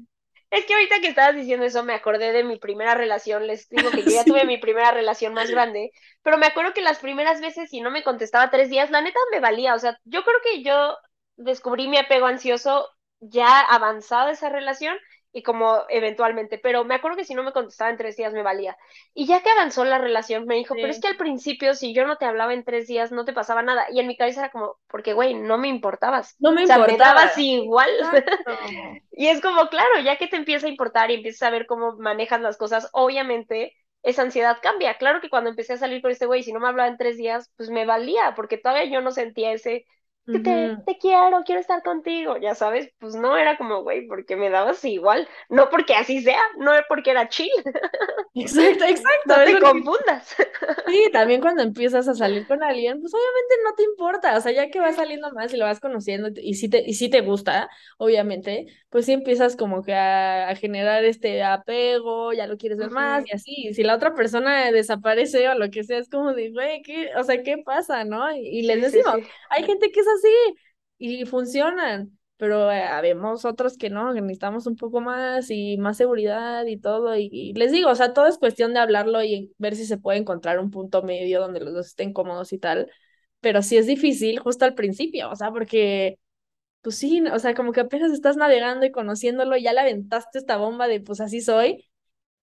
Es 0.51 0.65
que 0.65 0.73
ahorita 0.75 1.01
que 1.01 1.09
estabas 1.09 1.37
diciendo 1.37 1.67
eso 1.67 1.85
me 1.85 1.93
acordé 1.95 2.33
de 2.33 2.43
mi 2.45 2.59
primera 2.59 2.95
relación, 2.95 3.47
les 3.47 3.69
digo 3.69 3.91
que 3.91 4.03
yo 4.03 4.11
ya 4.11 4.25
tuve 4.25 4.47
mi 4.47 4.57
primera 4.59 4.91
relación 4.93 5.35
más 5.35 5.51
grande, 5.51 5.91
pero 6.23 6.39
me 6.39 6.47
acuerdo 6.47 6.73
que 6.73 6.81
las 6.83 6.99
primeras 6.99 7.41
veces 7.41 7.69
si 7.71 7.81
no 7.81 7.91
me 7.91 8.03
contestaba 8.03 8.51
tres 8.51 8.71
días, 8.71 8.91
la 8.91 9.03
neta 9.03 9.19
me 9.31 9.41
valía, 9.41 9.75
o 9.75 9.79
sea, 9.79 9.99
yo 10.05 10.25
creo 10.25 10.39
que 10.43 10.63
yo 10.63 10.97
descubrí 11.37 11.89
mi 11.89 11.99
apego 11.99 12.27
ansioso 12.27 12.89
ya 13.21 13.61
avanzado 13.61 14.31
esa 14.31 14.49
relación 14.49 14.97
y 15.39 15.43
como 15.45 15.85
eventualmente, 15.89 16.59
pero 16.59 16.85
me 16.85 16.97
acuerdo 16.97 17.17
que 17.17 17.25
si 17.25 17.33
no 17.33 17.45
me 17.45 17.53
contestaba 17.53 17.91
en 17.91 17.97
tres 17.97 18.17
días 18.17 18.33
me 18.33 18.43
valía. 18.43 18.77
Y 19.15 19.27
ya 19.27 19.41
que 19.41 19.51
avanzó 19.51 19.85
la 19.85 19.99
relación, 19.99 20.47
me 20.47 20.57
dijo, 20.57 20.75
pero 20.75 20.89
es 20.89 21.01
que 21.01 21.07
al 21.07 21.17
principio 21.17 21.75
si 21.75 21.95
yo 21.95 22.07
no 22.09 22.17
te 22.17 22.25
hablaba 22.25 22.55
en 22.55 22.65
tres 22.65 22.89
días 22.89 23.13
no 23.13 23.25
te 23.25 23.33
pasaba 23.33 23.63
nada. 23.63 23.87
Y 23.93 24.01
en 24.01 24.09
mi 24.09 24.17
cabeza 24.17 24.41
era 24.41 24.51
como, 24.51 24.79
porque 24.89 25.13
güey, 25.13 25.35
no 25.35 25.57
me 25.57 25.69
importabas. 25.69 26.35
No 26.41 26.51
me 26.51 26.65
o 26.65 26.67
sea, 26.67 26.79
me 26.79 26.97
dabas 26.97 27.39
igual. 27.39 27.89
y 29.13 29.29
es 29.29 29.41
como, 29.41 29.69
claro, 29.69 30.01
ya 30.03 30.19
que 30.19 30.27
te 30.27 30.35
empieza 30.35 30.67
a 30.67 30.71
importar 30.71 31.13
y 31.13 31.15
empiezas 31.15 31.43
a 31.43 31.51
ver 31.51 31.67
cómo 31.67 31.93
manejas 31.93 32.41
las 32.41 32.57
cosas, 32.57 32.89
obviamente 32.93 33.77
esa 34.03 34.23
ansiedad 34.23 34.59
cambia. 34.61 34.99
Claro 34.99 35.21
que 35.21 35.31
cuando 35.31 35.51
empecé 35.51 35.75
a 35.75 35.79
salir 35.79 36.03
con 36.03 36.11
este 36.11 36.27
güey, 36.27 36.43
si 36.43 36.53
no 36.53 36.59
me 36.59 36.67
hablaba 36.67 36.89
en 36.89 36.99
tres 36.99 37.17
días, 37.17 37.53
pues 37.57 37.71
me 37.71 37.87
valía, 37.87 38.35
porque 38.35 38.59
todavía 38.59 38.91
yo 38.91 39.01
no 39.03 39.13
sentía 39.13 39.53
ese 39.53 39.87
que 40.31 40.39
te, 40.41 40.77
te, 40.85 40.99
quiero, 40.99 41.43
quiero 41.45 41.61
estar 41.61 41.83
contigo, 41.83 42.37
ya 42.37 42.55
sabes, 42.55 42.93
pues 42.99 43.15
no 43.15 43.37
era 43.37 43.57
como, 43.57 43.83
güey, 43.83 44.07
porque 44.07 44.37
me 44.37 44.51
dabas 44.51 44.85
igual, 44.85 45.27
no 45.49 45.71
porque 45.71 45.95
así 45.95 46.23
sea, 46.23 46.41
no 46.59 46.75
es 46.75 46.83
porque 46.89 47.11
era 47.11 47.29
chill. 47.29 47.51
Exacto, 48.35 48.85
exacto. 48.89 49.37
No 49.37 49.45
te 49.45 49.59
confundas. 49.59 50.37
Sí, 50.87 51.09
también 51.13 51.41
cuando 51.41 51.63
empiezas 51.63 52.09
a 52.09 52.15
salir 52.15 52.47
con 52.47 52.63
alguien, 52.63 53.01
pues 53.01 53.13
obviamente 53.15 53.55
no 53.65 53.75
te 53.75 53.83
importa, 53.85 54.37
o 54.37 54.41
sea, 54.41 54.53
ya 54.53 54.71
que 54.71 54.81
vas 54.81 54.97
saliendo 54.97 55.33
más 55.33 55.53
y 55.53 55.57
lo 55.57 55.65
vas 55.65 55.81
conociendo 55.81 56.29
y 56.35 56.55
si 56.55 56.69
te, 56.69 56.83
y 56.87 56.95
si 56.95 57.09
te 57.09 57.23
gusta, 57.23 57.71
obviamente, 57.97 58.67
pues 58.91 59.07
sí 59.07 59.13
empiezas 59.13 59.57
como 59.57 59.83
que 59.83 59.95
a, 59.95 60.55
generar 60.57 61.05
este 61.05 61.43
apego, 61.43 62.33
ya 62.33 62.47
lo 62.47 62.57
quieres 62.57 62.79
ver 62.79 62.91
más 62.91 63.25
y 63.27 63.33
así, 63.33 63.69
y 63.69 63.75
si 63.75 63.83
la 63.83 63.95
otra 63.95 64.15
persona 64.15 64.71
desaparece 64.73 65.49
o 65.49 65.55
lo 65.55 65.71
que 65.71 65.85
sea, 65.85 65.99
es 65.99 66.09
como 66.09 66.33
de, 66.35 66.51
güey, 66.51 66.83
¿qué? 66.83 67.11
O 67.17 67.25
sea, 67.25 67.43
¿qué 67.43 67.59
pasa, 67.59 68.05
no? 68.05 68.35
Y, 68.35 68.63
les 68.63 68.81
decimos, 68.83 69.17
hay 69.51 69.65
gente 69.65 69.91
que 69.91 70.01
es 70.01 70.09
así 70.19 70.29
y 70.99 71.25
funcionan, 71.27 72.19
pero 72.37 72.71
eh, 72.71 72.83
habemos 72.83 73.45
otros 73.45 73.77
que 73.77 73.91
no, 73.91 74.13
que 74.15 74.21
necesitamos 74.21 74.67
un 74.67 74.77
poco 74.77 75.01
más 75.01 75.51
y 75.51 75.77
más 75.79 75.97
seguridad 75.97 76.67
y 76.67 76.79
todo. 76.79 77.17
Y, 77.17 77.53
les 77.55 77.73
digo, 77.73 77.91
o 77.91 77.95
sea, 77.95 78.13
todo 78.15 78.27
es 78.27 78.39
cuestión 78.39 78.75
de 78.75 78.81
hablarlo 78.81 79.23
y 79.25 79.53
ver 79.59 79.77
si 79.77 79.87
se 79.87 79.99
puede 79.99 80.19
encontrar 80.19 80.59
un 80.61 80.71
punto 80.71 81.03
medio 81.03 81.41
donde 81.41 81.61
los 81.61 81.75
dos 81.75 81.87
estén 81.89 82.13
cómodos 82.13 82.53
y 82.53 82.59
tal. 82.59 82.91
Pero 83.41 83.63
sí 83.63 83.77
es 83.77 83.87
difícil 83.87 84.39
justo 84.41 84.65
al 84.65 84.75
principio, 84.75 85.31
o 85.31 85.37
sea, 85.37 85.51
porque, 85.53 86.19
pues 86.83 86.97
sí, 86.99 87.23
o 87.33 87.39
sea, 87.41 87.55
como 87.55 87.73
que 87.73 87.81
apenas 87.81 88.13
estás 88.13 88.37
navegando 88.37 88.87
y 88.87 88.93
conociéndolo, 88.93 89.57
y 89.57 89.65
ya 89.65 89.73
le 89.73 89.81
aventaste 89.81 90.39
esta 90.39 90.57
bomba 90.59 90.89
de, 90.89 91.01
pues 91.01 91.21
así 91.21 91.41
soy, 91.41 91.88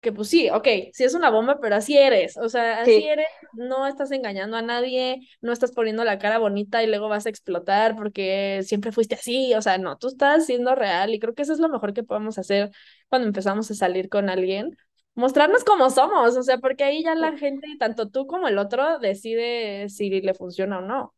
que 0.02 0.12
pues 0.14 0.30
sí, 0.30 0.50
ok, 0.50 0.68
sí 0.94 1.04
es 1.04 1.14
una 1.14 1.30
bomba, 1.30 1.60
pero 1.60 1.76
así 1.76 1.98
eres, 1.98 2.38
o 2.38 2.48
sea, 2.48 2.82
así 2.82 3.04
eres, 3.06 3.28
no 3.54 3.86
estás 3.86 4.12
engañando 4.12 4.56
a 4.56 4.62
nadie, 4.62 5.28
no 5.42 5.52
estás 5.52 5.72
poniendo 5.74 6.04
la 6.06 6.20
cara 6.20 6.38
bonita 6.38 6.82
y 6.82 6.88
luego 6.88 7.10
vas 7.10 7.26
a 7.26 7.30
explotar 7.30 7.96
porque 7.96 8.62
siempre 8.64 8.92
fuiste 8.94 9.16
así, 9.16 9.54
o 9.56 9.62
sea, 9.62 9.78
no, 9.78 9.98
tú 9.98 10.08
estás 10.08 10.46
siendo 10.46 10.74
real 10.76 11.14
y 11.14 11.20
creo 11.20 11.34
que 11.34 11.42
eso 11.42 11.54
es 11.54 11.60
lo 11.60 11.70
mejor 11.70 11.94
que 11.94 12.04
podemos 12.04 12.38
hacer 12.38 12.72
cuando 13.10 13.28
empezamos 13.28 13.70
a 13.72 13.74
salir 13.76 14.08
con 14.08 14.30
alguien, 14.30 14.78
mostrarnos 15.16 15.66
como 15.66 15.90
somos, 15.90 16.38
o 16.38 16.44
sea, 16.44 16.60
porque 16.60 16.86
ahí 16.86 17.04
ya 17.04 17.16
la 17.16 17.38
gente, 17.38 17.68
tanto 17.78 18.10
tú 18.10 18.26
como 18.26 18.48
el 18.48 18.58
otro, 18.58 19.00
decide 19.00 19.90
si 19.90 20.10
le 20.22 20.34
funciona 20.34 20.80
o 20.80 20.82
no. 20.82 21.14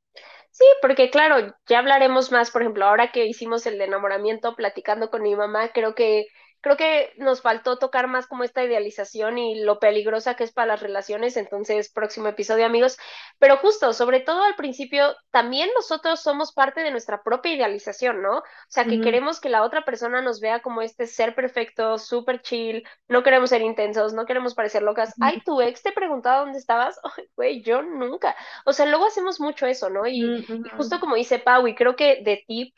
Sí, 0.50 0.66
porque 0.82 1.10
claro, 1.10 1.56
ya 1.68 1.80
hablaremos 1.80 2.32
más, 2.32 2.52
por 2.52 2.62
ejemplo, 2.62 2.86
ahora 2.86 3.12
que 3.12 3.26
hicimos 3.26 3.66
el 3.66 3.78
de 3.78 3.86
enamoramiento 3.86 4.56
platicando 4.56 5.10
con 5.10 5.22
mi 5.22 5.36
mamá, 5.36 5.72
creo 5.72 5.96
que 5.96 6.26
creo 6.62 6.78
que 6.78 7.14
nos 7.18 7.42
faltó 7.42 7.78
tocar 7.78 8.08
más 8.08 8.28
como 8.28 8.44
esta 8.44 8.64
idealización 8.64 9.38
y 9.38 9.62
lo 9.64 9.80
peligrosa 9.80 10.36
que 10.36 10.44
es 10.44 10.52
para 10.52 10.68
las 10.68 10.82
relaciones, 10.82 11.38
entonces 11.38 11.92
próximo 11.92 12.28
episodio 12.28 12.66
amigos, 12.66 12.98
pero 13.40 13.58
justo, 13.58 13.94
sobre 13.94 14.20
todo 14.20 14.44
al 14.44 14.56
principio, 14.56 15.16
también 15.32 15.70
nosotros 15.76 16.20
somos 16.22 16.54
parte 16.54 16.82
de 16.82 16.92
nuestra 16.92 17.24
propia 17.24 17.54
idealización, 17.54 18.22
¿no? 18.22 18.38
O 18.40 18.44
sea, 18.68 18.86
que 18.88 19.02
queremos 19.02 19.40
que 19.40 19.50
la 19.50 19.64
otra 19.64 19.84
persona 19.84 20.22
nos 20.22 20.40
vea 20.40 20.62
como 20.62 20.82
este 20.82 21.08
ser 21.08 21.36
perfecto, 21.36 21.98
súper 21.98 22.42
chill, 22.42 22.88
no 23.08 23.24
queremos 23.24 23.50
ser 23.50 23.62
intensos, 23.62 24.14
no 24.14 24.26
queremos 24.26 24.54
parecer 24.54 24.84
locas. 24.84 25.16
Ay, 25.20 25.42
tu 25.44 25.62
ex 25.62 25.82
te 25.82 25.92
preguntaba 25.92 26.42
dónde 26.42 26.60
estabas, 26.60 27.00
ay, 27.18 27.28
güey, 27.36 27.62
yo 27.64 27.82
nunca. 27.82 28.36
O 28.66 28.74
sea, 28.74 28.86
luego 28.86 29.06
hacemos 29.08 29.40
mucho 29.40 29.66
eso, 29.66 29.90
¿no? 29.90 30.08
Y, 30.08 30.36
y 30.64 30.70
justo 30.70 31.00
como 31.00 31.16
dice 31.16 31.40
Pau, 31.40 31.68
y 31.68 31.76
creo 31.76 31.96
que 31.96 32.22
de 32.24 32.44
tip 32.48 32.76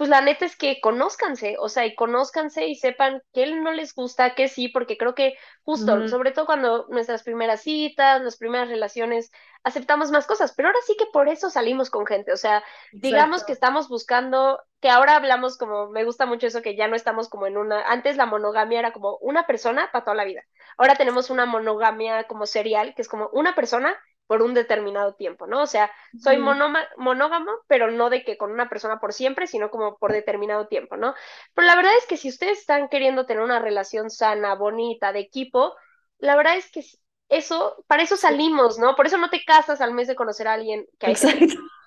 pues 0.00 0.08
la 0.08 0.22
neta 0.22 0.46
es 0.46 0.56
que 0.56 0.80
conózcanse, 0.80 1.56
o 1.58 1.68
sea, 1.68 1.84
y 1.84 1.94
conózcanse 1.94 2.66
y 2.66 2.74
sepan 2.74 3.22
que 3.34 3.42
él 3.42 3.62
no 3.62 3.70
les 3.70 3.94
gusta, 3.94 4.34
que 4.34 4.48
sí, 4.48 4.68
porque 4.68 4.96
creo 4.96 5.14
que 5.14 5.36
justo, 5.62 6.08
sobre 6.08 6.30
todo 6.30 6.46
cuando 6.46 6.86
nuestras 6.88 7.22
primeras 7.22 7.60
citas, 7.60 8.22
las 8.22 8.38
primeras 8.38 8.68
relaciones, 8.70 9.30
aceptamos 9.62 10.10
más 10.10 10.26
cosas, 10.26 10.54
pero 10.56 10.68
ahora 10.68 10.78
sí 10.86 10.96
que 10.98 11.04
por 11.12 11.28
eso 11.28 11.50
salimos 11.50 11.90
con 11.90 12.06
gente, 12.06 12.32
o 12.32 12.38
sea, 12.38 12.64
digamos 12.92 13.44
que 13.44 13.52
estamos 13.52 13.90
buscando, 13.90 14.62
que 14.80 14.88
ahora 14.88 15.16
hablamos 15.16 15.58
como, 15.58 15.90
me 15.90 16.04
gusta 16.04 16.24
mucho 16.24 16.46
eso, 16.46 16.62
que 16.62 16.76
ya 16.76 16.88
no 16.88 16.96
estamos 16.96 17.28
como 17.28 17.46
en 17.46 17.58
una, 17.58 17.82
antes 17.82 18.16
la 18.16 18.24
monogamia 18.24 18.78
era 18.78 18.94
como 18.94 19.18
una 19.18 19.46
persona 19.46 19.90
para 19.92 20.06
toda 20.06 20.14
la 20.14 20.24
vida, 20.24 20.40
ahora 20.78 20.96
tenemos 20.96 21.28
una 21.28 21.44
monogamia 21.44 22.24
como 22.24 22.46
serial, 22.46 22.94
que 22.94 23.02
es 23.02 23.08
como 23.10 23.28
una 23.34 23.54
persona 23.54 23.94
por 24.30 24.42
un 24.42 24.54
determinado 24.54 25.14
tiempo, 25.14 25.48
¿no? 25.48 25.60
O 25.60 25.66
sea, 25.66 25.90
soy 26.16 26.38
monógamo, 26.38 27.50
pero 27.66 27.90
no 27.90 28.10
de 28.10 28.22
que 28.22 28.38
con 28.38 28.52
una 28.52 28.68
persona 28.68 29.00
por 29.00 29.12
siempre, 29.12 29.48
sino 29.48 29.72
como 29.72 29.98
por 29.98 30.12
determinado 30.12 30.68
tiempo, 30.68 30.96
¿no? 30.96 31.16
Pero 31.52 31.66
la 31.66 31.74
verdad 31.74 31.90
es 31.98 32.06
que 32.06 32.16
si 32.16 32.28
ustedes 32.28 32.60
están 32.60 32.88
queriendo 32.88 33.26
tener 33.26 33.42
una 33.42 33.58
relación 33.58 34.08
sana, 34.08 34.54
bonita, 34.54 35.12
de 35.12 35.18
equipo, 35.18 35.74
la 36.18 36.36
verdad 36.36 36.54
es 36.58 36.70
que 36.70 36.84
eso, 37.28 37.84
para 37.88 38.04
eso 38.04 38.16
salimos, 38.16 38.78
¿no? 38.78 38.94
Por 38.94 39.08
eso 39.08 39.18
no 39.18 39.30
te 39.30 39.42
casas 39.44 39.80
al 39.80 39.94
mes 39.94 40.06
de 40.06 40.14
conocer 40.14 40.46
a 40.46 40.52
alguien 40.52 40.86
que 41.00 41.06
hay. 41.08 41.16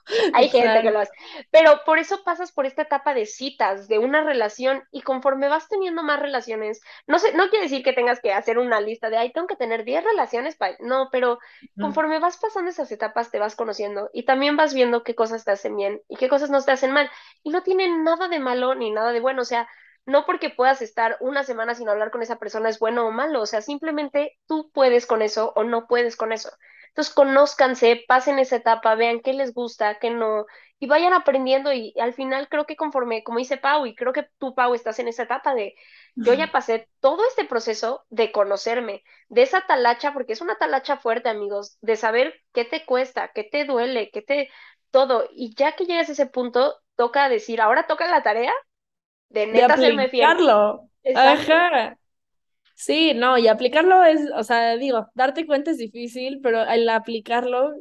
Hay 0.33 0.49
gente 0.49 0.81
que 0.81 0.91
lo 0.91 0.99
hace. 0.99 1.11
Pero 1.51 1.81
por 1.85 1.99
eso 1.99 2.23
pasas 2.23 2.51
por 2.51 2.65
esta 2.65 2.83
etapa 2.83 3.13
de 3.13 3.25
citas, 3.25 3.87
de 3.87 3.99
una 3.99 4.23
relación, 4.23 4.83
y 4.91 5.01
conforme 5.01 5.47
vas 5.49 5.67
teniendo 5.69 6.03
más 6.03 6.19
relaciones, 6.19 6.81
no 7.07 7.19
sé, 7.19 7.33
no 7.33 7.49
quiere 7.49 7.65
decir 7.65 7.83
que 7.83 7.93
tengas 7.93 8.19
que 8.19 8.33
hacer 8.33 8.57
una 8.57 8.81
lista 8.81 9.09
de, 9.09 9.17
ay, 9.17 9.31
tengo 9.31 9.47
que 9.47 9.55
tener 9.55 9.83
10 9.83 10.03
relaciones 10.03 10.55
para... 10.55 10.75
No, 10.79 11.09
pero 11.11 11.39
conforme 11.79 12.19
vas 12.19 12.37
pasando 12.37 12.69
esas 12.69 12.91
etapas, 12.91 13.31
te 13.31 13.39
vas 13.39 13.55
conociendo 13.55 14.09
y 14.13 14.25
también 14.25 14.57
vas 14.57 14.73
viendo 14.73 15.03
qué 15.03 15.15
cosas 15.15 15.43
te 15.45 15.51
hacen 15.51 15.75
bien 15.75 16.01
y 16.07 16.17
qué 16.17 16.29
cosas 16.29 16.49
no 16.49 16.61
te 16.61 16.71
hacen 16.71 16.91
mal. 16.91 17.09
Y 17.43 17.49
no 17.51 17.63
tiene 17.63 17.89
nada 17.97 18.27
de 18.27 18.39
malo 18.39 18.75
ni 18.75 18.91
nada 18.91 19.11
de 19.11 19.19
bueno. 19.19 19.41
O 19.41 19.45
sea, 19.45 19.67
no 20.05 20.25
porque 20.25 20.49
puedas 20.49 20.81
estar 20.81 21.17
una 21.21 21.43
semana 21.43 21.75
sin 21.75 21.89
hablar 21.89 22.11
con 22.11 22.21
esa 22.21 22.37
persona 22.37 22.69
es 22.69 22.79
bueno 22.79 23.07
o 23.07 23.11
malo, 23.11 23.41
o 23.41 23.45
sea, 23.45 23.61
simplemente 23.61 24.37
tú 24.47 24.69
puedes 24.73 25.05
con 25.05 25.21
eso 25.21 25.53
o 25.55 25.63
no 25.63 25.87
puedes 25.87 26.15
con 26.17 26.31
eso. 26.31 26.49
Entonces, 26.93 27.13
conózcanse, 27.13 28.03
pasen 28.07 28.37
esa 28.39 28.57
etapa, 28.57 28.93
vean 28.95 29.21
qué 29.21 29.33
les 29.33 29.53
gusta, 29.53 29.97
qué 29.99 30.11
no, 30.11 30.45
y 30.79 30.85
vayan 30.87 31.13
aprendiendo 31.13 31.73
y, 31.73 31.93
al 31.99 32.13
final 32.13 32.47
creo 32.49 32.65
que 32.65 32.75
conforme, 32.75 33.23
como 33.23 33.39
dice 33.39 33.57
Pau, 33.57 33.85
y 33.87 33.95
creo 33.95 34.13
que 34.13 34.27
tú, 34.37 34.53
Pau, 34.53 34.75
estás 34.75 34.99
en 34.99 35.07
esa 35.07 35.23
etapa 35.23 35.55
de, 35.55 35.73
yo 36.15 36.33
ya 36.33 36.51
pasé 36.51 36.87
todo 36.99 37.25
este 37.27 37.45
proceso 37.45 38.05
de 38.09 38.31
conocerme, 38.31 39.03
de 39.29 39.41
esa 39.41 39.65
talacha, 39.65 40.13
porque 40.13 40.33
es 40.33 40.41
una 40.41 40.57
talacha 40.57 40.97
fuerte, 40.97 41.29
amigos, 41.29 41.77
de 41.81 41.95
saber 41.95 42.35
qué 42.53 42.63
te 42.65 42.85
cuesta, 42.85 43.31
qué 43.33 43.43
te 43.43 43.65
duele, 43.65 44.11
qué 44.11 44.21
te, 44.21 44.49
todo, 44.91 45.27
y 45.33 45.55
ya 45.55 45.75
que 45.75 45.85
llegas 45.85 46.09
a 46.09 46.11
ese 46.13 46.27
punto, 46.27 46.75
toca 46.95 47.27
decir, 47.29 47.59
ahora 47.61 47.87
toca 47.87 48.07
la 48.07 48.21
tarea 48.21 48.53
de 49.29 49.47
neta 49.47 49.77
de 49.77 49.87
aplicarlo. 49.87 50.89
Ajá. 51.13 51.67
Sí, 52.85 53.13
no, 53.13 53.37
y 53.37 53.47
aplicarlo 53.47 54.03
es, 54.03 54.19
o 54.35 54.43
sea, 54.43 54.75
digo, 54.75 55.07
darte 55.13 55.45
cuenta 55.45 55.71
es 55.71 55.77
difícil, 55.77 56.39
pero 56.43 56.63
el 56.63 56.89
aplicarlo 56.89 57.71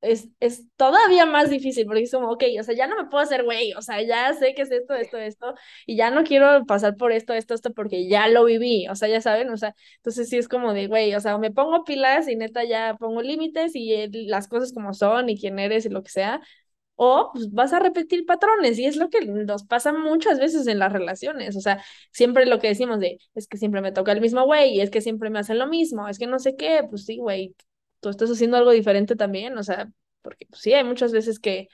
es, 0.00 0.28
es 0.40 0.64
todavía 0.76 1.24
más 1.24 1.50
difícil, 1.50 1.86
porque 1.86 2.02
es 2.02 2.10
como, 2.10 2.30
ok, 2.32 2.42
o 2.58 2.62
sea, 2.64 2.74
ya 2.74 2.88
no 2.88 2.96
me 2.96 3.08
puedo 3.08 3.22
hacer 3.22 3.44
güey, 3.44 3.72
o 3.74 3.82
sea, 3.82 4.02
ya 4.02 4.32
sé 4.34 4.54
que 4.54 4.62
es 4.62 4.70
esto, 4.72 4.94
esto, 4.94 5.18
esto, 5.18 5.54
y 5.86 5.94
ya 5.96 6.10
no 6.10 6.24
quiero 6.24 6.64
pasar 6.66 6.96
por 6.96 7.12
esto, 7.12 7.32
esto, 7.32 7.54
esto, 7.54 7.72
porque 7.74 8.08
ya 8.08 8.26
lo 8.28 8.44
viví, 8.44 8.88
o 8.88 8.96
sea, 8.96 9.08
ya 9.08 9.20
saben, 9.20 9.50
o 9.50 9.56
sea, 9.56 9.74
entonces 9.98 10.28
sí 10.28 10.36
es 10.38 10.48
como 10.48 10.72
de, 10.72 10.88
güey, 10.88 11.14
o 11.14 11.20
sea, 11.20 11.38
me 11.38 11.52
pongo 11.52 11.84
pilas 11.84 12.26
y 12.26 12.34
neta 12.34 12.64
ya 12.64 12.96
pongo 12.98 13.22
límites 13.22 13.72
y 13.76 14.08
las 14.26 14.48
cosas 14.48 14.72
como 14.72 14.94
son 14.94 15.28
y 15.28 15.38
quién 15.38 15.58
eres 15.60 15.86
y 15.86 15.90
lo 15.90 16.02
que 16.02 16.10
sea, 16.10 16.40
o 17.02 17.30
pues, 17.32 17.50
vas 17.50 17.72
a 17.72 17.78
repetir 17.78 18.26
patrones 18.26 18.78
y 18.78 18.84
es 18.84 18.96
lo 18.96 19.08
que 19.08 19.24
nos 19.24 19.64
pasa 19.64 19.90
muchas 19.92 20.38
veces 20.38 20.66
en 20.66 20.78
las 20.78 20.92
relaciones, 20.92 21.56
o 21.56 21.60
sea, 21.62 21.82
siempre 22.12 22.44
lo 22.44 22.58
que 22.58 22.68
decimos 22.68 23.00
de, 23.00 23.18
es 23.34 23.46
que 23.48 23.56
siempre 23.56 23.80
me 23.80 23.90
toca 23.90 24.12
el 24.12 24.20
mismo 24.20 24.44
güey, 24.44 24.80
es 24.82 24.90
que 24.90 25.00
siempre 25.00 25.30
me 25.30 25.38
hacen 25.38 25.58
lo 25.58 25.66
mismo, 25.66 26.08
es 26.08 26.18
que 26.18 26.26
no 26.26 26.38
sé 26.38 26.56
qué, 26.56 26.82
pues 26.90 27.06
sí, 27.06 27.16
güey, 27.16 27.56
tú 28.00 28.10
estás 28.10 28.30
haciendo 28.30 28.58
algo 28.58 28.70
diferente 28.72 29.16
también, 29.16 29.56
o 29.56 29.62
sea, 29.62 29.90
porque 30.20 30.44
pues, 30.50 30.60
sí, 30.60 30.74
hay 30.74 30.84
muchas 30.84 31.10
veces 31.12 31.38
que 31.40 31.68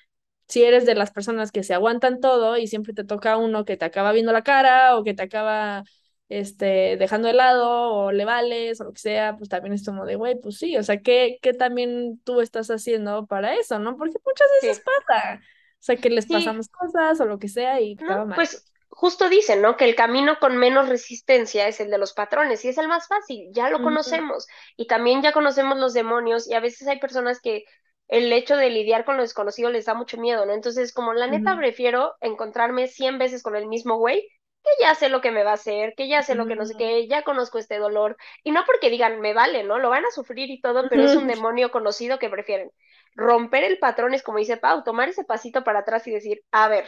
si 0.47 0.62
eres 0.62 0.87
de 0.87 0.95
las 0.95 1.11
personas 1.11 1.51
que 1.51 1.65
se 1.65 1.75
aguantan 1.75 2.21
todo 2.21 2.57
y 2.57 2.69
siempre 2.69 2.93
te 2.95 3.03
toca 3.05 3.37
uno 3.37 3.65
que 3.65 3.77
te 3.77 3.85
acaba 3.85 4.12
viendo 4.12 4.33
la 4.33 4.43
cara 4.45 4.97
o 4.97 5.03
que 5.03 5.15
te 5.15 5.25
acaba 5.25 5.83
este, 6.29 6.97
dejando 6.97 7.29
de 7.29 7.35
lado 7.35 7.93
o 7.93 8.12
le 8.12 8.25
vales 8.25 8.81
o 8.81 8.85
lo 8.85 8.93
que 8.93 8.99
sea, 8.99 9.37
pues 9.37 9.49
también 9.49 9.75
es 9.75 9.85
como 9.85 10.05
de, 10.05 10.17
güey, 10.17 10.39
pues 10.41 10.59
sí, 10.59 10.77
o 10.77 10.83
sea, 10.83 11.01
¿qué, 11.01 11.39
¿qué 11.41 11.53
también 11.53 12.21
tú 12.25 12.41
estás 12.41 12.69
haciendo 12.71 13.27
para 13.27 13.55
eso, 13.55 13.79
no? 13.79 13.97
Porque 13.97 14.19
muchas 14.25 14.49
veces 14.61 14.85
pasa, 14.85 15.41
o 15.41 15.83
sea, 15.83 15.97
que 15.97 16.11
les 16.11 16.27
pasamos 16.27 16.69
cosas 16.69 17.21
o 17.21 17.27
lo 17.27 17.39
que 17.39 17.49
sea 17.49 17.81
y 17.81 17.95
no, 17.97 18.29
Pues 18.35 18.73
justo 18.89 19.29
dicen, 19.29 19.62
¿no? 19.62 19.77
Que 19.77 19.85
el 19.85 19.95
camino 19.95 20.39
con 20.41 20.57
menos 20.57 20.89
resistencia 20.89 21.69
es 21.69 21.81
el 21.81 21.91
de 21.91 21.99
los 21.99 22.12
patrones 22.12 22.65
y 22.65 22.69
es 22.69 22.79
el 22.79 22.89
más 22.89 23.07
fácil, 23.07 23.49
ya 23.53 23.71
lo 23.71 23.81
conocemos 23.83 24.47
y 24.77 24.87
también 24.87 25.23
ya 25.23 25.33
conocemos 25.33 25.79
los 25.79 25.95
demonios 25.95 26.49
y 26.49 26.55
a 26.55 26.61
veces 26.61 26.89
hay 26.89 26.99
personas 26.99 27.41
que 27.41 27.65
el 28.09 28.33
hecho 28.33 28.57
de 28.57 28.71
lidiar 28.71 29.05
con 29.05 29.17
lo 29.17 29.23
desconocido 29.23 29.71
les 29.71 29.85
da 29.85 29.95
mucho 29.95 30.17
miedo, 30.17 30.47
¿no? 30.47 30.55
Entonces, 30.55 30.93
como 30.93 31.12
la 31.12 31.27
neta 31.27 31.57
prefiero 31.57 32.15
encontrarme 32.21 32.87
100 32.87 33.19
veces 33.19 33.43
con 33.43 33.57
el 33.57 33.67
mismo 33.67 33.97
güey 33.99 34.29
que 34.67 34.85
ya 34.85 34.95
sé 34.95 35.09
lo 35.09 35.21
que 35.21 35.31
me 35.31 35.45
va 35.45 35.53
a 35.53 35.55
hacer, 35.55 35.95
que 35.97 36.09
ya 36.09 36.23
sé 36.23 36.35
lo 36.35 36.47
que 36.47 36.57
no 36.57 36.67
sé 36.67 36.75
qué, 36.77 37.07
ya 37.07 37.23
conozco 37.23 37.59
este 37.59 37.79
dolor. 37.79 38.17
Y 38.43 38.51
no 38.51 38.65
porque 38.67 38.91
digan, 38.91 39.21
me 39.21 39.33
vale, 39.33 39.63
¿no? 39.63 39.79
Lo 39.79 39.91
van 39.91 40.05
a 40.05 40.11
sufrir 40.11 40.51
y 40.51 40.61
todo, 40.61 40.89
pero 40.89 41.05
es 41.05 41.15
un 41.15 41.27
demonio 41.27 41.71
conocido 41.71 42.19
que 42.19 42.29
prefieren. 42.29 42.71
Romper 43.15 43.65
el 43.65 43.79
patrón 43.79 44.13
es 44.13 44.23
como 44.23 44.39
dice 44.39 44.57
Pau, 44.57 44.85
tomar 44.85 45.09
ese 45.09 45.25
pasito 45.25 45.65
para 45.65 45.81
atrás 45.81 46.07
y 46.07 46.11
decir, 46.11 46.43
a 46.51 46.69
ver, 46.69 46.87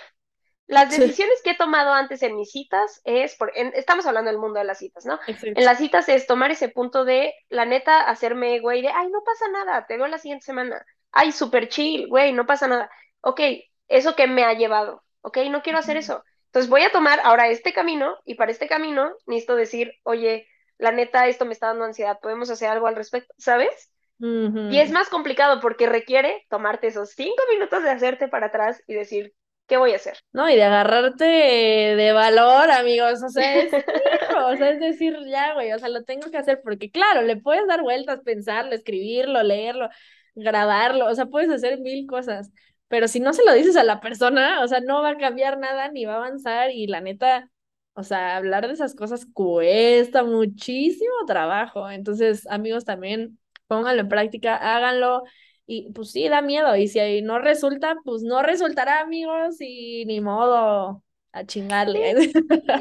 las 0.66 0.90
decisiones 0.90 1.40
que 1.42 1.52
he 1.52 1.56
tomado 1.56 1.94
antes 1.94 2.22
en 2.22 2.36
mis 2.36 2.50
citas 2.50 3.00
es, 3.04 3.36
por, 3.36 3.50
estamos 3.54 4.04
hablando 4.04 4.30
del 4.30 4.38
mundo 4.38 4.58
de 4.58 4.66
las 4.66 4.78
citas, 4.78 5.06
¿no? 5.06 5.18
En 5.26 5.64
las 5.64 5.78
citas 5.78 6.10
es 6.10 6.26
tomar 6.26 6.50
ese 6.50 6.68
punto 6.68 7.06
de, 7.06 7.32
la 7.48 7.64
neta, 7.64 8.02
hacerme, 8.02 8.60
güey, 8.60 8.82
de, 8.82 8.88
ay, 8.88 9.08
no 9.08 9.22
pasa 9.24 9.48
nada, 9.48 9.86
te 9.86 9.96
veo 9.96 10.06
la 10.08 10.18
siguiente 10.18 10.44
semana. 10.44 10.84
Ay, 11.10 11.32
súper 11.32 11.68
chill, 11.68 12.06
güey, 12.08 12.32
no 12.32 12.44
pasa 12.44 12.68
nada. 12.68 12.90
Ok, 13.22 13.40
¿eso 13.88 14.14
que 14.14 14.26
me 14.26 14.44
ha 14.44 14.52
llevado? 14.52 15.02
Ok, 15.22 15.38
no 15.50 15.62
quiero 15.62 15.78
hacer 15.78 15.96
eso. 15.96 16.22
Entonces 16.48 16.70
voy 16.70 16.82
a 16.82 16.92
tomar 16.92 17.20
ahora 17.24 17.48
este 17.48 17.72
camino 17.72 18.16
y 18.24 18.34
para 18.34 18.50
este 18.50 18.66
camino 18.66 19.12
necesito 19.26 19.54
decir, 19.54 19.92
oye, 20.02 20.46
la 20.78 20.92
neta, 20.92 21.26
esto 21.28 21.44
me 21.44 21.52
está 21.52 21.68
dando 21.68 21.84
ansiedad, 21.84 22.18
podemos 22.20 22.50
hacer 22.50 22.68
algo 22.68 22.86
al 22.86 22.96
respecto, 22.96 23.34
¿sabes? 23.38 23.92
Y 24.20 24.78
es 24.80 24.90
más 24.90 25.08
complicado 25.08 25.60
porque 25.60 25.86
requiere 25.86 26.44
tomarte 26.50 26.88
esos 26.88 27.10
cinco 27.10 27.40
minutos 27.52 27.82
de 27.84 27.90
hacerte 27.90 28.26
para 28.26 28.46
atrás 28.46 28.82
y 28.88 28.94
decir, 28.94 29.32
¿qué 29.68 29.76
voy 29.76 29.92
a 29.92 29.96
hacer? 29.96 30.18
No, 30.32 30.50
y 30.50 30.56
de 30.56 30.64
agarrarte 30.64 31.24
de 31.24 32.12
valor, 32.12 32.70
amigos, 32.70 33.22
o 33.22 33.28
sea, 33.28 33.60
es, 33.60 33.72
o 34.36 34.56
sea, 34.56 34.70
es 34.70 34.80
decir, 34.80 35.16
ya, 35.28 35.54
güey, 35.54 35.72
o 35.72 35.78
sea, 35.78 35.88
lo 35.88 36.02
tengo 36.02 36.30
que 36.30 36.38
hacer 36.38 36.60
porque, 36.64 36.90
claro, 36.90 37.22
le 37.22 37.36
puedes 37.36 37.66
dar 37.68 37.82
vueltas, 37.82 38.20
pensarlo, 38.24 38.74
escribirlo, 38.74 39.42
leerlo, 39.44 39.88
grabarlo, 40.34 41.06
o 41.06 41.14
sea, 41.14 41.26
puedes 41.26 41.50
hacer 41.50 41.78
mil 41.78 42.06
cosas, 42.08 42.50
pero 42.88 43.08
si 43.08 43.20
no 43.20 43.32
se 43.32 43.44
lo 43.44 43.52
dices 43.52 43.76
a 43.76 43.84
la 43.84 44.00
persona, 44.00 44.62
o 44.62 44.68
sea, 44.68 44.80
no 44.80 45.02
va 45.02 45.10
a 45.10 45.18
cambiar 45.18 45.58
nada 45.58 45.90
ni 45.90 46.04
va 46.04 46.14
a 46.14 46.16
avanzar 46.16 46.70
y 46.70 46.86
la 46.86 47.00
neta, 47.00 47.50
o 47.94 48.02
sea, 48.02 48.36
hablar 48.36 48.66
de 48.66 48.74
esas 48.74 48.94
cosas 48.94 49.26
cuesta 49.32 50.24
muchísimo 50.24 51.12
trabajo. 51.26 51.90
Entonces, 51.90 52.46
amigos, 52.48 52.84
también 52.84 53.38
pónganlo 53.66 54.02
en 54.02 54.08
práctica, 54.08 54.56
háganlo 54.56 55.22
y 55.66 55.92
pues 55.92 56.12
sí, 56.12 56.26
da 56.28 56.40
miedo 56.40 56.74
y 56.76 56.88
si 56.88 57.22
no 57.22 57.38
resulta, 57.38 57.96
pues 58.04 58.22
no 58.22 58.42
resultará, 58.42 59.00
amigos, 59.00 59.56
y 59.60 60.06
ni 60.06 60.20
modo 60.22 61.04
a 61.32 61.44
chingarle. 61.44 62.32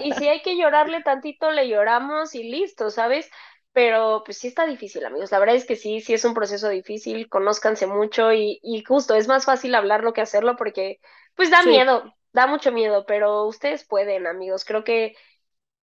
Y 0.03 0.13
si 0.13 0.27
hay 0.29 0.41
que 0.41 0.57
llorarle 0.57 1.01
tantito, 1.03 1.51
le 1.51 1.67
lloramos 1.67 2.33
y 2.33 2.43
listo, 2.43 2.89
¿sabes? 2.89 3.29
Pero 3.77 4.23
pues 4.25 4.39
sí 4.39 4.47
está 4.47 4.65
difícil, 4.65 5.05
amigos. 5.05 5.31
La 5.31 5.37
verdad 5.37 5.55
es 5.55 5.65
que 5.65 5.75
sí, 5.75 6.01
sí 6.01 6.11
es 6.15 6.25
un 6.25 6.33
proceso 6.33 6.67
difícil, 6.67 7.29
conózcanse 7.29 7.85
mucho 7.85 8.33
y, 8.33 8.59
y 8.63 8.83
justo 8.83 9.13
es 9.13 9.27
más 9.27 9.45
fácil 9.45 9.75
hablarlo 9.75 10.13
que 10.13 10.21
hacerlo 10.21 10.55
porque 10.55 10.99
pues 11.35 11.51
da 11.51 11.61
miedo, 11.61 12.15
da 12.33 12.47
mucho 12.47 12.71
miedo, 12.71 13.05
pero 13.05 13.45
ustedes 13.45 13.85
pueden, 13.85 14.25
amigos. 14.25 14.65
Creo 14.65 14.83
que 14.83 15.15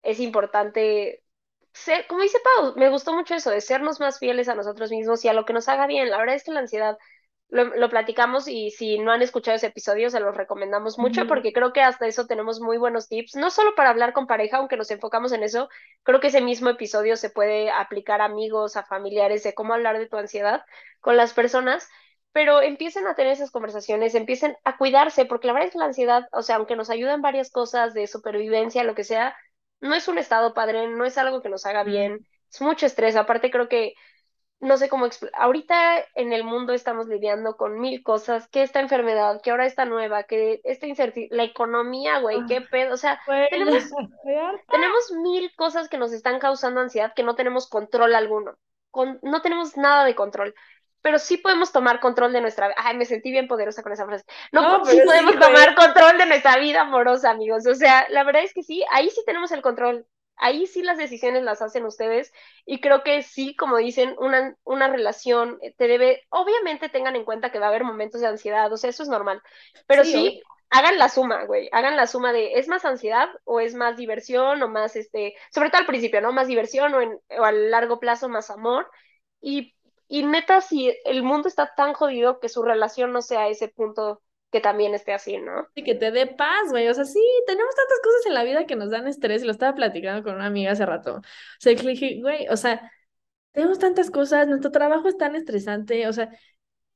es 0.03 0.21
importante 0.21 1.23
ser, 1.73 2.07
como 2.09 2.23
dice 2.23 2.39
Pau, 2.45 2.75
me 2.77 2.91
gustó 2.91 3.15
mucho 3.15 3.35
eso, 3.37 3.51
de 3.51 3.61
sernos 3.61 4.01
más 4.01 4.19
fieles 4.19 4.49
a 4.49 4.57
nosotros 4.57 4.91
mismos 4.91 5.25
y 5.25 5.29
a 5.29 5.35
lo 5.35 5.45
que 5.45 5.53
nos 5.53 5.69
haga 5.69 5.87
bien. 5.87 6.11
La 6.11 6.19
verdad 6.19 6.37
es 6.37 6.45
que 6.45 6.53
la 6.53 6.61
ansiedad 6.61 6.99
lo, 7.55 7.89
platicamos 7.89 8.49
y 8.49 8.73
si 8.73 8.99
no 8.99 9.13
han 9.13 9.23
escuchado 9.23 9.55
ese 9.55 9.69
episodio 9.69 10.11
se 10.11 10.19
los 10.19 10.37
recomendamos 10.37 10.99
mucho 10.99 11.29
porque 11.29 11.53
creo 11.53 11.73
que 11.73 11.83
hasta 11.83 12.09
eso 12.09 12.27
tenemos 12.27 12.61
muy 12.61 12.79
buenos 12.79 13.09
tips, 13.09 13.37
no 13.37 13.51
solo 13.51 13.77
para 13.77 13.91
hablar 13.91 14.13
con 14.13 14.27
pareja, 14.27 14.57
aunque 14.57 14.77
nos 14.77 14.91
enfocamos 14.91 15.31
en 15.31 15.45
eso, 15.45 15.69
creo 16.03 16.19
que 16.19 16.27
ese 16.27 16.41
mismo 16.41 16.69
episodio 16.69 17.17
se 17.17 17.31
puede 17.31 17.71
aplicar 17.71 18.21
a 18.21 18.25
amigos, 18.25 18.77
a 18.77 18.83
familiares, 18.83 19.45
de 19.45 19.55
cómo 19.55 19.73
hablar 19.73 19.99
de 19.99 20.09
tu 20.09 20.17
ansiedad 20.17 20.65
con 21.01 21.17
las 21.17 21.33
personas, 21.33 21.89
pero 22.33 22.61
empiecen 22.61 23.07
a 23.07 23.15
tener 23.15 23.33
esas 23.33 23.53
conversaciones, 23.53 24.17
empiecen 24.17 24.57
a 24.65 24.77
cuidarse, 24.77 25.25
porque 25.25 25.47
la 25.47 25.53
verdad 25.53 25.69
es 25.69 25.73
que 25.73 25.79
la 25.79 25.85
ansiedad, 25.85 26.27
o 26.33 26.43
sea, 26.43 26.57
aunque 26.57 26.75
nos 26.75 26.91
ayuda 26.91 27.15
en 27.15 27.23
varias 27.23 27.53
cosas 27.53 27.95
de 27.95 28.09
supervivencia, 28.09 28.83
lo 28.83 28.97
que 28.97 29.05
sea, 29.05 29.37
no 29.81 29.95
es 29.95 30.09
un 30.09 30.19
estado 30.19 30.55
padre, 30.55 30.89
no 30.89 31.05
es 31.05 31.19
algo 31.19 31.41
que 31.41 31.51
nos 31.51 31.67
haga 31.67 31.85
bien, 31.85 32.27
es 32.53 32.61
mucho 32.61 32.87
estrés, 32.87 33.15
aparte 33.15 33.53
creo 33.53 33.69
que 33.69 33.95
no 34.65 34.79
sé 34.79 34.89
cómo 34.89 35.07
ahorita 35.35 36.05
en 36.15 36.33
el 36.33 36.43
mundo 36.43 36.73
estamos 36.73 37.07
lidiando 37.07 37.57
con 37.57 37.79
mil 37.81 38.03
cosas, 38.03 38.49
que 38.49 38.63
esta 38.63 38.81
enfermedad, 38.81 39.41
que 39.43 39.51
ahora 39.51 39.67
está 39.67 39.85
nueva, 39.85 40.23
que 40.25 40.61
esta 40.65 40.87
incertidumbre, 40.87 41.37
la 41.37 41.45
economía, 41.45 42.19
güey, 42.21 42.47
qué 42.47 42.63
pedo, 42.63 42.95
o 42.95 42.97
sea, 42.97 43.21
tenemos, 43.51 43.85
tenemos 44.71 45.13
mil 45.23 45.55
cosas 45.55 45.89
que 45.89 45.99
nos 45.99 46.13
están 46.13 46.39
causando 46.39 46.81
ansiedad 46.81 47.13
que 47.15 47.23
no 47.23 47.35
tenemos 47.35 47.69
control 47.69 48.15
alguno, 48.15 48.57
con, 48.91 49.19
no 49.23 49.43
tenemos 49.43 49.77
nada 49.77 50.05
de 50.05 50.15
control, 50.15 50.55
pero 51.03 51.19
sí 51.19 51.37
podemos 51.37 51.71
tomar 51.71 52.01
control 52.01 52.33
de 52.33 52.41
nuestra 52.41 52.69
vida, 52.69 52.77
ay, 52.79 52.97
me 52.97 53.05
sentí 53.05 53.31
bien 53.31 53.47
poderosa 53.47 53.83
con 53.83 53.93
esa 53.93 54.07
frase, 54.07 54.25
no, 54.51 54.83
sí 54.87 54.99
podemos 55.05 55.39
tomar 55.39 55.75
control 55.75 56.17
de 56.17 56.27
nuestra 56.27 56.57
vida 56.57 56.81
amorosa, 56.81 57.31
amigos, 57.31 57.67
o 57.67 57.75
sea, 57.75 58.07
la 58.09 58.25
verdad 58.25 58.43
es 58.43 58.55
que 58.55 58.63
sí, 58.63 58.83
ahí 58.93 59.11
sí 59.11 59.23
tenemos 59.27 59.53
el 59.53 59.61
control, 59.61 60.07
ahí 60.37 60.67
sí 60.67 60.83
las 60.83 60.99
decisiones 60.99 61.43
las 61.43 61.63
hacen 61.63 61.85
ustedes 61.85 62.33
y 62.67 62.81
creo 62.81 63.03
que 63.03 63.23
sí, 63.23 63.55
como 63.57 63.77
dicen, 63.79 64.15
una, 64.19 64.57
una 64.65 64.89
relación 64.89 65.59
te 65.77 65.89
debe, 65.89 66.23
obviamente 66.31 66.89
tengan 66.89 67.17
en 67.17 67.25
cuenta 67.25 67.51
que 67.51 67.59
va 67.59 67.67
a 67.67 67.69
haber 67.71 67.85
momentos 67.85 68.21
de 68.21 68.27
ansiedad, 68.27 68.73
o 68.73 68.77
sea, 68.77 68.91
eso 68.91 69.03
es 69.03 69.09
normal, 69.09 69.43
pero 69.87 70.05
sí, 70.05 70.41
hagan 70.71 70.99
la 70.99 71.09
suma, 71.09 71.45
güey, 71.45 71.69
hagan 71.73 71.97
la 71.97 72.07
suma 72.07 72.33
de, 72.33 72.55
¿es 72.55 72.69
más 72.69 72.85
ansiedad 72.85 73.29
o 73.45 73.61
es 73.61 73.75
más 73.75 73.97
diversión 73.97 74.63
o 74.63 74.69
más, 74.69 74.97
este, 74.97 75.35
sobre 75.53 75.71
todo 75.71 75.81
al 75.81 75.87
principio, 75.87 76.21
¿no? 76.21 76.33
Más 76.33 76.49
diversión 76.49 76.95
o, 76.95 77.01
en, 77.01 77.19
o 77.39 77.45
a 77.45 77.53
largo 77.53 78.01
plazo 78.01 78.29
más 78.29 78.51
amor 78.51 78.91
y, 79.41 79.75
y 80.09 80.25
neta, 80.25 80.61
si 80.61 80.95
el 81.05 81.23
mundo 81.23 81.49
está 81.49 81.75
tan 81.75 81.93
jodido 81.95 82.41
que 82.41 82.49
su 82.49 82.63
relación 82.63 83.13
no 83.13 83.23
sea 83.23 83.49
ese 83.49 83.69
punto 83.69 84.23
que 84.55 84.61
también 84.61 84.95
esté 84.95 85.13
así, 85.13 85.37
¿no? 85.39 85.67
Y 85.75 85.83
que 85.83 85.97
te 85.97 86.13
dé 86.13 86.29
paz, 86.29 86.71
güey. 86.71 86.87
O 86.87 86.95
sea, 86.95 87.05
sí, 87.05 87.21
tenemos 87.45 87.75
tantas 87.75 87.99
cosas 88.01 88.27
en 88.27 88.35
la 88.35 88.45
vida 88.45 88.67
que 88.67 88.77
nos 88.77 88.89
dan 88.89 89.09
estrés 89.09 89.43
y 89.43 89.47
lo 89.47 89.51
estaba 89.51 89.75
platicando 89.75 90.23
con 90.23 90.37
una 90.37 90.47
amiga 90.47 90.71
hace 90.71 90.87
rato. 90.87 91.17
O 91.17 91.23
sea, 91.59 91.75
que 91.75 91.83
le 91.83 91.91
dije, 91.91 92.21
güey, 92.21 92.47
o 92.49 92.57
sea, 92.57 92.89
tenemos 93.51 93.81
tantas 93.81 94.13
cosas, 94.13 94.47
nuestro 94.47 94.71
trabajo 94.71 95.09
es 95.09 95.17
tan 95.19 95.35
estresante, 95.35 96.07
o 96.07 96.13
sea, 96.13 96.31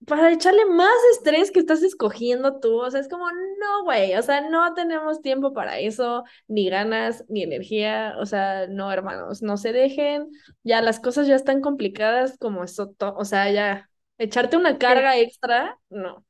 para 0.07 0.31
echarle 0.33 0.67
más 0.67 0.95
estrés 1.15 1.51
que 1.51 1.59
estás 1.59 1.83
escogiendo 1.83 2.61
tú, 2.61 2.81
o 2.81 2.89
sea, 2.93 3.01
es 3.01 3.09
como, 3.09 3.27
no, 3.29 3.83
güey, 3.83 4.15
o 4.15 4.23
sea, 4.23 4.49
no 4.49 4.73
tenemos 4.75 5.21
tiempo 5.21 5.53
para 5.53 5.81
eso, 5.81 6.23
ni 6.47 6.71
ganas, 6.71 7.25
ni 7.29 7.43
energía, 7.43 8.15
o 8.21 8.27
sea, 8.27 8.69
no, 8.69 8.93
hermanos, 8.93 9.43
no 9.43 9.57
se 9.57 9.73
dejen, 9.73 10.29
ya 10.63 10.81
las 10.81 11.01
cosas 11.01 11.27
ya 11.27 11.35
están 11.35 11.61
complicadas 11.61 12.39
como 12.39 12.63
eso, 12.63 12.95
o 13.01 13.25
sea, 13.25 13.51
ya, 13.51 13.91
echarte 14.17 14.57
una 14.57 14.79
carga 14.79 15.19
extra, 15.19 15.77
no. 15.91 16.25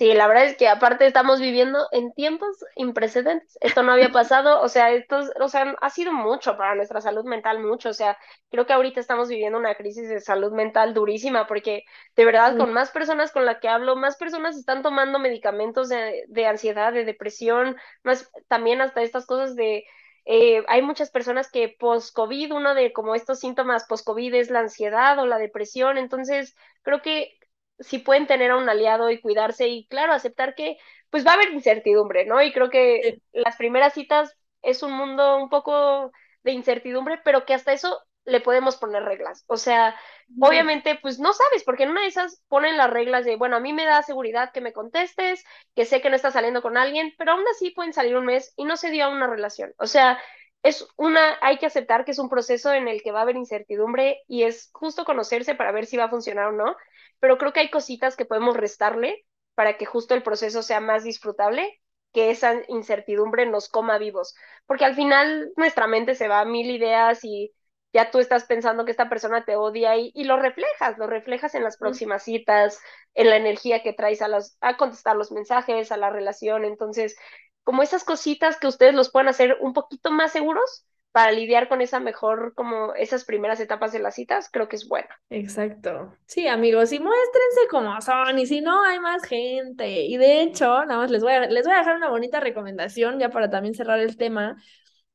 Sí, 0.00 0.14
la 0.14 0.26
verdad 0.28 0.46
es 0.46 0.56
que 0.56 0.66
aparte 0.66 1.04
estamos 1.06 1.40
viviendo 1.40 1.86
en 1.92 2.14
tiempos 2.14 2.64
imprecedentes. 2.74 3.58
Esto 3.60 3.82
no 3.82 3.92
había 3.92 4.08
pasado, 4.10 4.62
o 4.62 4.68
sea, 4.70 4.92
esto, 4.92 5.20
o 5.38 5.48
sea, 5.48 5.74
ha 5.78 5.90
sido 5.90 6.10
mucho 6.10 6.56
para 6.56 6.74
nuestra 6.74 7.02
salud 7.02 7.26
mental, 7.26 7.58
mucho. 7.62 7.90
O 7.90 7.92
sea, 7.92 8.16
creo 8.50 8.64
que 8.64 8.72
ahorita 8.72 8.98
estamos 8.98 9.28
viviendo 9.28 9.58
una 9.58 9.74
crisis 9.74 10.08
de 10.08 10.20
salud 10.22 10.52
mental 10.52 10.94
durísima 10.94 11.46
porque 11.46 11.84
de 12.16 12.24
verdad 12.24 12.56
con 12.56 12.72
más 12.72 12.90
personas 12.90 13.30
con 13.30 13.44
las 13.44 13.58
que 13.60 13.68
hablo, 13.68 13.94
más 13.94 14.16
personas 14.16 14.56
están 14.56 14.82
tomando 14.82 15.18
medicamentos 15.18 15.90
de, 15.90 16.24
de 16.28 16.46
ansiedad, 16.46 16.94
de 16.94 17.04
depresión, 17.04 17.76
más 18.02 18.30
también 18.48 18.80
hasta 18.80 19.02
estas 19.02 19.26
cosas 19.26 19.54
de 19.54 19.84
eh, 20.24 20.64
hay 20.68 20.80
muchas 20.80 21.10
personas 21.10 21.50
que 21.50 21.76
post-COVID, 21.78 22.54
uno 22.54 22.74
de 22.74 22.92
como 22.94 23.14
estos 23.14 23.40
síntomas 23.40 23.84
post-COVID 23.86 24.34
es 24.34 24.50
la 24.50 24.60
ansiedad 24.60 25.18
o 25.18 25.26
la 25.26 25.36
depresión, 25.36 25.98
entonces 25.98 26.56
creo 26.82 27.02
que 27.02 27.36
si 27.80 27.98
pueden 27.98 28.26
tener 28.26 28.50
a 28.52 28.56
un 28.56 28.68
aliado 28.68 29.10
y 29.10 29.20
cuidarse 29.20 29.68
y 29.68 29.86
claro, 29.88 30.12
aceptar 30.12 30.54
que 30.54 30.76
pues 31.10 31.26
va 31.26 31.32
a 31.32 31.34
haber 31.34 31.50
incertidumbre, 31.52 32.24
¿no? 32.26 32.40
Y 32.42 32.52
creo 32.52 32.70
que 32.70 33.20
las 33.32 33.56
primeras 33.56 33.94
citas 33.94 34.36
es 34.62 34.82
un 34.82 34.92
mundo 34.92 35.36
un 35.38 35.48
poco 35.48 36.12
de 36.42 36.52
incertidumbre, 36.52 37.20
pero 37.24 37.44
que 37.44 37.54
hasta 37.54 37.72
eso 37.72 38.00
le 38.24 38.40
podemos 38.40 38.76
poner 38.76 39.02
reglas. 39.02 39.44
O 39.48 39.56
sea, 39.56 39.96
obviamente, 40.40 40.98
pues 41.00 41.18
no 41.18 41.32
sabes, 41.32 41.64
porque 41.64 41.84
en 41.84 41.90
una 41.90 42.02
de 42.02 42.08
esas 42.08 42.42
ponen 42.48 42.76
las 42.76 42.90
reglas 42.90 43.24
de, 43.24 43.36
bueno, 43.36 43.56
a 43.56 43.60
mí 43.60 43.72
me 43.72 43.84
da 43.84 44.02
seguridad 44.02 44.52
que 44.52 44.60
me 44.60 44.72
contestes, 44.72 45.44
que 45.74 45.84
sé 45.84 46.00
que 46.00 46.10
no 46.10 46.16
estás 46.16 46.34
saliendo 46.34 46.62
con 46.62 46.76
alguien, 46.76 47.14
pero 47.18 47.32
aún 47.32 47.44
así 47.50 47.70
pueden 47.70 47.92
salir 47.92 48.16
un 48.16 48.26
mes 48.26 48.52
y 48.56 48.64
no 48.64 48.76
se 48.76 48.90
dio 48.90 49.06
a 49.06 49.08
una 49.08 49.26
relación. 49.26 49.72
O 49.78 49.86
sea, 49.86 50.20
es 50.62 50.86
una, 50.96 51.38
hay 51.40 51.58
que 51.58 51.66
aceptar 51.66 52.04
que 52.04 52.10
es 52.12 52.18
un 52.18 52.28
proceso 52.28 52.72
en 52.72 52.88
el 52.88 53.02
que 53.02 53.12
va 53.12 53.20
a 53.20 53.22
haber 53.22 53.36
incertidumbre 53.36 54.22
y 54.28 54.42
es 54.44 54.70
justo 54.72 55.04
conocerse 55.04 55.54
para 55.54 55.72
ver 55.72 55.86
si 55.86 55.96
va 55.96 56.04
a 56.04 56.10
funcionar 56.10 56.48
o 56.48 56.52
no, 56.52 56.76
pero 57.20 57.38
creo 57.38 57.52
que 57.52 57.60
hay 57.60 57.70
cositas 57.70 58.16
que 58.16 58.24
podemos 58.26 58.56
restarle 58.56 59.24
para 59.54 59.76
que 59.76 59.86
justo 59.86 60.14
el 60.14 60.22
proceso 60.22 60.62
sea 60.62 60.80
más 60.80 61.04
disfrutable, 61.04 61.80
que 62.12 62.30
esa 62.30 62.54
incertidumbre 62.68 63.46
nos 63.46 63.68
coma 63.68 63.98
vivos, 63.98 64.34
porque 64.66 64.84
al 64.84 64.94
final 64.96 65.52
nuestra 65.56 65.86
mente 65.86 66.14
se 66.14 66.28
va 66.28 66.40
a 66.40 66.44
mil 66.44 66.70
ideas 66.70 67.20
y 67.24 67.52
ya 67.92 68.10
tú 68.10 68.18
estás 68.20 68.44
pensando 68.44 68.84
que 68.84 68.92
esta 68.92 69.08
persona 69.08 69.44
te 69.44 69.56
odia 69.56 69.96
y, 69.96 70.12
y 70.14 70.24
lo 70.24 70.36
reflejas, 70.38 70.96
lo 70.98 71.06
reflejas 71.06 71.54
en 71.54 71.64
las 71.64 71.76
próximas 71.76 72.22
citas, 72.24 72.80
en 73.14 73.28
la 73.30 73.36
energía 73.36 73.82
que 73.82 73.92
traes 73.92 74.22
a, 74.22 74.28
las, 74.28 74.56
a 74.60 74.76
contestar 74.76 75.16
los 75.16 75.32
mensajes, 75.32 75.92
a 75.92 75.96
la 75.96 76.10
relación, 76.10 76.64
entonces 76.64 77.16
como 77.64 77.82
esas 77.82 78.04
cositas 78.04 78.58
que 78.58 78.66
ustedes 78.66 78.94
los 78.94 79.10
puedan 79.10 79.28
hacer 79.28 79.58
un 79.60 79.72
poquito 79.72 80.10
más 80.10 80.32
seguros 80.32 80.86
para 81.12 81.32
lidiar 81.32 81.68
con 81.68 81.80
esa 81.80 81.98
mejor, 81.98 82.54
como 82.54 82.94
esas 82.94 83.24
primeras 83.24 83.58
etapas 83.60 83.92
de 83.92 83.98
las 83.98 84.14
citas, 84.14 84.48
creo 84.52 84.68
que 84.68 84.76
es 84.76 84.86
bueno. 84.86 85.08
Exacto. 85.28 86.14
Sí, 86.26 86.46
amigos, 86.46 86.92
y 86.92 87.00
muéstrense 87.00 87.68
como 87.68 88.00
son, 88.00 88.38
y 88.38 88.46
si 88.46 88.60
no, 88.60 88.84
hay 88.84 89.00
más 89.00 89.24
gente. 89.24 90.02
Y 90.02 90.16
de 90.16 90.42
hecho, 90.42 90.66
nada 90.84 90.98
más 90.98 91.10
les 91.10 91.22
voy 91.22 91.32
a, 91.32 91.46
les 91.46 91.66
voy 91.66 91.74
a 91.74 91.78
dejar 91.78 91.96
una 91.96 92.10
bonita 92.10 92.38
recomendación 92.38 93.18
ya 93.18 93.30
para 93.30 93.50
también 93.50 93.74
cerrar 93.74 93.98
el 93.98 94.16
tema, 94.16 94.56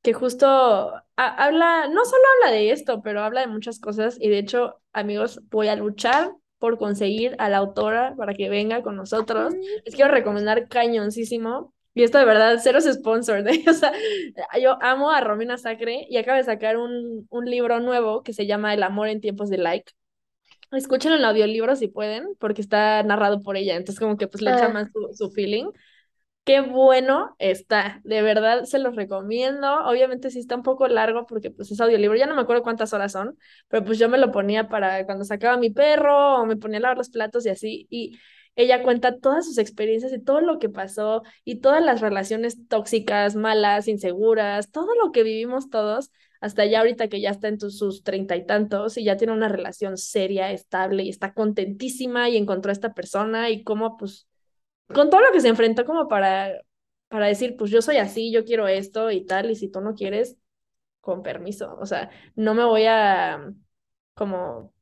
que 0.02 0.12
justo 0.12 0.92
habla, 1.16 1.88
no 1.88 2.04
solo 2.04 2.22
habla 2.34 2.54
de 2.54 2.70
esto, 2.70 3.00
pero 3.02 3.22
habla 3.22 3.40
de 3.40 3.46
muchas 3.46 3.80
cosas, 3.80 4.18
y 4.20 4.28
de 4.28 4.38
hecho, 4.38 4.80
amigos, 4.92 5.40
voy 5.50 5.68
a 5.68 5.76
luchar 5.76 6.32
por 6.58 6.78
conseguir 6.78 7.36
a 7.38 7.48
la 7.48 7.58
autora 7.58 8.14
para 8.16 8.34
que 8.34 8.48
venga 8.48 8.82
con 8.82 8.96
nosotros. 8.96 9.54
Les 9.84 9.94
quiero 9.94 10.10
recomendar 10.10 10.68
cañoncísimo 10.68 11.74
y 11.96 12.02
esto 12.02 12.18
de 12.18 12.26
verdad, 12.26 12.58
cero 12.62 12.78
es 12.78 12.84
sponsor, 12.84 13.38
¿eh? 13.48 13.64
O 13.70 13.72
sea, 13.72 13.90
yo 14.60 14.76
amo 14.82 15.10
a 15.10 15.22
Romina 15.22 15.56
Sacre 15.56 16.06
y 16.10 16.18
acaba 16.18 16.36
de 16.36 16.44
sacar 16.44 16.76
un, 16.76 17.26
un 17.30 17.44
libro 17.46 17.80
nuevo 17.80 18.22
que 18.22 18.34
se 18.34 18.46
llama 18.46 18.74
El 18.74 18.82
amor 18.82 19.08
en 19.08 19.22
tiempos 19.22 19.48
de 19.48 19.56
like. 19.56 19.92
Escúchenlo 20.72 21.16
en 21.16 21.22
el 21.22 21.26
audiolibro 21.26 21.74
si 21.74 21.88
pueden, 21.88 22.36
porque 22.38 22.60
está 22.60 23.02
narrado 23.02 23.40
por 23.40 23.56
ella, 23.56 23.76
entonces 23.76 23.98
como 23.98 24.18
que 24.18 24.28
pues 24.28 24.42
le 24.42 24.50
echa 24.50 24.66
ah. 24.66 24.72
más 24.74 24.90
su, 24.92 25.08
su 25.14 25.30
feeling. 25.30 25.70
Qué 26.44 26.60
bueno 26.60 27.34
está, 27.38 28.02
de 28.04 28.20
verdad 28.20 28.64
se 28.64 28.78
los 28.78 28.94
recomiendo. 28.94 29.66
Obviamente 29.86 30.30
sí 30.30 30.38
está 30.38 30.54
un 30.54 30.62
poco 30.62 30.88
largo 30.88 31.24
porque 31.24 31.50
pues 31.50 31.70
es 31.70 31.80
audiolibro, 31.80 32.18
ya 32.18 32.26
no 32.26 32.34
me 32.34 32.42
acuerdo 32.42 32.62
cuántas 32.62 32.92
horas 32.92 33.12
son, 33.12 33.38
pero 33.68 33.86
pues 33.86 33.98
yo 33.98 34.10
me 34.10 34.18
lo 34.18 34.30
ponía 34.32 34.68
para 34.68 35.06
cuando 35.06 35.24
sacaba 35.24 35.56
mi 35.56 35.70
perro 35.70 36.42
o 36.42 36.46
me 36.46 36.56
ponía 36.56 36.76
a 36.76 36.82
lavar 36.82 36.98
los 36.98 37.08
platos 37.08 37.46
y 37.46 37.48
así. 37.48 37.86
Y 37.88 38.18
ella 38.56 38.82
cuenta 38.82 39.18
todas 39.18 39.46
sus 39.46 39.58
experiencias 39.58 40.12
y 40.12 40.18
todo 40.18 40.40
lo 40.40 40.58
que 40.58 40.68
pasó 40.68 41.22
y 41.44 41.60
todas 41.60 41.84
las 41.84 42.00
relaciones 42.00 42.66
tóxicas, 42.68 43.36
malas, 43.36 43.88
inseguras, 43.88 44.70
todo 44.70 44.94
lo 44.96 45.12
que 45.12 45.22
vivimos 45.22 45.70
todos, 45.70 46.10
hasta 46.40 46.64
ya 46.66 46.80
ahorita 46.80 47.08
que 47.08 47.20
ya 47.20 47.30
está 47.30 47.48
en 47.48 47.60
sus 47.60 48.02
treinta 48.02 48.36
y 48.36 48.44
tantos 48.46 48.98
y 48.98 49.04
ya 49.04 49.16
tiene 49.16 49.32
una 49.32 49.48
relación 49.48 49.96
seria, 49.96 50.50
estable 50.52 51.04
y 51.04 51.10
está 51.10 51.32
contentísima 51.34 52.28
y 52.28 52.36
encontró 52.36 52.70
a 52.70 52.72
esta 52.72 52.94
persona 52.94 53.50
y 53.50 53.62
cómo 53.62 53.96
pues 53.96 54.26
con 54.92 55.10
todo 55.10 55.20
lo 55.20 55.32
que 55.32 55.40
se 55.40 55.48
enfrentó 55.48 55.84
como 55.84 56.08
para 56.08 56.52
para 57.08 57.26
decir, 57.26 57.56
pues 57.56 57.70
yo 57.70 57.82
soy 57.82 57.98
así, 57.98 58.32
yo 58.32 58.44
quiero 58.44 58.68
esto 58.68 59.10
y 59.10 59.24
tal, 59.24 59.50
y 59.50 59.56
si 59.56 59.68
tú 59.68 59.80
no 59.80 59.94
quieres, 59.94 60.36
con 61.00 61.22
permiso, 61.22 61.76
o 61.80 61.86
sea, 61.86 62.10
no 62.34 62.54
me 62.54 62.64
voy 62.64 62.84
a 62.86 63.52
como, 64.14 64.72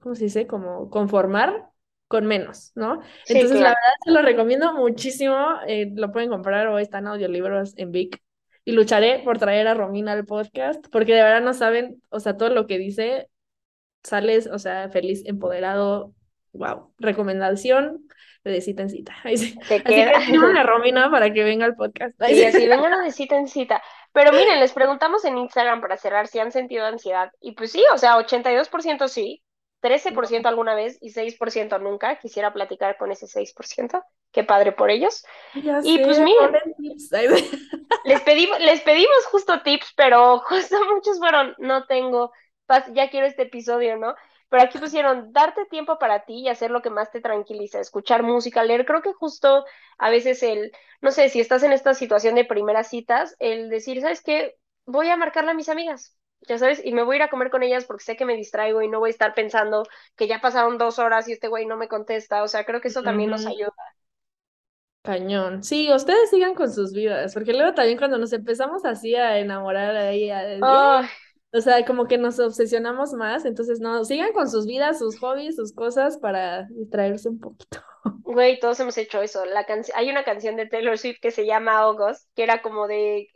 ¿cómo 0.00 0.14
se 0.14 0.24
dice? 0.24 0.46
Como 0.46 0.90
conformar 0.90 1.70
con 2.08 2.26
menos, 2.26 2.72
¿no? 2.74 3.00
Entonces, 3.26 3.60
la 3.60 3.68
verdad, 3.68 3.94
se 4.04 4.10
lo 4.10 4.22
recomiendo 4.22 4.72
muchísimo. 4.74 5.36
Eh, 5.66 5.90
lo 5.94 6.12
pueden 6.12 6.30
comprar 6.30 6.68
o 6.68 6.78
están 6.78 7.06
audiolibros 7.06 7.76
en 7.76 7.92
Vic. 7.92 8.22
Y 8.64 8.72
lucharé 8.72 9.20
por 9.20 9.38
traer 9.38 9.68
a 9.68 9.74
Romina 9.74 10.12
al 10.12 10.24
podcast, 10.24 10.84
porque 10.90 11.14
de 11.14 11.22
verdad 11.22 11.40
no 11.40 11.54
saben, 11.54 12.02
o 12.08 12.18
sea, 12.18 12.36
todo 12.36 12.48
lo 12.50 12.66
que 12.66 12.78
dice, 12.78 13.28
sales, 14.02 14.48
o 14.48 14.58
sea, 14.58 14.88
feliz, 14.88 15.22
empoderado. 15.24 16.12
Wow, 16.52 16.94
recomendación 16.98 18.08
de 18.50 18.60
cita 18.60 18.82
en 18.82 18.90
cita. 18.90 19.14
Así, 19.24 19.56
que 19.84 20.02
a 20.02 20.62
Romina 20.62 21.10
para 21.10 21.32
que 21.32 21.44
venga 21.44 21.66
al 21.66 21.74
podcast. 21.74 22.14
Y 22.28 22.44
así 22.44 22.66
vengan 22.66 23.04
de 23.04 23.10
cita 23.12 23.36
en 23.36 23.48
cita. 23.48 23.82
Pero 24.12 24.32
miren, 24.32 24.60
les 24.60 24.72
preguntamos 24.72 25.24
en 25.24 25.36
Instagram 25.36 25.80
para 25.80 25.96
cerrar 25.96 26.26
si 26.26 26.38
han 26.38 26.52
sentido 26.52 26.86
ansiedad. 26.86 27.30
Y 27.40 27.52
pues 27.52 27.72
sí, 27.72 27.84
o 27.92 27.98
sea, 27.98 28.16
82% 28.16 29.08
sí, 29.08 29.42
13% 29.86 30.46
alguna 30.46 30.74
vez 30.74 30.98
y 31.00 31.10
6% 31.10 31.78
nunca. 31.80 32.18
Quisiera 32.18 32.52
platicar 32.52 32.96
con 32.96 33.12
ese 33.12 33.26
6%. 33.26 34.02
Qué 34.32 34.42
padre 34.42 34.72
por 34.72 34.90
ellos. 34.90 35.24
y 35.54 35.98
pues 35.98 36.18
miren, 36.18 36.52
les 38.04 38.20
pedimos, 38.22 38.60
les 38.60 38.80
pedimos 38.80 39.26
justo 39.30 39.62
tips, 39.62 39.92
pero 39.96 40.38
justo 40.46 40.76
muchos 40.92 41.18
fueron, 41.18 41.54
no 41.58 41.86
tengo, 41.86 42.32
ya 42.92 43.08
quiero 43.10 43.26
este 43.26 43.42
episodio, 43.42 43.96
¿no? 43.96 44.14
Pero 44.48 44.62
aquí 44.62 44.78
pusieron, 44.78 45.32
darte 45.32 45.64
tiempo 45.66 45.98
para 45.98 46.24
ti 46.24 46.40
y 46.40 46.48
hacer 46.48 46.70
lo 46.70 46.82
que 46.82 46.90
más 46.90 47.10
te 47.10 47.20
tranquiliza, 47.20 47.80
escuchar 47.80 48.22
música, 48.22 48.64
leer. 48.64 48.86
Creo 48.86 49.02
que 49.02 49.12
justo 49.12 49.64
a 49.98 50.10
veces 50.10 50.42
el, 50.42 50.72
no 51.00 51.10
sé, 51.12 51.28
si 51.28 51.40
estás 51.40 51.62
en 51.62 51.72
esta 51.72 51.94
situación 51.94 52.34
de 52.34 52.44
primeras 52.44 52.88
citas, 52.88 53.36
el 53.38 53.70
decir, 53.70 54.00
¿sabes 54.00 54.22
qué? 54.22 54.56
Voy 54.84 55.08
a 55.08 55.16
marcarle 55.16 55.52
a 55.52 55.54
mis 55.54 55.68
amigas 55.68 56.16
ya 56.42 56.58
sabes, 56.58 56.80
y 56.84 56.92
me 56.92 57.02
voy 57.02 57.14
a 57.14 57.16
ir 57.16 57.22
a 57.22 57.30
comer 57.30 57.50
con 57.50 57.62
ellas 57.62 57.84
porque 57.84 58.04
sé 58.04 58.16
que 58.16 58.24
me 58.24 58.36
distraigo 58.36 58.82
y 58.82 58.88
no 58.88 59.00
voy 59.00 59.08
a 59.08 59.10
estar 59.10 59.34
pensando 59.34 59.84
que 60.16 60.28
ya 60.28 60.40
pasaron 60.40 60.78
dos 60.78 60.98
horas 60.98 61.28
y 61.28 61.32
este 61.32 61.48
güey 61.48 61.66
no 61.66 61.76
me 61.76 61.88
contesta, 61.88 62.42
o 62.42 62.48
sea, 62.48 62.64
creo 62.64 62.80
que 62.80 62.88
eso 62.88 63.02
también 63.02 63.30
nos 63.30 63.46
ayuda. 63.46 63.72
Cañón. 65.02 65.62
Sí, 65.62 65.92
ustedes 65.92 66.30
sigan 66.30 66.54
con 66.54 66.72
sus 66.72 66.92
vidas, 66.92 67.32
porque 67.32 67.52
luego 67.52 67.74
también 67.74 67.96
cuando 67.96 68.18
nos 68.18 68.32
empezamos 68.32 68.84
así 68.84 69.14
a 69.14 69.38
enamorar 69.38 69.96
ahí, 69.96 70.30
a... 70.30 71.08
o 71.52 71.60
sea, 71.60 71.84
como 71.84 72.06
que 72.06 72.18
nos 72.18 72.40
obsesionamos 72.40 73.12
más, 73.12 73.44
entonces 73.44 73.78
no, 73.78 74.04
sigan 74.04 74.32
con 74.32 74.50
sus 74.50 74.66
vidas, 74.66 74.98
sus 74.98 75.18
hobbies, 75.20 75.56
sus 75.56 75.72
cosas 75.72 76.18
para 76.18 76.64
distraerse 76.70 77.28
un 77.28 77.40
poquito. 77.40 77.78
Güey, 78.22 78.58
todos 78.60 78.78
hemos 78.80 78.98
hecho 78.98 79.22
eso. 79.22 79.44
La 79.46 79.66
hay 79.94 80.10
una 80.10 80.22
canción 80.24 80.56
de 80.56 80.66
Taylor 80.66 80.98
Swift 80.98 81.18
que 81.20 81.30
se 81.30 81.46
llama 81.46 81.78
August, 81.78 82.28
que 82.34 82.42
era 82.42 82.60
como 82.60 82.86
de, 82.86 83.28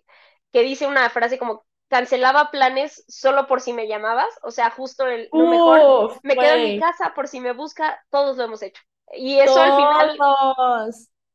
que 0.53 0.62
dice 0.62 0.86
una 0.86 1.09
frase 1.11 1.38
como 1.38 1.64
cancelaba 1.91 2.53
planes 2.53 3.05
solo 3.09 3.49
por 3.49 3.61
si 3.61 3.72
me 3.72 3.88
llamabas, 3.88 4.28
o 4.43 4.53
sea, 4.53 4.70
justo 4.70 5.07
el, 5.07 5.28
lo 5.32 5.47
mejor, 5.47 6.20
me 6.22 6.36
quedo 6.36 6.55
en 6.55 6.64
mi 6.74 6.80
casa 6.80 7.12
por 7.14 7.26
si 7.26 7.41
me 7.41 7.53
busca, 7.53 8.03
todos 8.11 8.36
lo 8.36 8.45
hemos 8.45 8.62
hecho. 8.62 8.80
Y 9.12 9.41
eso 9.41 9.61
al 9.61 9.74
final 9.76 10.16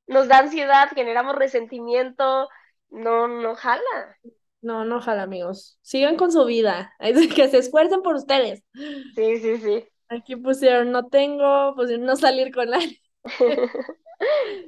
nos 0.07 0.27
da 0.29 0.37
ansiedad, 0.39 0.89
generamos 0.95 1.35
resentimiento, 1.35 2.47
no, 2.89 3.27
no 3.27 3.55
jala. 3.55 4.17
No, 4.61 4.85
no 4.85 5.01
jala, 5.01 5.23
amigos. 5.23 5.77
Sigan 5.81 6.15
con 6.15 6.31
su 6.31 6.45
vida, 6.45 6.95
que 7.35 7.49
se 7.49 7.57
esfuercen 7.57 8.01
por 8.01 8.15
ustedes. 8.15 8.63
Sí, 9.13 9.37
sí, 9.39 9.57
sí. 9.57 9.87
Aquí 10.07 10.37
pusieron, 10.37 10.91
no 10.91 11.07
tengo, 11.07 11.73
pues 11.75 11.99
no 11.99 12.15
salir 12.15 12.53
con 12.53 12.69
nadie. 12.69 13.01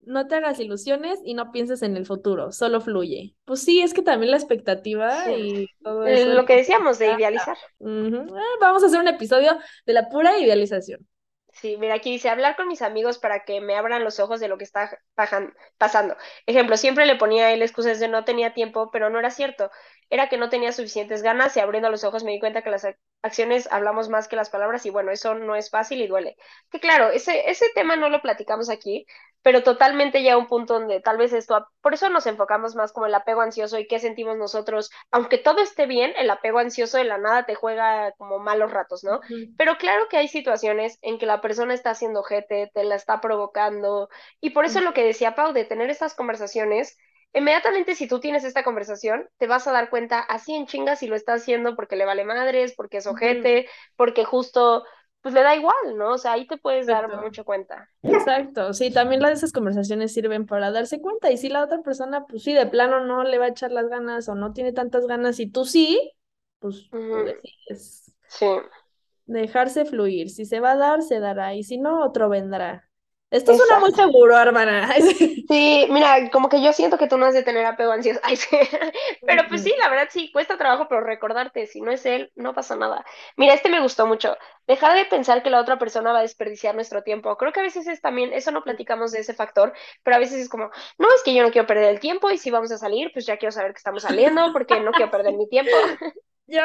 No 0.04 0.28
te 0.28 0.36
hagas 0.36 0.60
ilusiones 0.60 1.20
y 1.24 1.34
no 1.34 1.52
pienses 1.52 1.82
en 1.82 1.98
el 1.98 2.06
futuro, 2.06 2.52
solo 2.52 2.82
fluye. 2.82 3.36
Pues 3.46 3.62
sí, 3.64 3.82
es 3.82 3.94
que 3.94 4.02
también 4.02 4.32
la 4.32 4.38
expectativa 4.38 5.26
Sí. 5.26 5.32
y 5.32 5.84
todo 5.84 6.06
Eh, 6.06 6.22
eso. 6.22 6.34
Lo 6.34 6.46
que 6.46 6.56
decíamos 6.58 7.00
de 7.00 7.12
idealizar. 7.14 7.58
Ah, 7.86 8.56
Vamos 8.62 8.84
a 8.84 8.88
hacer 8.88 9.00
un 9.00 9.08
episodio 9.08 9.58
de 9.86 9.94
la 9.94 10.10
pura 10.10 10.38
idealización. 10.40 11.08
Sí, 11.54 11.76
mira, 11.78 11.96
aquí 11.96 12.12
dice 12.12 12.30
hablar 12.30 12.56
con 12.56 12.68
mis 12.68 12.84
amigos 12.84 13.18
para 13.18 13.44
que 13.44 13.62
me 13.62 13.76
abran 13.76 14.04
los 14.04 14.20
ojos 14.20 14.40
de 14.40 14.48
lo 14.48 14.60
que 14.60 14.64
está 14.64 15.00
pajan- 15.16 15.56
pasando. 15.80 16.16
Ejemplo, 16.46 16.78
siempre 16.78 17.08
le 17.08 17.16
ponía 17.16 17.48
a 17.48 17.54
él 17.54 17.64
excusas 17.64 18.00
de 18.00 18.08
no 18.08 18.24
tenía 18.26 18.54
tiempo, 18.54 18.92
pero 18.92 19.10
no 19.10 19.18
era 19.18 19.32
cierto. 19.32 19.72
Era 20.12 20.30
que 20.30 20.38
no 20.38 20.50
tenía 20.50 20.72
suficientes 20.72 21.24
ganas 21.24 21.58
y 21.58 21.60
abriendo 21.60 21.90
los 21.90 22.04
ojos 22.04 22.24
me 22.24 22.32
di 22.32 22.40
cuenta 22.40 22.62
que 22.62 22.70
las 22.70 22.86
acciones 23.22 23.68
hablamos 23.72 24.10
más 24.10 24.28
que 24.28 24.36
las 24.36 24.50
palabras 24.50 24.86
y 24.86 24.90
bueno, 24.90 25.12
eso 25.12 25.36
no 25.36 25.56
es 25.56 25.70
fácil 25.70 26.02
y 26.02 26.08
duele. 26.08 26.38
Que 26.72 26.80
claro, 26.80 27.10
ese, 27.10 27.50
ese 27.50 27.66
tema 27.76 27.96
no 27.96 28.10
lo 28.10 28.22
platicamos 28.22 28.70
aquí, 28.70 29.06
pero 29.42 29.64
totalmente 29.64 30.24
ya 30.24 30.38
un 30.38 30.48
punto 30.48 30.74
donde 30.74 31.00
tal 31.00 31.18
vez 31.18 31.32
esto, 31.34 31.68
por 31.82 31.94
eso 31.94 32.10
nos 32.10 32.28
enfocamos 32.28 32.76
más 32.76 32.92
como 32.92 33.06
el 33.06 33.16
apego 33.16 33.42
ansioso 33.42 33.80
y 33.80 33.88
qué 33.88 34.00
sentimos 34.00 34.38
nosotros. 34.38 34.90
Aunque 35.12 35.38
todo 35.38 35.62
esté 35.62 35.86
bien, 35.86 36.14
el 36.18 36.30
apego 36.30 36.60
ansioso 36.60 36.98
de 36.98 37.06
la 37.06 37.18
nada 37.18 37.46
te 37.46 37.56
juega 37.56 38.12
como 38.18 38.40
malos 38.40 38.72
ratos, 38.72 39.04
¿no? 39.04 39.22
Pero 39.58 39.78
claro 39.78 40.08
que 40.10 40.18
hay 40.18 40.28
situaciones 40.28 41.00
en 41.02 41.18
que 41.18 41.26
la 41.26 41.42
persona 41.42 41.74
está 41.74 41.92
haciendo 41.92 42.24
jete, 42.24 42.72
te 42.74 42.84
la 42.84 42.96
está 42.96 43.22
provocando, 43.22 44.10
y 44.42 44.50
por 44.50 44.66
eso 44.66 44.82
lo 44.82 44.94
que 44.94 45.06
decía 45.06 45.36
Pau, 45.36 45.54
de 45.54 45.66
tener 45.66 45.90
estas 45.90 46.14
conversaciones, 46.14 46.98
inmediatamente 47.34 47.96
si 47.96 48.08
tú 48.08 48.20
tienes 48.20 48.44
esta 48.44 48.64
conversación, 48.64 49.28
te 49.38 49.48
vas 49.48 49.68
a 49.68 49.72
dar 49.72 49.90
cuenta 49.90 50.20
así 50.20 50.56
en 50.56 50.68
chingas 50.68 51.00
si 51.00 51.08
lo 51.08 51.16
está 51.16 51.34
haciendo 51.34 51.76
porque 51.76 51.96
le 51.96 52.06
vale 52.06 52.26
madres, 52.26 52.74
porque 52.76 52.98
es 52.98 53.08
ojete, 53.08 53.68
porque 53.96 54.26
justo, 54.26 54.84
pues 55.22 55.34
le 55.34 55.42
da 55.44 55.56
igual, 55.56 55.76
¿no? 55.98 56.14
O 56.14 56.18
sea, 56.18 56.34
ahí 56.34 56.48
te 56.48 56.58
puedes 56.58 56.88
dar 56.88 57.10
mucho 57.10 57.46
cuenta. 57.46 57.90
Exacto, 58.04 58.74
sí, 58.74 58.92
también 58.92 59.22
las 59.22 59.32
esas 59.40 59.52
conversaciones 59.52 60.14
sirven 60.14 60.46
para 60.46 60.72
darse 60.72 61.02
cuenta 61.02 61.32
y 61.32 61.38
si 61.38 61.50
la 61.50 61.64
otra 61.64 61.82
persona, 61.82 62.26
pues 62.26 62.44
sí, 62.44 62.54
de 62.54 62.66
plano 62.68 63.02
no 63.06 63.24
le 63.24 63.38
va 63.38 63.46
a 63.46 63.48
echar 63.50 63.72
las 63.72 63.90
ganas 63.90 64.30
o 64.30 64.36
no 64.36 64.54
tiene 64.54 64.72
tantas 64.72 65.08
ganas 65.08 65.40
y 65.40 65.50
tú 65.52 65.66
sí, 65.66 66.14
pues 66.60 66.92
tú 67.12 67.24
decides 67.24 68.14
Sí. 68.30 68.46
dejarse 69.28 69.86
fluir, 69.86 70.30
si 70.32 70.46
se 70.46 70.60
va 70.60 70.72
a 70.72 70.76
dar, 70.78 71.02
se 71.04 71.20
dará 71.20 71.54
y 71.56 71.64
si 71.64 71.78
no, 71.78 72.04
otro 72.04 72.30
vendrá. 72.30 72.87
Esto 73.30 73.54
suena 73.54 73.76
Exacto. 73.76 73.86
muy 73.86 73.94
seguro, 73.94 74.38
hermana. 74.38 74.96
Sí, 75.48 75.88
mira, 75.90 76.30
como 76.30 76.50
que 76.50 76.62
yo 76.62 76.74
siento 76.74 76.98
que 76.98 77.08
tú 77.08 77.18
no 77.18 77.26
has 77.26 77.34
de 77.34 77.44
tener 77.44 77.66
apego 77.66 77.92
ansioso. 77.92 78.20
Ay, 78.24 78.36
sí. 78.36 78.58
Pero 79.26 79.48
pues 79.48 79.64
sí, 79.64 79.74
la 79.80 79.90
verdad 79.90 80.08
sí, 80.10 80.30
cuesta 80.32 80.58
trabajo, 80.58 80.88
pero 80.90 81.02
recordarte, 81.02 81.68
si 81.68 81.80
no 81.80 81.92
es 81.92 82.06
él, 82.06 82.32
no 82.36 82.54
pasa 82.54 82.76
nada. 82.76 83.06
Mira, 83.38 83.54
este 83.54 83.70
me 83.70 83.80
gustó 83.80 84.06
mucho. 84.08 84.36
Dejar 84.68 84.98
de 84.98 85.06
pensar 85.06 85.44
que 85.44 85.50
la 85.50 85.62
otra 85.62 85.80
persona 85.80 86.12
va 86.12 86.20
a 86.20 86.24
desperdiciar 86.24 86.76
nuestro 86.76 87.04
tiempo. 87.04 87.38
Creo 87.38 87.54
que 87.54 87.62
a 87.62 87.64
veces 87.64 87.88
es 87.88 88.02
también, 88.02 88.34
eso 88.34 88.52
no 88.52 88.64
platicamos 88.64 89.12
de 89.12 89.20
ese 89.20 89.34
factor, 89.34 89.74
pero 90.04 90.18
a 90.18 90.20
veces 90.20 90.40
es 90.40 90.50
como, 90.50 90.70
no, 90.98 91.08
es 91.16 91.24
que 91.24 91.34
yo 91.34 91.44
no 91.44 91.52
quiero 91.52 91.68
perder 91.68 91.90
el 91.90 92.02
tiempo 92.02 92.30
y 92.30 92.38
si 92.38 92.52
vamos 92.52 92.72
a 92.72 92.78
salir, 92.78 93.12
pues 93.14 93.26
ya 93.26 93.38
quiero 93.38 93.52
saber 93.54 93.72
que 93.72 93.78
estamos 93.78 94.04
saliendo 94.04 94.52
porque 94.52 94.80
no 94.82 94.92
quiero 94.92 95.12
perder 95.12 95.34
mi 95.34 95.48
tiempo. 95.48 95.72
Yo, 96.48 96.62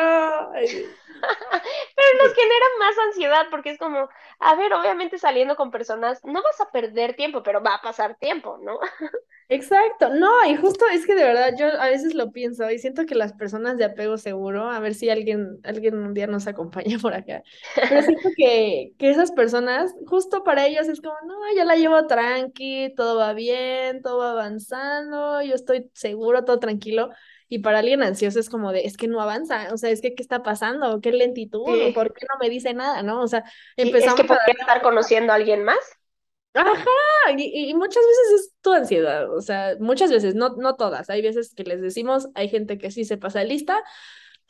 ay, 0.54 0.66
Pero 1.96 2.24
nos 2.24 2.34
genera 2.34 2.66
más 2.78 2.94
ansiedad 3.08 3.46
porque 3.50 3.70
es 3.70 3.78
como, 3.78 4.08
a 4.38 4.54
ver, 4.54 4.72
obviamente 4.74 5.18
saliendo 5.18 5.56
con 5.56 5.70
personas, 5.70 6.20
no 6.24 6.42
vas 6.42 6.60
a 6.60 6.70
perder 6.70 7.14
tiempo, 7.16 7.42
pero 7.42 7.62
va 7.62 7.74
a 7.76 7.82
pasar 7.82 8.16
tiempo, 8.18 8.58
¿no? 8.62 8.78
Exacto, 9.48 10.08
no, 10.14 10.30
y 10.46 10.56
justo 10.56 10.86
es 10.90 11.04
que 11.06 11.14
de 11.14 11.24
verdad 11.24 11.52
yo 11.58 11.66
a 11.78 11.88
veces 11.90 12.14
lo 12.14 12.32
pienso 12.32 12.70
y 12.70 12.78
siento 12.78 13.04
que 13.04 13.14
las 13.14 13.34
personas 13.34 13.76
de 13.76 13.84
apego 13.84 14.16
seguro, 14.16 14.70
a 14.70 14.78
ver 14.80 14.94
si 14.94 15.10
alguien, 15.10 15.58
alguien 15.64 15.94
un 15.98 16.14
día 16.14 16.26
nos 16.26 16.46
acompaña 16.46 16.98
por 16.98 17.12
acá, 17.12 17.42
pero 17.86 18.00
siento 18.02 18.30
que, 18.34 18.94
que 18.98 19.10
esas 19.10 19.30
personas, 19.32 19.94
justo 20.06 20.42
para 20.42 20.66
ellos 20.66 20.88
es 20.88 21.02
como, 21.02 21.14
no, 21.26 21.34
ya 21.54 21.66
la 21.66 21.76
llevo 21.76 22.06
tranqui, 22.06 22.94
todo 22.96 23.18
va 23.18 23.34
bien, 23.34 24.00
todo 24.00 24.18
va 24.20 24.30
avanzando, 24.30 25.42
yo 25.42 25.54
estoy 25.54 25.90
seguro, 25.92 26.44
todo 26.46 26.58
tranquilo, 26.58 27.10
y 27.52 27.58
para 27.58 27.80
alguien 27.80 28.02
ansioso 28.02 28.40
es 28.40 28.48
como 28.48 28.72
de, 28.72 28.86
es 28.86 28.96
que 28.96 29.08
no 29.08 29.20
avanza, 29.20 29.68
o 29.74 29.76
sea, 29.76 29.90
es 29.90 30.00
que, 30.00 30.14
¿qué 30.14 30.22
está 30.22 30.42
pasando? 30.42 31.00
¿Qué 31.02 31.12
lentitud? 31.12 31.62
Sí. 31.66 31.82
¿O 31.82 31.92
por 31.92 32.14
qué 32.14 32.24
no 32.32 32.38
me 32.40 32.48
dice 32.48 32.72
nada? 32.72 33.02
¿no? 33.02 33.20
O 33.20 33.28
sea, 33.28 33.44
Sí, 33.76 33.88
es 33.88 33.88
empezamos 33.88 34.14
que 34.14 34.22
a 34.22 34.26
podría 34.26 34.54
estar 34.58 34.80
conociendo 34.82 35.32
a 35.32 35.36
alguien 35.36 35.62
más. 35.64 35.78
Ajá, 36.54 36.84
y, 37.36 37.70
y 37.70 37.74
muchas 37.74 38.02
veces 38.04 38.40
es 38.46 38.54
tu 38.60 38.72
ansiedad, 38.74 39.34
o 39.34 39.40
sea, 39.40 39.74
muchas 39.80 40.10
veces, 40.10 40.34
no, 40.34 40.50
no 40.56 40.76
todas, 40.76 41.08
hay 41.08 41.22
veces 41.22 41.54
que 41.54 41.64
les 41.64 41.80
decimos, 41.80 42.28
hay 42.34 42.48
gente 42.50 42.76
que 42.76 42.90
sí 42.90 43.04
se 43.06 43.16
pasa 43.16 43.42
lista, 43.42 43.82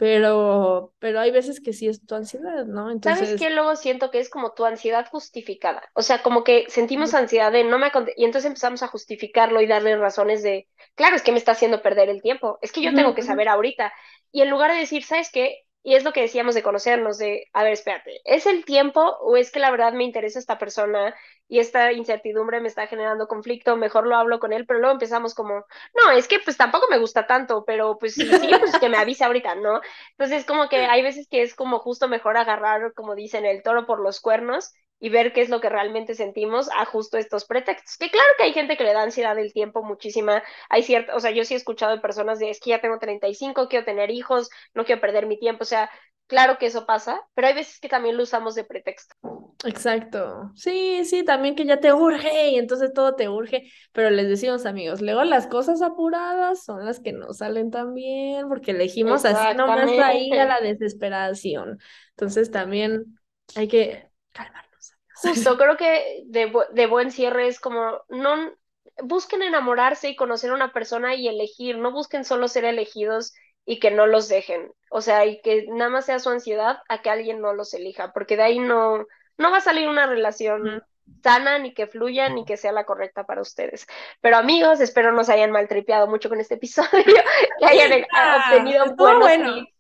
pero, 0.03 0.93
pero 0.99 1.21
hay 1.21 1.31
veces 1.31 1.61
que 1.61 1.73
sí 1.73 1.87
es 1.87 2.05
tu 2.05 2.17
ansiedad, 2.17 2.67
¿no? 2.67 2.91
¿Sabes 2.91 3.21
Entonces, 3.21 3.39
qué? 3.39 3.51
Luego 3.51 3.77
siento 3.77 4.11
que 4.11 4.19
es 4.19 4.29
como 4.29 4.53
tu 4.53 4.65
ansiedad 4.65 5.07
justificada. 5.09 5.81
O 5.95 6.03
sea, 6.03 6.25
como 6.25 6.43
que 6.43 6.65
sentimos 6.69 7.15
ansiedad 7.15 7.53
de 7.53 7.63
no 7.63 7.79
me 7.79 7.87
y 8.17 8.25
entonces 8.25 8.49
empezamos 8.49 8.83
a 8.83 8.89
justificarlo 8.89 9.61
y 9.61 9.69
darle 9.69 9.97
razones 9.97 10.43
de, 10.43 10.67
claro, 10.97 11.15
es 11.15 11.23
que 11.23 11.31
me 11.31 11.39
está 11.39 11.53
haciendo 11.53 11.83
perder 11.83 12.09
el 12.09 12.21
tiempo, 12.21 12.59
es 12.63 12.73
que 12.73 12.83
yo 12.83 12.93
tengo 12.93 13.15
que 13.15 13.23
saber 13.23 13.47
ahorita. 13.47 13.93
Y 14.33 14.43
en 14.43 14.51
lugar 14.51 14.73
de 14.73 14.79
decir, 14.79 15.05
¿sabes 15.05 15.31
qué? 15.31 15.59
Y 15.85 15.95
es 15.97 16.05
lo 16.05 16.13
que 16.13 16.21
decíamos 16.23 16.55
de 16.55 16.63
conocernos, 16.63 17.19
de, 17.19 17.49
a 17.53 17.65
ver, 17.65 17.73
espérate, 17.73 18.21
¿es 18.25 18.47
el 18.47 18.65
tiempo 18.65 19.01
o 19.21 19.37
es 19.37 19.51
que 19.51 19.59
la 19.59 19.71
verdad 19.71 19.93
me 19.93 20.05
interesa 20.05 20.39
esta 20.39 20.59
persona 20.59 21.15
y 21.49 21.59
esta 21.59 21.93
incertidumbre 21.93 22.61
me 22.61 22.69
está 22.69 22.87
generando 22.87 23.27
conflicto? 23.27 23.77
Mejor 23.77 24.07
lo 24.07 24.17
hablo 24.17 24.39
con 24.39 24.53
él, 24.53 24.65
pero 24.67 24.79
luego 24.79 24.93
empezamos 24.95 25.35
como, 25.35 25.65
no, 25.95 26.11
es 26.13 26.29
que 26.29 26.39
pues 26.39 26.57
tampoco 26.57 26.87
me 26.91 26.99
gusta 26.99 27.27
tanto, 27.27 27.65
pero 27.65 27.99
pues 27.99 28.15
sí, 28.15 28.27
sí, 28.27 28.51
pues 28.61 28.79
que 28.79 28.89
me 28.89 28.97
avise 28.97 29.25
ahorita, 29.25 29.57
¿no? 29.57 29.81
Entonces, 30.13 30.45
como 30.47 30.69
que 30.69 30.77
hay 30.87 31.03
veces 31.03 31.27
que 31.29 31.43
es 31.43 31.55
como 31.55 31.79
justo 31.81 32.09
mejor 32.09 32.37
agarrar, 32.37 32.93
como 32.95 33.15
dicen, 33.15 33.45
el 33.45 33.63
toro 33.63 33.87
por 33.87 34.01
los 34.01 34.21
cuernos 34.21 34.73
y 35.03 35.09
ver 35.09 35.33
qué 35.33 35.41
es 35.41 35.49
lo 35.49 35.61
que 35.61 35.69
realmente 35.69 36.15
sentimos 36.15 36.71
a 36.71 36.85
justo 36.85 37.19
estos 37.19 37.45
pretextos. 37.45 37.99
Que 37.99 38.09
claro 38.09 38.29
que 38.39 38.45
hay 38.45 38.53
gente 38.53 38.77
que 38.77 38.85
le 38.85 38.93
da 38.93 39.03
ansiedad 39.03 39.35
del 39.35 39.53
tiempo 39.53 39.83
muchísima. 39.83 40.45
Hay 40.71 40.85
cierta, 40.85 41.17
o 41.17 41.19
sea, 41.19 41.33
yo 41.33 41.45
sí 41.45 41.55
he 41.55 41.57
escuchado 41.57 41.91
de 41.91 42.01
personas 42.01 42.39
de, 42.39 42.51
es 42.51 42.61
que 42.61 42.71
ya 42.71 42.81
tengo 42.81 43.01
35, 43.01 43.67
quiero 43.69 43.85
tener 43.85 44.11
hijos, 44.11 44.49
no 44.75 44.85
quiero 44.85 45.01
perder 45.01 45.27
mi 45.27 45.41
tiempo. 45.41 45.65
O 45.65 45.67
sea, 45.67 45.91
claro 46.29 46.57
que 46.57 46.67
eso 46.67 46.87
pasa, 46.87 47.21
pero 47.35 47.49
hay 47.49 47.55
veces 47.55 47.81
que 47.81 47.89
también 47.89 48.17
lo 48.17 48.23
usamos 48.23 48.55
de 48.55 48.63
pretexto. 48.63 49.17
exacto, 49.65 50.53
sí, 50.55 51.05
sí, 51.05 51.25
también 51.25 51.57
que 51.57 51.65
ya 51.65 51.81
te 51.81 51.93
urge 51.93 52.51
y 52.51 52.57
entonces 52.57 52.93
todo 52.93 53.17
te 53.17 53.29
urge, 53.29 53.73
pero 53.91 54.09
les 54.09 54.29
decimos 54.29 54.67
amigos, 54.67 55.01
luego 55.03 55.25
las 55.25 55.49
cosas 55.49 55.83
apuradas 55.83 56.63
son 56.63 56.87
las 56.87 57.01
que 57.01 57.13
no 57.13 57.33
salen 57.33 57.73
tan 57.73 57.93
bien, 57.93 58.49
porque 58.49 58.71
elegimos 58.71 59.25
así 59.25 59.57
nomás 59.57 59.91
ahí 59.99 60.31
a 60.33 60.47
la 60.47 60.61
desesperación, 60.61 61.81
entonces 62.11 62.53
también 62.53 63.19
hay 63.57 63.67
que 63.67 64.09
calmarnos. 64.33 64.62
Justo, 65.23 65.57
creo 65.59 65.77
que 65.77 66.23
de, 66.27 66.51
bu- 66.53 66.69
de 66.73 66.87
buen 66.87 67.11
cierre 67.11 67.47
es 67.49 67.61
como, 67.61 68.03
no, 68.09 68.53
busquen 69.03 69.43
enamorarse 69.43 70.09
y 70.11 70.17
conocer 70.17 70.51
a 70.51 70.55
una 70.55 70.73
persona 70.73 71.15
y 71.15 71.29
elegir, 71.29 71.79
no 71.79 71.93
busquen 71.93 72.25
solo 72.25 72.49
ser 72.49 72.65
elegidos 72.65 73.33
y 73.65 73.79
que 73.79 73.91
no 73.93 74.07
los 74.07 74.29
dejen, 74.29 74.73
o 74.91 75.01
sea, 75.01 75.25
y 75.27 75.41
que 75.43 75.67
nada 75.69 75.91
más 75.91 76.07
sea 76.07 76.19
su 76.19 76.31
ansiedad 76.31 76.79
a 76.89 77.03
que 77.03 77.11
alguien 77.11 77.41
no 77.41 77.53
los 77.55 77.73
elija, 77.75 78.13
porque 78.13 78.37
de 78.37 78.43
ahí 78.43 78.59
no, 78.59 79.07
no 79.39 79.51
va 79.53 79.59
a 79.59 79.61
salir 79.61 79.89
una 79.89 80.07
relación 80.07 80.83
sana, 81.23 81.59
ni 81.61 81.73
que 81.75 81.87
fluya, 81.87 82.29
ni 82.29 82.45
que 82.45 82.57
sea 82.57 82.73
la 82.73 82.85
correcta 82.85 83.25
para 83.25 83.41
ustedes. 83.43 83.87
Pero 84.21 84.37
amigos, 84.37 84.81
espero 84.81 85.13
no 85.13 85.23
se 85.25 85.33
hayan 85.33 85.53
maltripeado 85.53 86.09
mucho 86.09 86.29
con 86.29 86.41
este 86.41 86.55
episodio, 86.55 86.89
que 87.59 87.67
hayan 87.67 88.05
Ah, 88.15 88.35
obtenido 88.35 88.85
estuvo 88.85 89.19
buenos 89.21 89.41
bueno. 89.41 89.43
tips. 89.43 89.72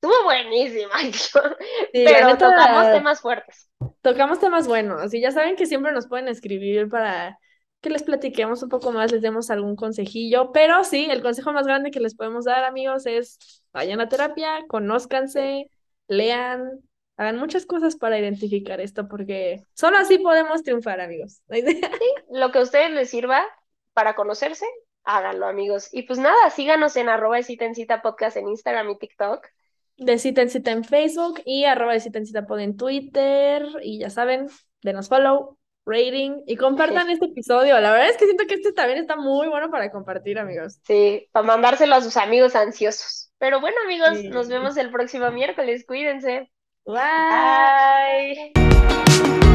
Estuvo 0.00 0.24
buenísima, 0.24 0.92
Sí, 1.00 1.58
pero 1.92 2.36
tocamos 2.36 2.92
temas 2.92 3.20
fuertes. 3.20 3.70
tocamos 4.02 4.38
temas 4.38 4.68
buenos 4.68 5.12
y 5.14 5.20
ya 5.20 5.30
saben 5.32 5.56
que 5.56 5.66
siempre 5.66 5.92
nos 5.92 6.06
pueden 6.06 6.28
escribir 6.28 6.88
para 6.88 7.38
que 7.80 7.90
les 7.90 8.02
platiquemos 8.02 8.62
un 8.62 8.68
poco 8.68 8.92
más, 8.92 9.12
les 9.12 9.22
demos 9.22 9.50
algún 9.50 9.76
consejillo, 9.76 10.52
pero 10.52 10.82
sí, 10.84 11.08
el 11.10 11.22
consejo 11.22 11.52
más 11.52 11.66
grande 11.66 11.90
que 11.90 12.00
les 12.00 12.14
podemos 12.14 12.44
dar, 12.44 12.64
amigos, 12.64 13.06
es 13.06 13.62
vayan 13.72 14.00
a 14.00 14.08
terapia, 14.08 14.64
conózcanse, 14.68 15.70
lean, 16.08 16.80
hagan 17.16 17.38
muchas 17.38 17.66
cosas 17.66 17.96
para 17.96 18.18
identificar 18.18 18.80
esto, 18.80 19.08
porque 19.08 19.62
solo 19.74 19.98
así 19.98 20.18
podemos 20.18 20.62
triunfar, 20.62 21.00
amigos. 21.00 21.42
Lo 22.30 22.50
que 22.50 22.58
a 22.58 22.62
ustedes 22.62 22.90
les 22.90 23.10
sirva 23.10 23.44
para 23.92 24.14
conocerse, 24.14 24.66
háganlo, 25.04 25.46
amigos. 25.46 25.88
Y 25.92 26.02
pues 26.02 26.18
nada, 26.18 26.50
síganos 26.50 26.96
en 26.96 27.08
arroba 27.08 27.42
cita 27.42 27.64
en 27.64 27.74
cita 27.74 28.02
podcast 28.02 28.36
en 28.36 28.48
Instagram 28.48 28.90
y 28.90 28.98
TikTok. 28.98 29.46
De 29.98 30.18
cita 30.18 30.42
en 30.42 30.50
cita 30.50 30.70
en 30.72 30.84
Facebook 30.84 31.40
y 31.44 31.64
arroba 31.64 31.92
de 31.94 32.00
cita 32.00 32.18
en 32.18 32.26
cita 32.26 32.46
pod 32.46 32.60
en 32.60 32.76
Twitter. 32.76 33.64
Y 33.82 33.98
ya 34.00 34.10
saben, 34.10 34.48
denos 34.82 35.08
follow, 35.08 35.56
rating 35.86 36.42
y 36.46 36.56
compartan 36.56 37.08
este 37.10 37.26
episodio. 37.26 37.78
La 37.80 37.92
verdad 37.92 38.10
es 38.10 38.16
que 38.16 38.26
siento 38.26 38.44
que 38.46 38.54
este 38.54 38.72
también 38.72 38.98
está 38.98 39.16
muy 39.16 39.48
bueno 39.48 39.70
para 39.70 39.90
compartir, 39.90 40.38
amigos. 40.38 40.80
Sí, 40.86 41.28
para 41.32 41.46
mandárselo 41.46 41.94
a 41.94 42.00
sus 42.02 42.16
amigos 42.16 42.54
ansiosos. 42.56 43.30
Pero 43.38 43.60
bueno, 43.60 43.76
amigos, 43.84 44.18
Sí. 44.18 44.28
nos 44.28 44.48
vemos 44.48 44.76
el 44.76 44.90
próximo 44.90 45.30
miércoles. 45.30 45.84
Cuídense. 45.86 46.50
Bye. 46.84 48.52
Bye. 48.54 49.45